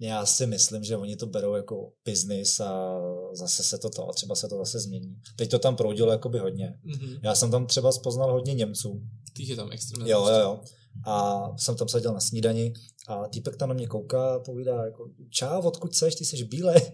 [0.00, 3.00] já si myslím, že oni to berou jako business a
[3.32, 5.16] zase se to to, a třeba se to zase změní.
[5.36, 6.78] Teď to tam proudilo jakoby hodně.
[6.84, 7.20] Mm-hmm.
[7.22, 9.02] Já jsem tam třeba spoznal hodně Němců.
[9.36, 10.12] Těch je tam extrémně.
[10.12, 10.60] Jo, jo, jo.
[11.06, 12.72] A jsem tam seděl na snídani
[13.08, 16.80] a týpek tam na mě kouká a povídá jako, čau, odkud seš, ty jsi bílej.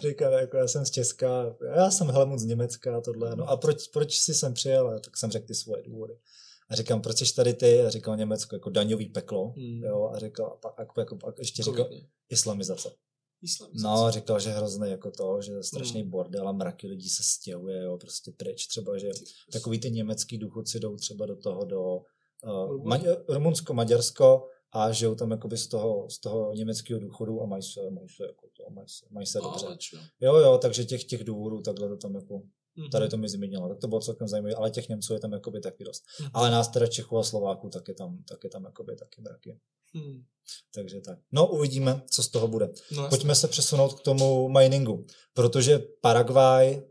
[0.08, 3.36] Říkám, jako já jsem z Česka, já jsem Helmut z Německa a tohle.
[3.36, 4.88] No a proč, proč jsi sem přijel?
[4.88, 6.14] A tak jsem řekl ty svoje důvody.
[6.68, 7.82] A říkám, proč jsi tady ty?
[7.82, 9.52] A říkal Německo jako daňový peklo.
[9.56, 9.82] Hmm.
[9.82, 11.88] Jo, a říkal, a pak, jako, jako, pak ještě říkal
[12.28, 12.90] islamizace.
[13.42, 13.88] Islamizace.
[13.88, 16.10] No, říkal, že hrozný jako to, že strašný hmm.
[16.10, 18.66] bordel a mraky lidí se stěhuje, jo, prostě pryč.
[18.66, 19.10] Třeba, že
[19.52, 22.00] takový ty německý důchodci jdou třeba do toho, do
[22.82, 27.62] Maďar, Rumunsko, Maďarsko a žijou tam jakoby z toho, z toho německého důchodu a mají
[27.62, 29.66] se, mají se, jako to, mají se, mají se dobře.
[30.20, 32.42] Jo, jo, takže těch, těch důvodů takhle to tam jako
[32.78, 32.90] Mm-hmm.
[32.90, 35.60] Tady to mi zmínilo, tak to bylo celkem zajímavé, ale těch Němců je tam jakoby
[35.60, 36.02] taky dost.
[36.02, 36.30] Mm-hmm.
[36.34, 39.58] Ale nás teda Čechů a Slováků tak je tam, tak je tam jakoby taky mraky.
[39.94, 40.24] Mm.
[40.74, 41.18] Takže tak.
[41.32, 42.72] No uvidíme, co z toho bude.
[42.96, 46.82] No, Pojďme se přesunout k tomu miningu, protože Paraguay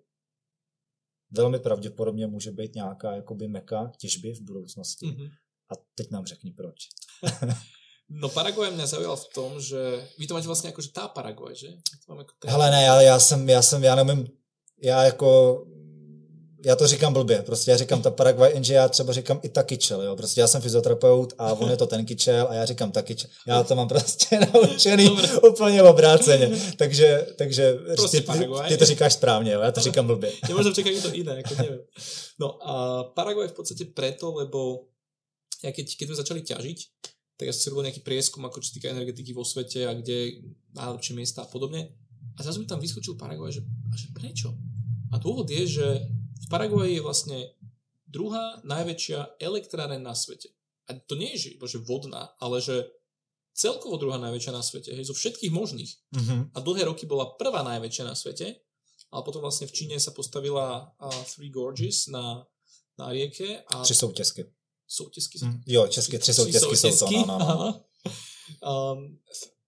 [1.32, 5.06] velmi pravděpodobně může být nějaká jakoby meka těžby v budoucnosti.
[5.06, 5.30] Mm-hmm.
[5.72, 6.76] A teď nám řekni proč.
[8.10, 11.56] No Paraguay mě zaujal v tom, že vy to máte vlastně jako, že tá Paraguay,
[11.56, 11.68] že?
[12.08, 14.28] To jako Hele ne, já, já jsem, já jsem, já nevím,
[14.82, 15.64] já jako
[16.66, 19.64] já to říkám blbě, prostě já říkám ta Paraguay, jenže já třeba říkám i ta
[19.64, 22.92] kyčel, jo, prostě já jsem fyzioterapeut a on je to ten kyčel a já říkám
[22.92, 23.30] ta kyčel.
[23.48, 25.10] Já to mám prostě naučený
[25.50, 30.32] úplně obráceně, takže, takže prostě ty, ty, to říkáš správně, jo, já to říkám blbě.
[30.50, 31.80] Já možná čekám to jiné, jako nevím.
[32.40, 34.80] No a Paraguay v podstatě preto, lebo
[35.64, 36.80] ja keď, keď sme začali ťažiť,
[37.40, 40.44] tak ja som si robil nejaký prieskum, ako čo týka energetiky vo svete a kde
[40.76, 41.90] najlepšie miesta a podobne.
[42.38, 44.54] A zrazu mi tam vyskočil Paraguay, že, a že prečo?
[45.10, 45.88] A dôvod je, že
[46.44, 47.40] v Paraguaji je vlastne
[48.06, 50.54] druhá najväčšia elektráreň na svete.
[50.90, 52.92] A to nie je, že vodná, ale že
[53.54, 55.94] celkovo druhá najväčšia na svete, hej, zo všetkých možných.
[56.14, 56.40] Mm-hmm.
[56.54, 58.62] A dlhé roky bola prvá najväčšia na svete,
[59.14, 62.42] ale potom vlastne v Číne sa postavila uh, Three Gorges na,
[62.98, 63.62] na rieke.
[63.70, 63.86] A...
[63.86, 64.42] Tři soutězky.
[64.88, 65.40] Soutězky.
[65.42, 67.12] Mm, jo, české tři soutězky, jsou to.
[67.12, 67.82] No, no, no.
[68.60, 69.20] Um,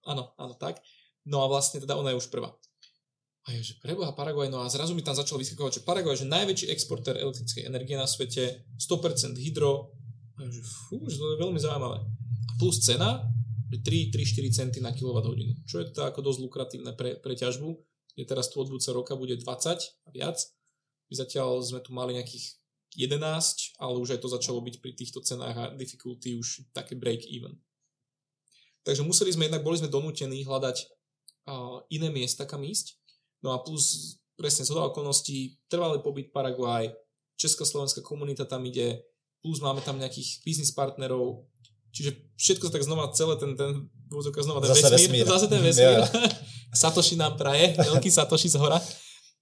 [0.03, 0.83] áno, áno, tak.
[1.25, 2.53] No a vlastne teda ona je už prvá.
[3.45, 6.25] A je, že preboha Paraguay, no a zrazu mi tam začalo vyskakovať, že Paraguay je
[6.25, 9.95] najväčší exportér elektrickej energie na svete, 100% hydro,
[10.35, 11.97] a je, že fú, že to je veľmi zaujímavé.
[12.49, 13.23] A plus cena,
[13.71, 17.69] že 3-4 centy na kWh, čo je to ako dosť lukratívne pre, pre ťažbu,
[18.15, 20.37] je teraz tu od budúce roka bude 20 a viac.
[21.11, 22.64] My zatiaľ sme tu mali nejakých
[22.95, 27.27] 11, ale už aj to začalo byť pri týchto cenách a difficulty už také break
[27.27, 27.55] even.
[28.85, 30.77] Takže museli sme jednak, boli sme donútení hľadať
[31.49, 32.97] uh, iné miesta, kam ísť.
[33.41, 36.91] No a plus presne z okolností trvalý pobyt Paraguay,
[37.35, 39.03] československá komunita tam ide,
[39.41, 41.45] plus máme tam nejakých business partnerov,
[41.95, 43.87] čiže všetko tak znova, celé ten, ten
[44.43, 46.01] znova ten zase vesmír, vesmír, zase ten vesmír.
[46.75, 48.75] Satoshi nám praje, veľký Satoshi z hora,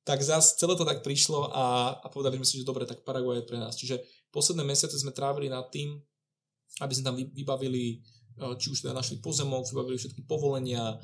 [0.03, 3.39] tak zase celé to tak prišlo a, a povedali sme si, že dobre, tak Paraguay
[3.39, 3.75] je pre nás.
[3.79, 4.03] Čiže
[4.35, 5.95] posledné mesiace sme trávili nad tým,
[6.83, 8.03] aby sme tam vybavili,
[8.39, 10.99] eh, či už teda našli pozemok, vybavili všetky povolenia,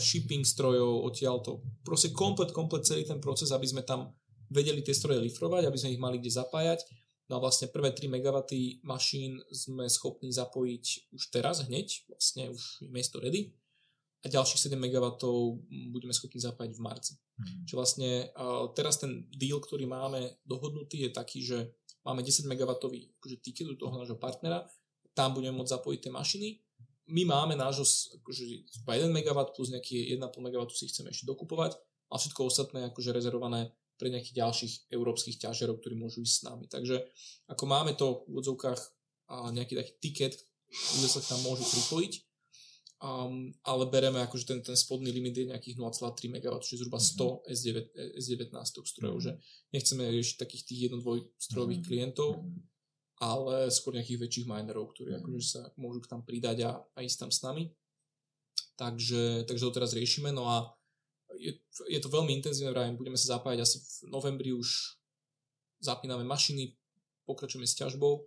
[0.00, 1.60] shipping strojov odtiaľto.
[1.84, 4.16] Proste komplet, komplet celý ten proces, aby sme tam
[4.48, 6.80] vedeli tie stroje lifrovať, aby sme ich mali kde zapájať.
[7.30, 8.42] No a vlastne prvé 3 MW
[8.82, 13.54] mašín sme schopní zapojiť už teraz hneď, vlastne už je miesto ready.
[14.24, 15.06] A ďalších 7 MW
[15.94, 17.12] budeme schopní zapájať v marci.
[17.40, 17.64] Hmm.
[17.64, 18.10] Čiže vlastne
[18.76, 21.72] teraz ten deal, ktorý máme dohodnutý je taký, že
[22.04, 22.70] máme 10 MW
[23.16, 24.68] akože ticket u toho nášho partnera,
[25.16, 26.48] tam budeme môcť zapojiť tie mašiny
[27.10, 27.82] my máme nášho
[28.22, 28.44] akože
[28.86, 31.74] 1 MW plus nejaký 1,5 MW si chceme ešte dokupovať
[32.10, 36.64] a všetko ostatné akože rezervované pre nejakých ďalších európskych ťažerov, ktorí môžu ísť s nami.
[36.70, 37.04] Takže
[37.52, 38.80] ako máme to v odzovkách
[39.52, 40.34] nejaký taký tiket,
[40.70, 42.12] kde sa tam môžu pripojiť
[43.00, 47.00] um, ale bereme ako, že ten, ten spodný limit je nejakých 0,3 MW, čiže zhruba
[47.00, 47.52] 100 mm-hmm.
[47.52, 47.76] S9,
[48.20, 48.54] S19
[48.84, 49.24] strojov, mm-hmm.
[49.24, 49.32] že
[49.72, 51.00] nechceme riešiť takých tých jedno
[51.40, 51.88] strojových mm-hmm.
[51.88, 52.60] klientov, mm-hmm.
[53.24, 55.26] ale skôr nejakých väčších minerov, ktorí mm-hmm.
[55.26, 57.64] akože sa môžu tam pridať a, a ísť tam s nami.
[58.76, 60.72] Takže, takže to teraz riešime, no a
[61.36, 61.52] je,
[61.88, 64.96] je to veľmi intenzívne, vrajím, budeme sa zapájať asi v novembri už
[65.80, 66.76] zapíname mašiny,
[67.28, 68.24] pokračujeme s ťažbou,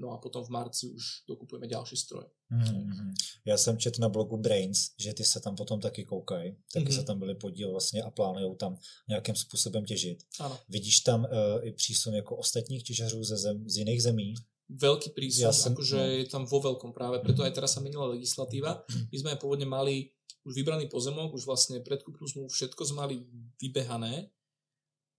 [0.00, 2.24] no a potom v marci už dokupujeme ďalší stroj.
[2.52, 3.12] Mm-hmm.
[3.44, 6.96] Já jsem četl na blogu Brains, že ty se tam potom taky koukají, taky mm-hmm.
[6.96, 8.78] se tam byli podíl vlastně a plánují tam
[9.08, 10.18] nějakým způsobem těžit.
[10.40, 10.58] Ano.
[10.68, 11.28] Vidíš tam uh,
[11.62, 14.34] i přísun jako ostatních těžařů ze zem, z jiných zemí?
[14.70, 16.10] Veľký prísun, ja som, akože no.
[16.22, 18.86] je tam vo veľkom práve, preto aj teraz sa menila legislatíva.
[19.10, 20.14] My sme pôvodne mali
[20.46, 23.16] už vybraný pozemok, už vlastne predkupnú zmluvu, všetko sme mali
[23.58, 24.30] vybehané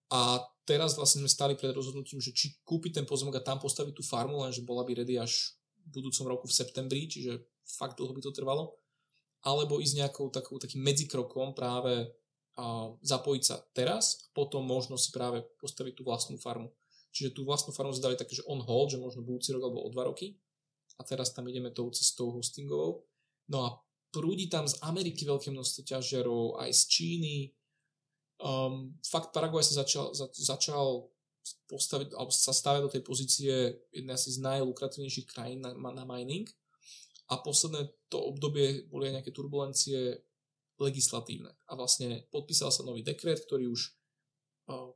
[0.08, 0.40] a
[0.72, 4.04] teraz vlastne sme stali pred rozhodnutím, že či kúpiť ten pozemok a tam postaviť tú
[4.08, 7.44] farmu, lenže bola by ready až v budúcom roku v septembri, čiže
[7.76, 8.80] fakt dlho by to trvalo,
[9.44, 12.08] alebo ísť nejakou takou, takým medzikrokom práve
[12.56, 16.72] a zapojiť sa teraz a potom možno si práve postaviť tú vlastnú farmu.
[17.12, 19.92] Čiže tú vlastnú farmu zdali také, že on hold, že možno budúci rok alebo o
[19.92, 20.40] dva roky
[20.96, 23.04] a teraz tam ideme tou cestou hostingovou.
[23.52, 23.70] No a
[24.12, 27.36] prúdi tam z Ameriky veľké množstvo ťažiarov, aj z Číny,
[28.42, 31.06] Um, fakt Paraguay sa začal, za, začal
[31.70, 33.54] postaviť, alebo sa stavia do tej pozície
[33.94, 36.50] jednej asi z najlukratívnejších krajín na, na mining.
[37.30, 40.20] A posledné to obdobie boli aj nejaké turbulencie
[40.82, 41.54] legislatívne.
[41.70, 43.82] A vlastne podpísal sa nový dekret, ktorý už
[44.68, 44.92] uh,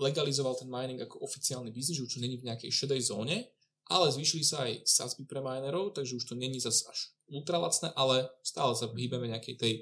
[0.00, 3.46] legalizoval ten mining ako oficiálny biznis, už to není v nejakej šedej zóne,
[3.88, 8.28] ale zvýšili sa aj sadzby pre minerov, takže už to není zase až ultralacné, ale
[8.40, 9.74] stále sa hýbeme nejakej tej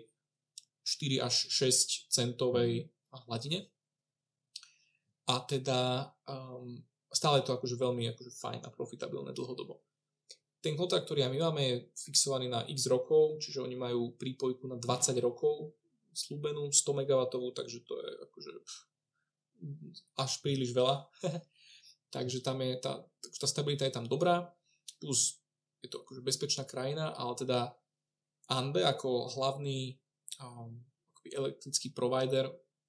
[0.86, 2.90] 4 až 6 centovej
[3.26, 3.70] hladine.
[5.26, 6.78] A teda um,
[7.10, 9.82] stále je to akože veľmi akože fajn a profitabilné dlhodobo.
[10.62, 14.78] Ten kontrakt, ktorý my máme, je fixovaný na x rokov, čiže oni majú prípojku na
[14.78, 15.74] 20 rokov
[16.16, 17.22] slúbenú 100 MW,
[17.52, 18.52] takže to je akože
[20.16, 21.06] až príliš veľa.
[22.14, 24.48] takže tam je tá, tá stabilita je tam dobrá,
[24.98, 25.38] plus
[25.84, 27.60] je to akože bezpečná krajina, ale teda
[28.46, 29.98] Ande ako hlavný
[30.38, 30.78] um,
[31.26, 32.46] elektrický provider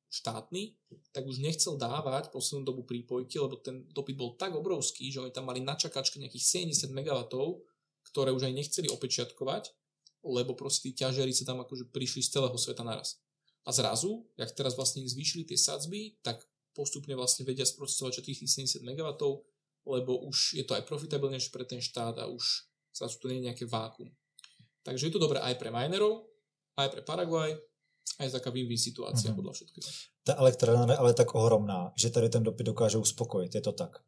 [0.07, 0.75] štátny,
[1.11, 5.35] tak už nechcel dávať poslednú dobu prípojky, lebo ten dopyt bol tak obrovský, že oni
[5.35, 7.27] tam mali na čakačke nejakých 70 MW,
[8.07, 9.75] ktoré už aj nechceli opečiatkovať,
[10.23, 13.19] lebo proste tí ťažiari sa tam akože prišli z celého sveta naraz.
[13.67, 16.39] A zrazu, jak teraz vlastne im zvýšili tie sadzby, tak
[16.71, 19.07] postupne vlastne vedia sprocesovať tých 70 MW,
[19.87, 23.47] lebo už je to aj profitabilnejšie pre ten štát a už zrazu to nie je
[23.51, 24.07] nejaké vákum.
[24.87, 26.31] Takže je to dobré aj pre minerov,
[26.79, 27.59] aj pre Paraguay, a
[28.23, 29.37] je taká win-win situácia mm-hmm.
[29.37, 29.87] podľa všetkého.
[30.25, 34.01] Ta elektrárna je ale tak ohromná, že tady ten dopyt dokáže uspokojit, je to tak?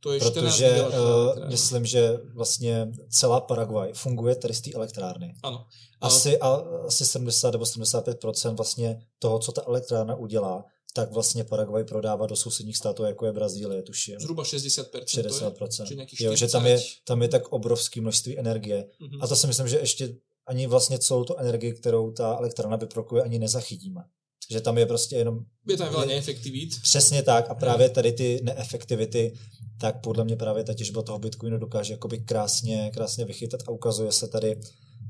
[0.00, 5.34] To je Protože uh, myslím, že vlastně celá Paraguay funguje tady z té elektrárny.
[5.42, 5.66] Ano.
[6.00, 6.48] Asi, a,
[6.86, 12.36] asi 70 nebo 75% vlastně toho, co ta elektrárna udělá, tak vlastně Paraguay prodává do
[12.36, 14.20] sousedních států, jako je Brazílie, tuším.
[14.20, 15.04] Zhruba 60%.
[15.04, 15.86] 60%.
[15.86, 18.86] To je, jo, že tam je, tam je tak obrovské množství energie.
[19.00, 19.18] Mm-hmm.
[19.20, 20.14] A to si myslím, že ještě
[20.48, 24.02] ani vlastně celou tu energii, kterou ta elektrárna vyprodukuje, ani nezachytíme.
[24.50, 25.44] Že tam je prostě jenom...
[25.68, 26.80] Je tam veľa neefektivít.
[26.82, 29.32] Přesně tak a právě tady ty neefektivity,
[29.80, 34.12] tak podle mě právě ta těžba toho Bitcoinu dokáže jakoby krásně, krásně vychytat a ukazuje
[34.12, 34.56] se tady,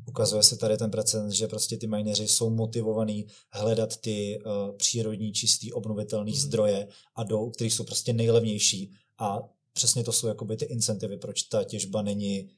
[0.07, 5.33] ukazuje se tady ten precedens, že prostě ty mineři jsou motivovaní hledat ty uh, přírodní,
[5.33, 6.37] čistý, obnovitelné mm.
[6.37, 9.39] zdroje a jdou, které jsou prostě nejlevnější a
[9.73, 12.51] přesně to jsou jakoby ty incentivy, proč ta těžba není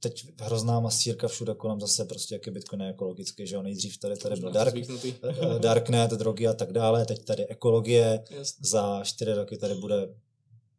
[0.00, 4.16] teď hrozná masírka všude kolem zase prostě, jak je Bitcoin ekologický, že jo, nejdřív tady,
[4.16, 8.68] tady byl dark, eh, darknet, drogy a tak dále, teď tady ekologie, Jasne.
[8.68, 10.08] za čtyři roky tady bude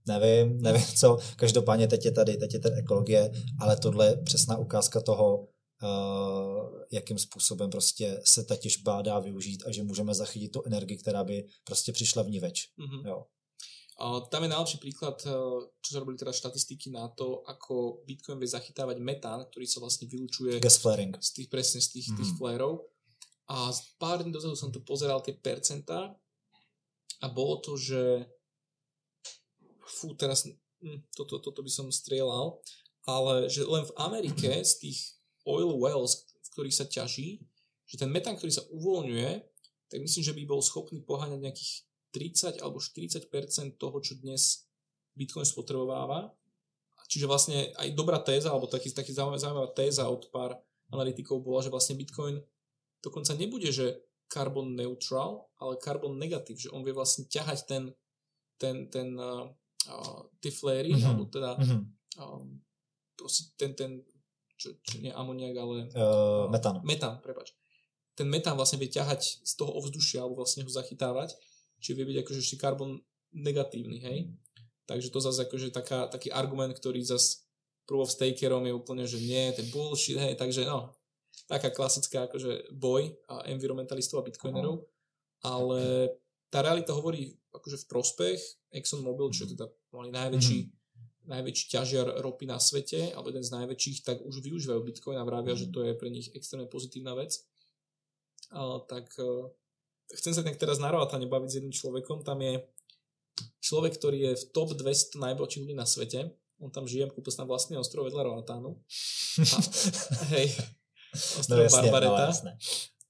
[0.07, 4.57] nevím, nevím co, každopádně teď je tady, teď je tady ekologie, ale tohle je přesná
[4.57, 10.51] ukázka toho, uh, jakým způsobem prostě se ta těžba dá využít a že můžeme zachytit
[10.51, 12.67] tu energii, která by prostě přišla v ní več.
[12.79, 13.07] Mm-hmm.
[13.07, 13.25] Jo.
[13.99, 15.35] Tam je najlepší príklad, eh,
[15.83, 20.07] čo sa robili teda štatistiky na to, ako Bitcoin vie zachytávať metán, ktorý sa vlastne
[20.07, 21.19] vylučuje Gas flaring.
[21.19, 22.17] z tých presne z tých, mm.
[22.17, 22.87] tých flérov.
[23.51, 26.15] A pár dní dozadu som tu pozeral tie percentá
[27.19, 28.23] a bolo to, že
[29.83, 30.47] fú, teraz
[30.79, 32.61] hm, toto, toto by som strieľal,
[33.03, 34.99] ale že len v Amerike z tých
[35.43, 37.41] oil wells, v ktorých sa ťaží,
[37.89, 39.31] že ten metán, ktorý sa uvoľňuje,
[39.89, 43.29] tak myslím, že by bol schopný poháňať nejakých 30 alebo 40%
[43.77, 44.69] toho, čo dnes
[45.13, 46.33] Bitcoin spotrebováva.
[47.09, 50.53] Čiže vlastne aj dobrá téza, alebo taký, taký zaujímavá téza od pár
[50.93, 52.37] analytikov bola, že vlastne Bitcoin
[53.01, 53.97] dokonca nebude, že
[54.29, 57.83] carbon neutral, ale carbon negatív, že on vie vlastne ťahať ten,
[58.61, 59.49] ten, ten uh,
[59.89, 61.07] uh, tie fléry, mm-hmm.
[61.09, 61.57] alebo teda
[62.21, 62.61] um,
[63.17, 64.05] proste ten, ten
[64.59, 66.45] čo, čo nie amoniak, ale Uh,
[66.83, 67.55] metán, prepač.
[68.13, 71.33] Ten metán vlastne vie ťahať z toho ovzdušia alebo vlastne ho zachytávať,
[71.79, 72.99] čiže vie byť akože ešte karbon
[73.33, 74.19] negatívny, hej.
[74.85, 77.45] Takže to zase akože taká, taký argument, ktorý zase
[77.89, 80.93] proof of stakerom je úplne, že nie, to je bullshit, hej, takže no,
[81.49, 84.85] taká klasická akože boj a environmentalistov a bitcoinerov,
[85.41, 86.13] ale
[86.49, 88.39] tá realita hovorí akože v prospech
[88.73, 91.29] ExxonMobil, čo je teda mali najväčší, mm-hmm.
[91.29, 95.57] najväčší ťažiar ropy na svete, alebo jeden z najväčších, tak už využívajú Bitcoin a vravia,
[95.57, 95.69] mm-hmm.
[95.69, 97.41] že to je pre nich extrémne pozitívna vec.
[98.53, 99.49] A, tak uh,
[100.15, 102.65] chcem sa tak teraz na Roatane baviť s jedným človekom, tam je
[103.61, 107.47] človek, ktorý je v top 200 najbohatších ľudí na svete, on tam žije, kúpil na
[107.47, 108.75] vlastný ostrov vedľa Roatánu.
[108.75, 109.57] A,
[110.35, 110.47] hej,
[111.39, 112.19] ostrov no, jasne, Barbareta.
[112.19, 112.51] No, jasne.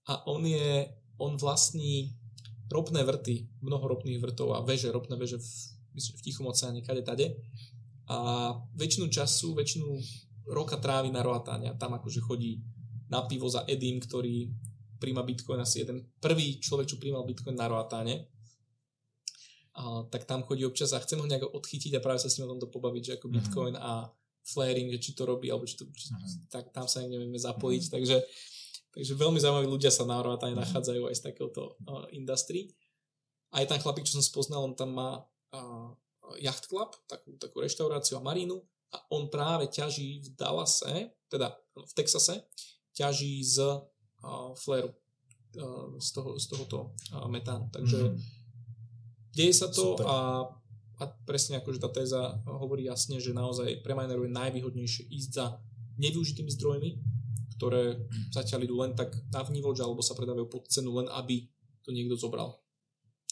[0.06, 0.86] A on je,
[1.18, 2.14] on vlastní
[2.70, 5.50] ropné vrty, mnoho ropných vrtov a veže, ropné veže v,
[5.98, 7.42] myslím, v Tichom oceáne, kade tade.
[8.10, 9.90] A väčšinu času, väčšinu
[10.50, 12.62] roka trávi na Roatáne a tam akože chodí
[13.10, 14.50] na pivo za Edim, ktorý
[15.00, 18.28] príjma Bitcoin asi jeden prvý človek, čo príjmal Bitcoin na Roatáne.
[19.80, 22.52] A, tak tam chodí občas a chcem ho nejak odchytiť a práve sa s ním
[22.52, 23.40] o tomto pobaviť, že ako mm-hmm.
[23.40, 24.12] Bitcoin a
[24.44, 26.52] flaring, že či to robí, alebo či to, či, mm-hmm.
[26.52, 27.96] tak tam sa nevieme zapojiť, mm-hmm.
[27.96, 28.18] takže
[28.90, 32.74] Takže veľmi zaujímaví ľudia sa na Horvátane nachádzajú aj z takéhoto uh, industry.
[33.54, 35.22] Aj tam chlapík, čo som spoznal, on tam má
[35.54, 35.94] uh,
[36.42, 38.58] Yacht Club, takú, takú reštauráciu a marínu
[38.90, 42.50] a on práve ťaží v Dallase, teda v Texase,
[42.98, 43.62] ťaží z
[44.56, 44.94] fléru,
[46.00, 46.94] z, toho, z tohoto
[47.28, 47.70] metánu.
[47.74, 48.18] Takže mm-hmm.
[49.34, 50.46] deje sa to a,
[51.02, 55.46] a presne že tá téza hovorí jasne, že naozaj pre minerov je najvýhodnejšie ísť za
[55.98, 56.92] nevyužitými zdrojmi,
[57.58, 61.50] ktoré zatiaľ idú len tak na vnívoč alebo sa predávajú pod cenu len aby
[61.84, 62.62] to niekto zobral.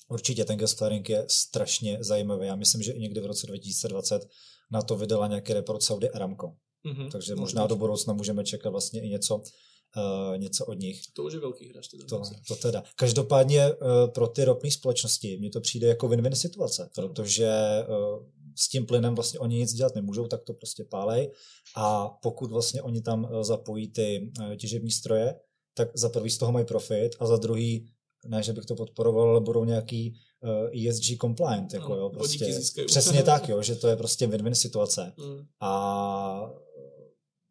[0.09, 2.47] Určitě ten gas flaring je strašně zajímavý.
[2.47, 4.30] Já myslím, že i někdy v roce 2020
[4.72, 6.55] na to vydala nějaký report Saudi Aramco.
[6.85, 9.41] Mm-hmm, Takže možná do budoucna můžeme čekat vlastně i něco,
[9.95, 11.01] uh, něco od nich.
[11.14, 11.88] To už je velký hráč.
[11.88, 12.84] Teda to, to teda.
[12.95, 13.77] Každopádně uh,
[14.14, 17.49] pro ty ropné společnosti mně to přijde jako win-win situace, protože
[17.89, 18.26] uh,
[18.57, 21.31] s tím plynem vlastně oni nic dělat nemůžou, tak to prostě pálej.
[21.76, 25.35] A pokud vlastně oni tam eh, zapojí ty eh, těžební stroje,
[25.73, 27.91] tak za prvý z toho mají profit a za druhý,
[28.26, 31.73] ne, že bych to podporoval, ale budou nějaký uh, eh, ESG compliant.
[31.73, 35.14] Jako, no, jo, prostě, přesně tak, jo, že to je prostě win-win situace.
[35.18, 35.45] Mm.
[35.61, 36.53] A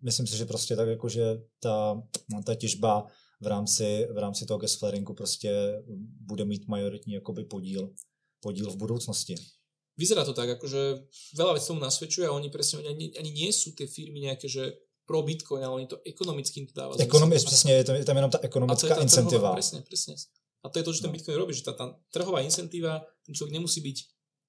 [0.06, 1.24] myslím si, že prostě tak jako, že
[1.60, 2.02] ta,
[2.46, 3.06] ta těžba
[3.40, 5.82] v rámci, v rámci toho gas flaringu prostě
[6.20, 7.90] bude mít majoritní jakoby podíl,
[8.40, 9.34] podíl v budoucnosti
[9.96, 13.72] vyzerá to tak, akože veľa vecí tomu nasvedčuje a oni presne ani, ani nie sú
[13.72, 14.76] tie firmy nejaké, že
[15.08, 16.94] pro Bitcoin, ale oni to ekonomicky to dáva.
[16.98, 19.40] Ekonomi, přesně, je, to, je tam jenom ta ekonomická a to incentiva.
[19.40, 20.14] Trhová, presne, presne.
[20.62, 23.54] A to je to, že ten Bitcoin robí, že tá, tá trhová incentíva, ten človek
[23.54, 23.98] nemusí byť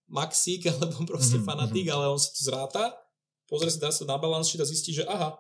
[0.10, 1.48] maxík alebo proste mm-hmm.
[1.48, 2.84] fanatík, ale on sa to zráta,
[3.46, 5.38] pozrie sa, dá sa na balance sheet a zistí, že aha,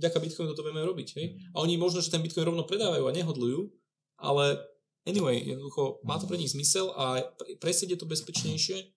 [0.00, 1.08] vďaka Bitcoinu toto vieme robiť.
[1.20, 1.26] Hej?
[1.52, 3.68] A oni možno, že ten Bitcoin rovno predávajú a nehodlujú,
[4.16, 4.56] ale
[5.04, 7.20] anyway, jednoducho má to pre nich zmysel a
[7.60, 8.96] presedie to bezpečnejšie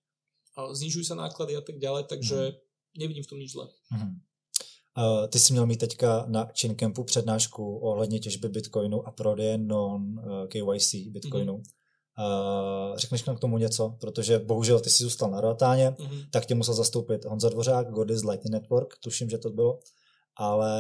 [0.54, 2.56] znižujú sa náklady a tak ďalej, takže mm.
[3.02, 3.66] nevidím v tom nič zle.
[3.90, 4.22] Mm.
[4.94, 10.96] Uh, ty jsi měl mít teďka na Chaincampu přednášku ohledně těžby Bitcoinu a prodeje non-KYC
[11.10, 11.58] Bitcoinu.
[11.58, 12.92] Mm-hmm.
[12.92, 13.98] Uh, řekneš nám k tomu něco?
[14.00, 16.26] Protože bohužel ty jsi zůstal na Roatáně, mm-hmm.
[16.32, 19.80] tak tě musel zastoupit Honza Dvořák, Godis Lightning Network, tuším, že to bylo
[20.38, 20.74] ale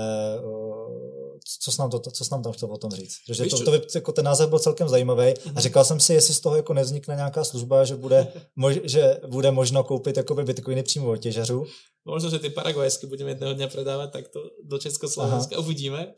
[0.43, 3.17] uh, co jsi nám, to, co jsi nám tam chtěl o tom říct?
[3.27, 5.59] Že to, to, to, jako ten název byl celkem zajímavý a mhm.
[5.59, 9.51] říkal jsem si, jestli z toho jako nevznikne nějaká služba, že bude, mož, že bude
[9.51, 11.65] možno koupit jakoby bitcoiny přímo od těžařů.
[12.05, 15.63] Možno, že ty paraguajské budeme jedného dňa predávať takto do Československa, Aha.
[15.63, 16.11] uvidíme.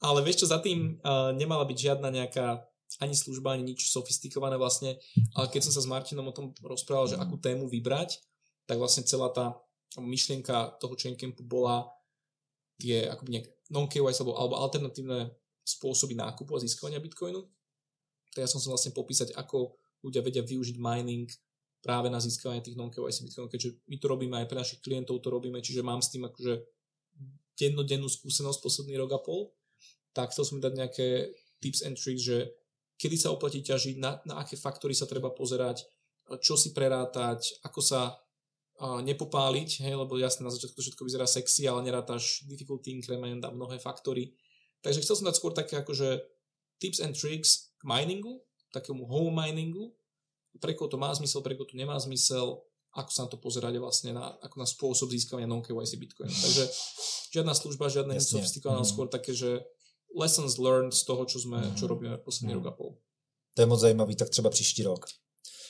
[0.00, 2.64] Ale vieš čo, za tým uh, nemala byť žiadna nejaká
[3.04, 4.96] ani služba, ani nič sofistikované vlastne,
[5.36, 8.16] ale keď som sa s Martinom o tom rozprával, že akú tému vybrať,
[8.64, 9.60] tak vlastne celá tá
[10.00, 11.84] myšlienka toho Chaincampu bola
[12.76, 15.32] tie akoby nejak non-KYC alebo, alebo alternatívne
[15.66, 17.42] spôsoby nákupu a získavania Bitcoinu.
[18.30, 19.74] Tak ja som sa vlastne popísať, ako
[20.04, 21.26] ľudia vedia využiť mining
[21.82, 25.30] práve na získavanie tých non-KYC Bitcoinov, keďže my to robíme aj pre našich klientov, to
[25.32, 26.62] robíme, čiže mám s tým akože
[27.56, 29.54] dennodennú skúsenosť posledný rok a pol,
[30.12, 31.06] tak chcel som dať nejaké
[31.62, 32.52] tips and tricks, že
[33.00, 35.84] kedy sa oplatí ťažiť, na, na aké faktory sa treba pozerať,
[36.42, 38.18] čo si prerátať, ako sa
[38.80, 43.80] nepopáliť, hej, lebo jasne na začiatku všetko vyzerá sexy, ale nerátaš difficulty increment a mnohé
[43.80, 44.36] faktory.
[44.84, 46.20] Takže chcel som dať skôr také akože
[46.76, 48.44] tips and tricks k miningu,
[48.76, 49.96] takému home miningu,
[50.60, 52.60] pre koho to má zmysel, pre koho to nemá zmysel,
[52.96, 56.32] ako sa na to pozerať vlastne na, ako na spôsob získavania non-KYC Bitcoin.
[56.44, 56.64] Takže
[57.32, 58.92] žiadna služba, žiadne nič sofistikované, mm.
[58.92, 59.64] skôr také, že
[60.16, 61.90] lessons learned z toho, čo, sme, čo mhm.
[61.92, 62.58] robíme posledný mm.
[62.60, 62.90] rok a pol.
[63.56, 65.08] To je moc zajímavý, tak třeba příští rok.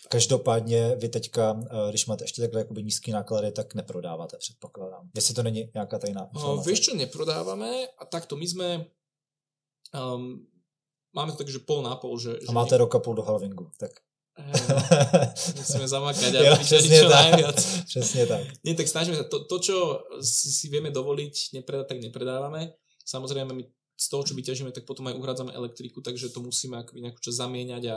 [0.08, 5.10] Každopádně vy teďka, eh, když máte ještě takhle jakoby nízký náklady, tak neprodáváte, předpokládám.
[5.14, 6.70] Jestli to není nějaká tajná informace.
[6.70, 8.68] Vieš čo, neprodávame a takto my sme
[9.94, 10.46] um,
[11.14, 12.18] máme to tak, že pol na pol.
[12.18, 12.78] Že, a máte my...
[12.84, 13.90] rok a pol do halvingu, tak
[15.56, 17.16] musíme zamakať a vyčariť čo tak.
[17.16, 17.58] najviac.
[17.88, 18.44] Přesně tak.
[18.64, 19.24] Nie, tak snažíme sa.
[19.24, 19.76] To, to čo
[20.20, 22.76] si, si vieme dovoliť nepredať, tak nepredávame.
[23.06, 23.64] Samozrejme, my
[23.96, 27.40] z toho, čo vyťažíme, tak potom aj uhradzame elektriku, takže to musíme akoby nejakú čas
[27.40, 27.96] zamieňať a,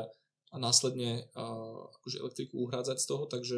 [0.49, 3.57] a následne uh, akože elektriku uhrádzať z toho, takže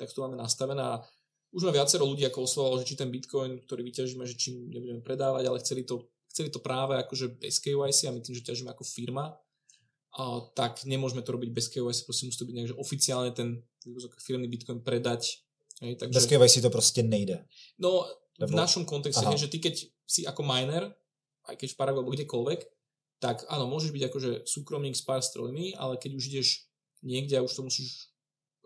[0.00, 1.04] tak to máme nastavené a
[1.52, 5.04] už ma viacero ľudí ako oslovalo, že či ten bitcoin, ktorý vyťažíme, že či nebudeme
[5.04, 8.72] predávať, ale chceli to, chceli to práve akože bez KYC a my tým, že ťažíme
[8.72, 9.36] ako firma,
[10.16, 10.22] a,
[10.56, 13.60] tak nemôžeme to robiť bez KYC, proste musí to byť nejak, že oficiálne ten
[14.20, 15.44] firmný Bitcoin predať.
[15.84, 17.44] Hej, takže, bez KYC to proste nejde.
[17.76, 18.08] No,
[18.40, 18.52] Lebo...
[18.52, 19.74] v našom kontexte, hej, že ty keď
[20.08, 20.88] si ako miner,
[21.48, 22.60] aj keď v Paragu alebo kdekoľvek,
[23.22, 26.66] tak áno, môžeš byť akože súkromník s pár strojmi, ale keď už ideš
[27.06, 28.10] niekde a už to musíš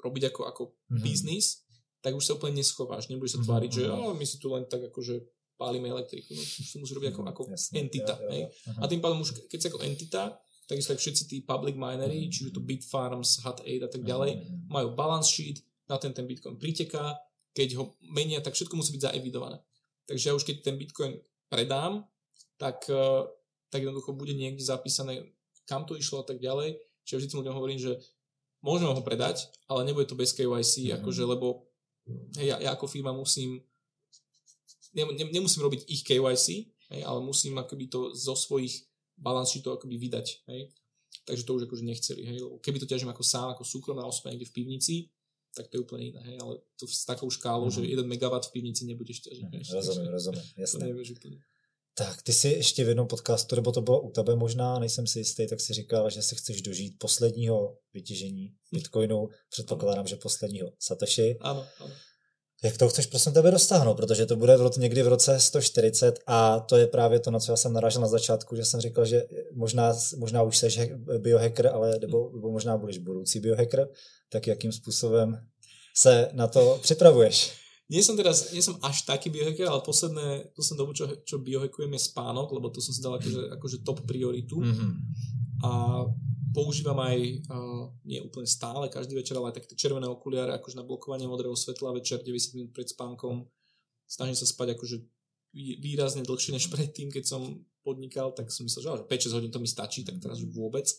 [0.01, 1.05] robiť ako, ako mm-hmm.
[1.05, 1.69] biznis,
[2.01, 3.13] tak už sa úplne neschováš.
[3.13, 3.93] Nebudeš sa mhm, tváriť, mm-hmm.
[3.93, 5.21] že oh, my si tu len tak akože
[5.61, 6.33] pálime elektriku.
[6.33, 8.15] No, už to musíš robiť ako, mhm, ako Jasne, entita.
[8.17, 8.49] Ja, ja, ja.
[8.81, 10.23] A tým pádom už, keď si ako entita,
[10.65, 14.73] takisto aj všetci tí public minery, čiže to Bitfarms, Hut8 a tak ďalej, mm-hmm.
[14.73, 17.15] majú balance sheet, na ten ten Bitcoin priteká,
[17.55, 19.63] keď ho menia, tak všetko musí byť zaevidované.
[20.11, 21.15] Takže ja už keď ten Bitcoin
[21.47, 22.05] predám,
[22.59, 22.97] tak, eh,
[23.71, 25.27] tak jednoducho bude niekde zapísané,
[25.67, 26.79] kam to išlo a tak ďalej.
[27.07, 27.99] Čiže vždy ľuďom hovorím, že
[28.63, 30.97] môžeme ho predať, ale nebude to bez KYC, mm-hmm.
[31.03, 31.67] akože, lebo
[32.39, 33.63] hej, ja, ja ako firma musím
[34.97, 36.47] ne, ne, nemusím robiť ich KYC,
[36.97, 40.73] hej, ale musím akoby to zo svojich balance to akoby vydať, hej.
[41.27, 42.39] Takže to už akože nechceli, hej.
[42.65, 44.95] Keby to ťažím ako sám, ako súkromná osoba niekde v pivnici,
[45.57, 46.37] tak to je úplne iné, hej.
[46.41, 47.85] Ale to s takou škálou, mm-hmm.
[47.85, 49.45] že 1 MW v pivnici nebudeš ťažiť.
[49.53, 50.81] Mm, rozumím, rozumím, jasné.
[50.81, 51.39] To nevieš úplne.
[51.99, 55.19] Tak, ty si ještě v jednom podcastu, nebo to bylo u tebe možná, nejsem si
[55.19, 61.37] jistý, tak si říkal, že se chceš dožít posledního vytěžení Bitcoinu, předpokládám, že posledního Satoshi.
[61.41, 61.95] Ano, ano.
[62.65, 66.19] Jak to chceš prosím tebe dostáhnout, protože to bude v roce, někdy v roce 140
[66.27, 69.05] a to je právě to, na co já jsem narážel na začátku, že jsem říkal,
[69.05, 70.81] že možná, možná už seš
[71.19, 73.89] biohacker, ale nebo, nebo možná budeš budoucí biohacker,
[74.29, 75.47] tak jakým způsobem
[75.97, 77.66] se na to připravuješ?
[77.87, 81.95] Nie som teraz, nie som až taký biohacker, ale posledné, posledné dobu, čo, čo biohackujem
[81.95, 84.59] je spánok, lebo to som si dal akože, akože top prioritu.
[84.59, 84.91] Mm-hmm.
[85.63, 86.03] A
[86.51, 90.89] používam aj, uh, nie úplne stále, každý večer, ale aj také červené okuliare, akože na
[90.89, 93.47] blokovanie modrého svetla večer, 90 minút pred spánkom.
[94.09, 94.97] Snažím sa spať akože
[95.79, 99.71] výrazne dlhšie než predtým, keď som podnikal, tak som myslel, že 5-6 hodín to mi
[99.71, 100.91] stačí, tak teraz už vôbec.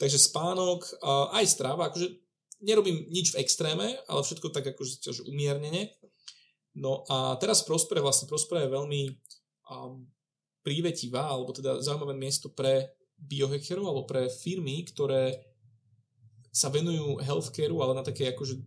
[0.00, 2.27] Takže spánok, uh, aj stráva, akože
[2.62, 5.94] nerobím nič v extréme, ale všetko tak akože že umiernene.
[6.78, 9.02] No a teraz Prospere, vlastne Prospere je veľmi
[9.70, 10.06] um,
[10.62, 15.34] prívetivá, alebo teda zaujímavé miesto pre biohackerov alebo pre firmy, ktoré
[16.54, 18.58] sa venujú healthcareu, ale na také akože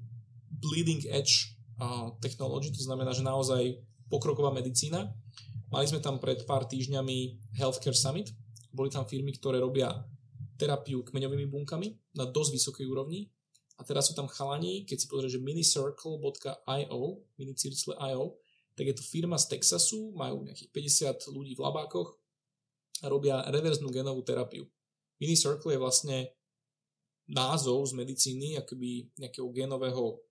[0.52, 3.80] bleeding edge uh, technology, to znamená, že naozaj
[4.12, 5.08] pokroková medicína.
[5.72, 8.36] Mali sme tam pred pár týždňami Healthcare Summit.
[8.76, 9.88] Boli tam firmy, ktoré robia
[10.60, 13.32] terapiu kmeňovými bunkami na dosť vysokej úrovni.
[13.82, 17.02] A teraz sú tam chalani, keď si pozrieš, že minicircle.io,
[17.42, 18.26] minicircle.io,
[18.78, 20.70] tak je to firma z Texasu, majú nejakých
[21.18, 22.22] 50 ľudí v labákoch,
[23.02, 24.70] a robia reverznú genovú terapiu.
[25.18, 26.18] Mini Circle je vlastne
[27.30, 30.22] názov z medicíny, akoby nejakého genového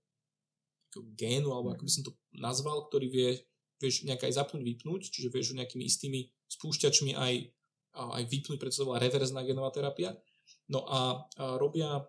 [1.14, 3.30] génu, alebo ako by som to nazval, ktorý vie,
[3.78, 6.20] vieš nejak aj zapnúť, vypnúť, čiže vieš nejakými istými
[6.50, 7.34] spúšťačmi aj,
[7.94, 10.18] aj vypnúť, preto sa volá reverzná genová terapia.
[10.66, 12.02] No a, a robia,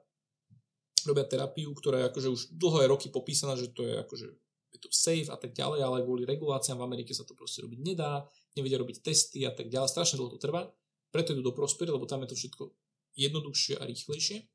[1.08, 4.28] robia terapiu, ktorá je akože už dlhé roky popísaná, že to je akože
[4.72, 7.80] je to safe a tak ďalej, ale kvôli reguláciám v Amerike sa to proste robiť
[7.84, 8.24] nedá
[8.56, 9.92] nevedia robiť testy a tak ďalej.
[9.92, 10.68] Strašne dlho to trvá.
[11.12, 12.64] Preto idú do Prospery, lebo tam je to všetko
[13.16, 14.48] jednoduchšie a rýchlejšie.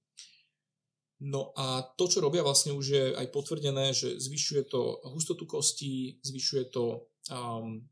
[1.16, 6.20] No a to, čo robia, vlastne už je aj potvrdené, že zvyšuje to hustotu kostí,
[6.20, 7.89] zvyšuje to um,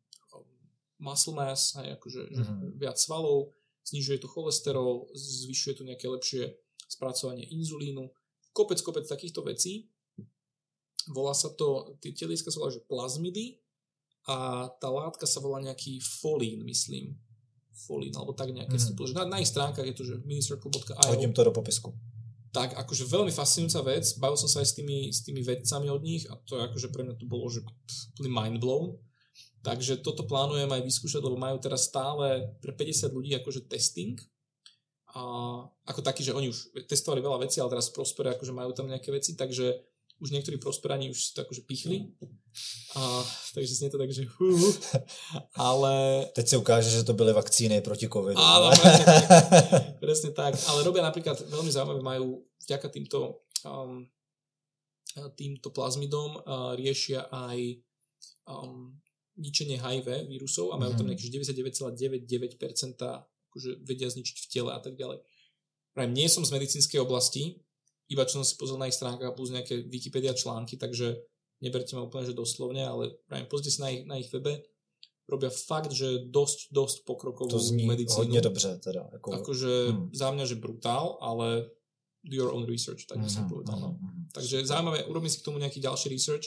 [1.01, 2.77] muscle mass, aj akože mm-hmm.
[2.77, 3.57] viac svalov,
[3.89, 6.53] znižuje to cholesterol, zvyšuje to nejaké lepšie
[6.85, 8.13] spracovanie inzulínu,
[8.55, 9.91] kopec, kopec takýchto vecí.
[11.11, 13.61] Volá sa to, tie teliska sa volá, že plazmidy
[14.25, 17.13] a tá látka sa volá nejaký folín, myslím.
[17.75, 18.81] Folín, alebo tak nejaké.
[18.81, 18.81] Mm.
[18.81, 20.97] Si na, na ich stránkach je to, že minicircle.io.
[21.13, 21.93] Hodím to do popisku.
[22.55, 24.15] Tak, akože veľmi fascinujúca vec.
[24.17, 27.03] Bavil som sa aj s tými, s tými vedcami od nich a to akože pre
[27.03, 27.61] mňa to bolo, že
[28.23, 28.95] mind blown.
[29.67, 34.15] Takže toto plánujem aj vyskúšať, lebo majú teraz stále pre 50 ľudí akože testing.
[35.15, 35.21] A
[35.87, 39.15] ako taký, že oni už testovali veľa vecí, ale teraz Prospere akože majú tam nejaké
[39.15, 39.79] veci, takže
[40.23, 42.15] už niektorí prosperani už si to akože pichli.
[42.95, 43.23] A,
[43.55, 44.55] takže znie to tak, že hú,
[45.59, 46.25] ale...
[46.35, 48.39] Teď se ukáže, že to byly vakcíny proti covidu.
[48.39, 49.99] Áno, presne tak.
[49.99, 50.53] presne tak.
[50.71, 54.07] Ale robia napríklad, veľmi zaujímavé, majú vďaka týmto um,
[55.35, 57.59] týmto plazmidom uh, riešia aj
[58.47, 58.95] um,
[59.35, 61.11] ničenie HIV vírusov a majú tam Mhm.
[61.11, 65.23] nejakých 99,99% akože vedia zničiť v tele a tak ďalej.
[65.93, 67.63] Prajem, nie som z medicínskej oblasti,
[68.07, 71.15] iba čo som si pozrel na ich stránkach plus nejaké Wikipedia články, takže
[71.63, 74.59] neberte ma úplne, že doslovne, ale prajem, pozrite si na ich, na ich webe,
[75.25, 78.17] robia fakt, že dosť, dosť pokrokovú To zní medicínu.
[78.19, 79.09] hodně dobře teda.
[79.13, 80.11] Jako, Akože Hmm.
[80.13, 81.71] za mňa, že brutál, ale
[82.25, 83.81] do your own research, tak by som Mhm, povedal.
[83.81, 83.89] No.
[84.01, 84.29] mhm.
[84.35, 86.45] Takže zaujímavé, urobím si k tomu nejaký ďalší research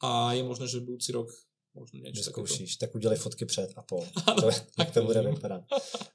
[0.00, 1.30] a je možné, že budúci rok
[1.74, 2.18] možno takéto.
[2.18, 3.98] Vyzkoušíš, tak udělej fotky před a po.
[4.26, 4.48] Áno, To,
[4.78, 5.62] jak to bude vypadat.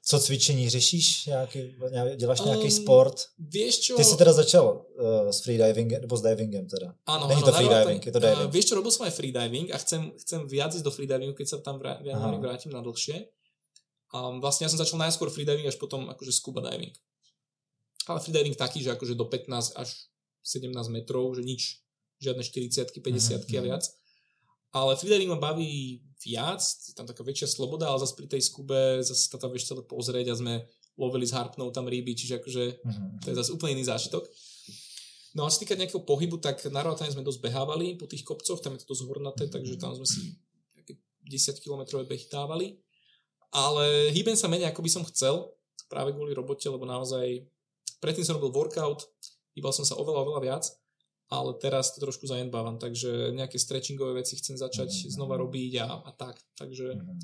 [0.02, 1.74] Co cvičení, řešíš nějaký,
[2.16, 3.16] děláš nějaký Um, sport?
[3.38, 3.96] Vieš čo?
[3.96, 6.94] Ty jsi teda začal uh, s freedivingem, nebo s divingem teda.
[7.06, 8.48] Áno, Není to freediving, je to diving.
[8.48, 11.46] Uh, vieš čo, robil som aj freediving a chcem, chcem viac ísť do freedivingu, keď
[11.48, 12.00] sa tam vrá,
[12.40, 13.28] vrátim na dlhšie.
[14.16, 16.90] Um, vlastne ja som začal najskôr freediving, až potom akože scuba diving.
[18.08, 19.88] Ale freediving taký, že akože do 15 až
[20.42, 21.84] 17 metrov, že nič,
[22.18, 23.84] žiadne 40 50 a Mhm, viac.
[24.70, 29.02] Ale freediving ma baví viac, je tam taká väčšia sloboda, ale zase pri tej skube
[29.02, 30.54] zase sa tam vieš celé pozrieť a sme
[30.94, 33.24] lovili s harpnou tam ryby, čiže akože Mhm.
[33.24, 34.22] to je zase úplne iný zážitok.
[35.32, 38.58] No a čo týka nejakého pohybu, tak na Roatane sme dosť behávali po tých kopcoch,
[38.58, 40.34] tam je to dosť hornaté, takže tam sme si
[40.74, 42.66] nejaké 10 km behy dávali.
[43.50, 45.54] Ale hýbem sa menej, ako by som chcel,
[45.86, 47.46] práve kvôli robote, lebo naozaj
[47.98, 49.06] predtým som robil workout,
[49.54, 50.64] hýbal som sa oveľa, oveľa viac,
[51.30, 55.10] ale teraz to trošku zanedbávam, takže nejaké stretchingové veci chcem začať Mhm.
[55.14, 56.36] znova robiť a, a tak.
[56.58, 57.18] Takže Mhm.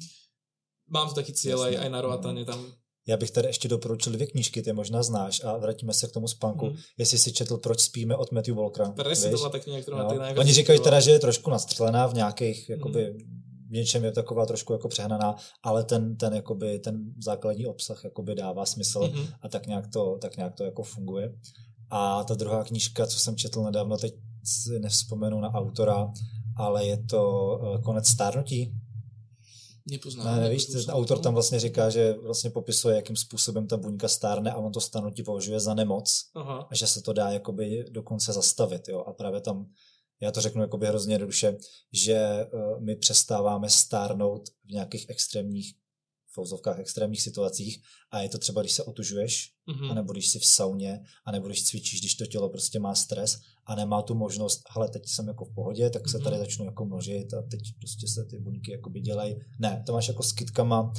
[0.88, 1.84] mám tu taký cieľ aj, Jasné.
[1.84, 2.72] aj na Roatane tam.
[3.08, 6.28] Já bych tady ještě doporučil dvě knížky, ty možná znáš a vrátíme se k tomu
[6.28, 6.66] spánku.
[6.66, 6.76] Mhm.
[6.98, 8.90] Jestli si četl Proč spíme od Matthew Walkera.
[8.90, 13.02] Presne to ma tak najviac Oni říkají teda, že je trošku nastřelená v nějakých, jakoby,
[13.10, 13.42] Mhm.
[13.68, 18.34] v něčem je taková trošku jako přehnaná, ale ten, ten, jakoby, ten základní obsah jakoby
[18.34, 19.26] dává smysl Mhm.
[19.42, 21.34] a tak nějak, to, tak nějak to jako funguje.
[21.90, 24.14] A ta druhá knížka, co jsem četl nedávno, teď
[24.44, 26.12] si nevzpomenu na autora,
[26.56, 28.74] ale je to eh, Konec stárnutí.
[29.90, 30.36] Nepoznám.
[30.36, 31.22] Ne, nevíš, ten autor to.
[31.22, 35.22] tam vlastně říká, že vlastně popisuje, jakým způsobem ta buňka stárne a on to stárnutí
[35.22, 36.68] považuje za nemoc Aha.
[36.70, 39.04] a že se to dá jakoby dokonce zastavit, jo.
[39.06, 39.66] A právě tam,
[40.20, 41.56] já to řeknu jakoby hrozně jednoduše,
[41.92, 45.74] že uh, my přestáváme stárnout v nějakých extrémních
[46.36, 47.80] fouzovkách extrémních situacích
[48.10, 49.90] a je to třeba, když se otužuješ, Mhm.
[49.90, 53.36] anebo když jsi v sauně, anebo když cvičíš, když to tělo prostě má stres
[53.66, 56.24] a nemá tu možnost, hele, teď jsem jako v pohodě, tak se Mhm.
[56.24, 59.36] tady začnu jako množit a teď prostě se ty buňky jakoby dělají.
[59.58, 60.92] Ne, to máš jako s kytkama uh,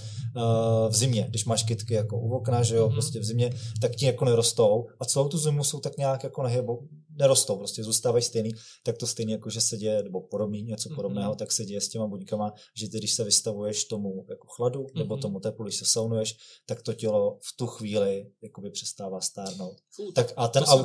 [0.90, 2.94] v zimě, když máš kytky jako u okna, že jo, Mhm.
[2.94, 6.44] prostě v zimě, tak ti jako nerostou a celou tu zimu jsou tak nějak jako
[6.44, 8.52] nehybou, nerostou, prostě zůstávají stejný,
[8.84, 10.96] tak to stejně jako, že se děje, nebo podobný, něco Mhm.
[10.96, 14.88] podobného, tak se děje s těma buňkama, že ty, když se vystavuješ tomu jako chladu,
[14.96, 15.22] nebo Mhm.
[15.22, 16.36] tomu teplu, když se saunuješ,
[16.66, 19.78] tak to tělo v tu chvíli jakoby přestává stárnout.
[19.92, 20.80] Fú, Tak a ten, au,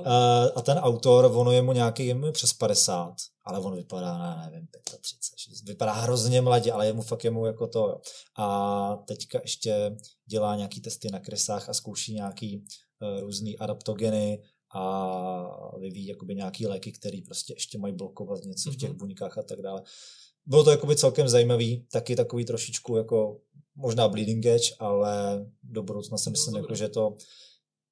[0.00, 0.06] uh,
[0.54, 4.46] a ten autor, ono je mu nějaký, je mu přes 50, ale on vypadá na,
[4.50, 4.68] nevím,
[5.00, 7.78] 35, že vypadá hrozně mladě, ale je mu fakt je mu jako to.
[7.78, 8.00] jo.
[8.36, 9.96] A teďka ještě
[10.26, 12.64] dělá nějaký testy na krysách a zkouší nějaký
[13.02, 14.42] uh, různý adaptogeny
[14.74, 18.98] a vyvíjí jakoby nějaký léky, které prostě ještě mají blokovat něco v těch Mhm.
[18.98, 19.82] buňkách a tak dále.
[20.46, 23.40] Bylo to jakoby celkem zajímavý, taky takový trošičku jako
[23.74, 26.62] možná bleeding edge, ale do budoucna si myslím, dobré.
[26.64, 27.16] jako, že to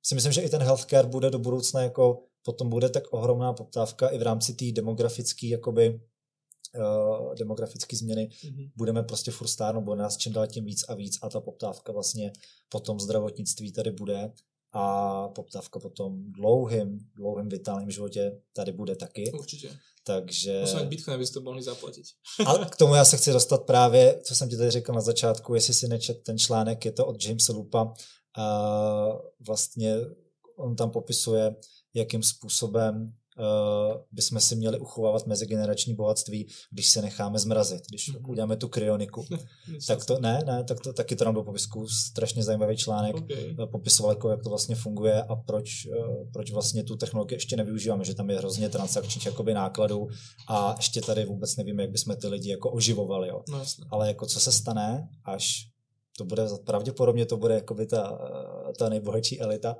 [0.03, 4.09] si myslím, že i ten healthcare bude do budoucna jako potom bude tak ohromná poptávka
[4.09, 6.01] i v rámci té demografické jakoby
[6.79, 8.71] uh, demografické změny Mhm.
[8.77, 11.93] budeme prostě furt stárnout, bude nás čím dál tím víc a víc a ta poptávka
[11.93, 12.33] vlastně
[12.69, 14.33] po tom zdravotnictví tady bude
[14.73, 19.79] a poptávka po tom dlouhým, dlouhým vitálním životě tady bude taky, Určite.
[20.05, 20.61] takže...
[20.61, 22.07] Musím mať Bitcoin, aby ste to mohli zaplatiť.
[22.47, 25.55] A k tomu já se chci dostat právě, co jsem ti tady řekl na začátku,
[25.55, 27.95] jestli si nečet ten článek, je to od Jamesa Lupa.
[28.39, 28.45] A
[29.47, 29.97] vlastně
[30.57, 31.57] on tam popisuje,
[31.95, 33.13] jakým způsobem
[34.13, 38.31] bychom si měli uchovávat mezigenerační bohatství, když se necháme zmrazit, když Mhm.
[38.31, 39.25] uděláme tu kryoniku.
[39.87, 43.57] tak to, ne, ne, tak to taky to nám do popisku, strašně zajímavý článek Okay.
[43.63, 47.57] eh, popisoval, jako, jak to vlastně funguje a proč, eh, proč vlastně tu technologii ještě
[47.57, 50.09] nevyužíváme, že tam je hrozně transakčních jakoby nákladů
[50.49, 53.29] a ještě tady vůbec nevíme, jak bychom ty lidi jako oživovali.
[53.29, 53.43] Jo.
[53.49, 53.63] No.
[53.91, 55.69] Ale jako co se stane, až
[56.19, 58.19] to bude, pravděpodobně to bude jakoby ta,
[58.69, 59.77] eh, ta nejbohatší elita,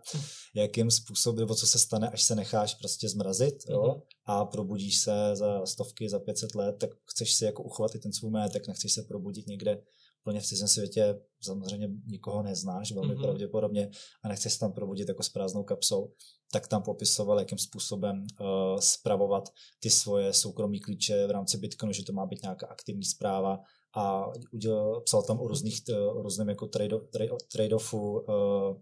[0.55, 4.01] jakým způsobem, nebo co se stane, až se necháš prostě zmrazit jo, Mhm.
[4.27, 8.13] a probudíš se za stovky, za 500 let, tak chceš si jako uchovat i ten
[8.13, 9.83] svůj majetek, nechceš se probudit někde
[10.23, 13.23] úplně v cizím světě, samozřejmě nikoho neznáš, velmi Mhm.
[13.23, 13.91] pravděpodobně,
[14.25, 16.13] a nechceš se tam probudit jako s prázdnou kapsou,
[16.53, 18.47] tak tam popisoval, jakým způsobem uh,
[18.81, 19.49] spravovat
[19.81, 23.59] ty svoje soukromí klíče v rámci Bitcoinu, že to má být nějaká aktivní zpráva
[23.95, 28.77] a udělal, psal tam o různých, t- o různém jako trade, trade, trade-offu uh,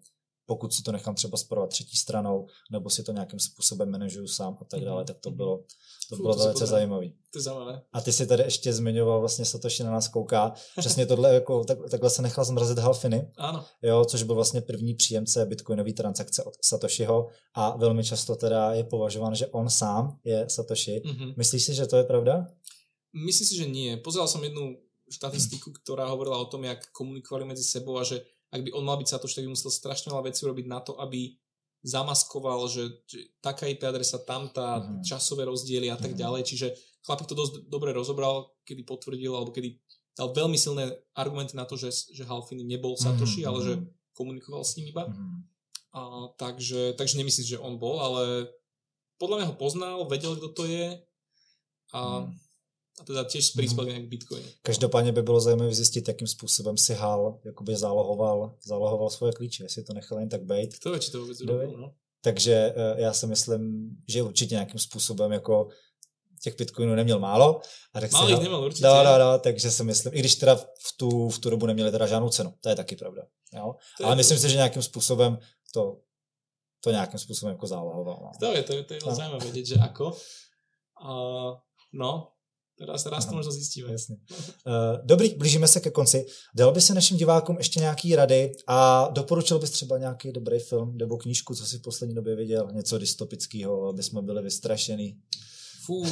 [0.47, 4.59] pokud si to nechám třeba spravovat třetí stranou, nebo si to nějakým způsobem manažuju sám
[4.61, 5.65] a tak dále, tak to bylo,
[6.09, 7.07] to Fú, bylo to velice zajímavé.
[7.93, 11.79] A ty si tady ještě zmiňoval, vlastně Satoshi na nás kouká, přesně tohle, jako, tak,
[11.91, 13.65] takhle se nechal zmrazit Halfiny, Áno.
[13.83, 18.85] jo, což byl vlastně první příjemce bitcoinové transakce od Satoshiho a velmi často teda je
[18.85, 21.03] považován, že on sám je Satoshi.
[21.05, 21.35] Mhm.
[21.37, 22.47] Myslíš si, že to je pravda?
[23.17, 23.97] Myslím si, že nie.
[23.97, 24.77] Pozeral som jednu
[25.09, 28.21] štatistiku, ktorá hovorila o tom, jak komunikovali medzi sebou a že
[28.51, 30.95] ak by on mal byť Satoshi, tak by musel strašne veľa vecí urobiť na to,
[30.99, 31.35] aby
[31.87, 35.07] zamaskoval, že, že taká IP adresa, tamtá, Mhm.
[35.07, 36.19] časové rozdiely a tak Mhm.
[36.19, 36.43] ďalej.
[36.47, 36.67] Čiže
[37.07, 39.79] chlapík to dosť dobre rozobral, kedy potvrdil, alebo kedy
[40.19, 43.85] dal veľmi silné argumenty na to, že, že Halfiny nebol Satoshi, Mhm, ale že mhm.
[44.17, 45.07] komunikoval s ním iba.
[45.07, 45.37] Mhm.
[45.97, 46.01] A,
[46.37, 48.49] takže, takže nemyslím, si, že on bol, ale
[49.17, 50.87] podľa mňa ho poznal, vedel, kto to je
[51.93, 52.33] a, Mhm.
[53.01, 54.43] A teda tiež spríspel nejak Bitcoin.
[54.63, 59.83] Každopádně by bylo zajímavé zjistit, jakým způsobem si Hal jakoby zálohoval, zálohoval svoje klíče, jestli
[59.85, 60.77] to nechal jen tak být.
[60.79, 61.37] Kto vie, či to vie?
[61.43, 61.93] urobil, no?
[62.21, 65.69] Takže eh, já si myslím, že určitě nějakým způsobem jako
[66.43, 67.61] těch bitcoinů neměl málo.
[67.95, 68.87] A tak si Malých Hal- nemal určite.
[68.89, 71.91] No, no, no, takže si myslím, i když teda v tu, v tu dobu neměli
[71.91, 73.23] teda žádnou cenu, to je taky pravda.
[73.53, 73.75] Jo?
[73.97, 75.39] To je- Ale myslím si, že nějakým způsobem
[75.73, 76.01] to,
[76.81, 78.19] to nějakým způsobem jako zálohoval.
[78.23, 78.31] No.
[78.37, 79.15] Kto vie, to je, to je No.
[79.15, 80.17] zaujímavé vedieť, že ako.
[81.03, 81.11] A,
[81.93, 82.29] no,
[82.79, 83.37] teraz, raz to Aha.
[83.37, 83.93] možno zistíme.
[83.93, 84.17] Jasně.
[84.67, 86.27] Uh, dobrý, blížíme se ke konci.
[86.55, 90.97] Dal by se našim divákům ještě nějaký rady a doporučil bys třeba nějaký dobrý film
[90.97, 95.17] nebo knížku, co si v poslední době viděl, něco dystopického, aby jsme byli vystrašený.
[95.87, 96.03] Fú,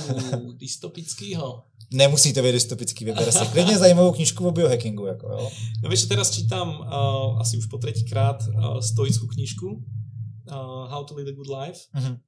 [0.55, 1.65] dystopickýho.
[1.93, 5.07] Nemusí to být dystopický, vyber si klidně zajímavou knížku o biohackingu.
[5.07, 5.51] Jako, jo.
[5.83, 11.15] No čo teraz čítam uh, asi už po tretíkrát uh, stoickú knižku uh, How to
[11.15, 11.91] lead a good life.
[11.95, 12.19] Mhm.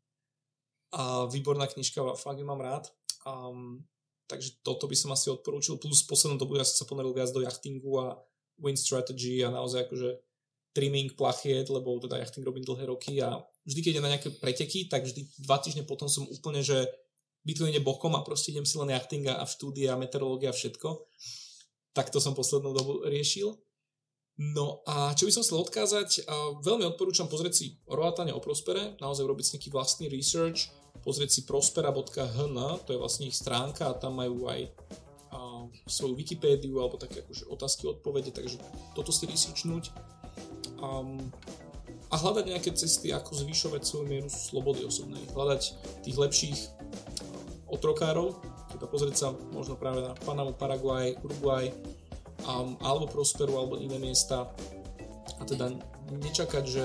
[0.92, 2.92] A výborná knižka, fakt ju mám rád.
[3.26, 3.84] Um,
[4.26, 5.78] takže toto by som asi odporúčil.
[5.78, 8.18] Plus poslednom dobu ja som sa ponoril viac do jachtingu a
[8.60, 10.20] win strategy a naozaj akože
[10.76, 14.92] trimming plachiet, lebo teda jachting robím dlhé roky a vždy, keď idem na nejaké preteky,
[14.92, 16.84] tak vždy dva týždne potom som úplne, že
[17.46, 21.08] Bitcoin ide bokom a proste idem si len jachting a štúdia, meteorológia a všetko.
[21.96, 23.56] Tak to som poslednú dobu riešil.
[24.36, 26.28] No a čo by som chcel odkázať,
[26.60, 30.68] veľmi odporúčam pozrieť si Roatane o Prospere, naozaj urobiť si nejaký vlastný research,
[31.00, 34.68] pozrieť si prospera.hn, to je vlastne ich stránka a tam majú aj
[35.32, 38.60] a, svoju Wikipédiu alebo také akože otázky, odpovede, takže
[38.92, 39.88] toto si researchnúť.
[40.84, 41.32] Um,
[42.12, 45.24] a hľadať nejaké cesty, ako zvyšovať svoju mieru slobody osobnej.
[45.32, 45.62] Hľadať
[46.04, 46.58] tých lepších
[47.66, 48.36] otrokárov,
[48.70, 51.72] teda pozrieť sa možno práve na Panamu, Paraguay, Uruguay,
[52.46, 54.48] um, alebo Prosperu, alebo iné miesta
[55.36, 55.74] a teda
[56.10, 56.84] nečakať, že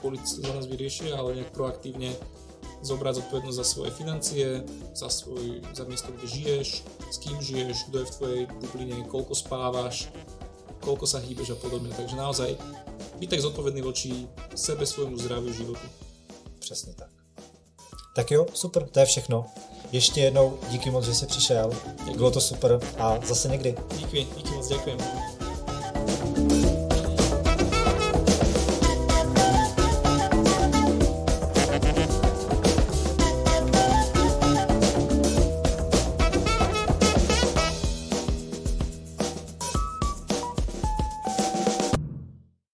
[0.00, 2.12] politici za nás vyriešia, ale nejak proaktívne
[2.80, 4.46] zobrať zodpovednosť za svoje financie,
[4.96, 6.68] za, svoj, za miesto, kde žiješ,
[7.12, 10.08] s kým žiješ, kto je v tvojej bubline, koľko spávaš,
[10.80, 11.92] koľko sa hýbeš a podobne.
[11.92, 12.56] Takže naozaj
[13.20, 14.24] byť tak zodpovedný voči
[14.56, 15.86] sebe, svojmu zdraviu, životu.
[16.58, 17.10] Přesně tak.
[18.16, 19.46] Tak jo, super, to je všechno.
[19.92, 21.70] Ještě jednou díky moc, že jsi přišel.
[22.16, 23.74] Bylo to super a zase někdy.
[23.98, 24.98] Díky, díky moc, ďakujem.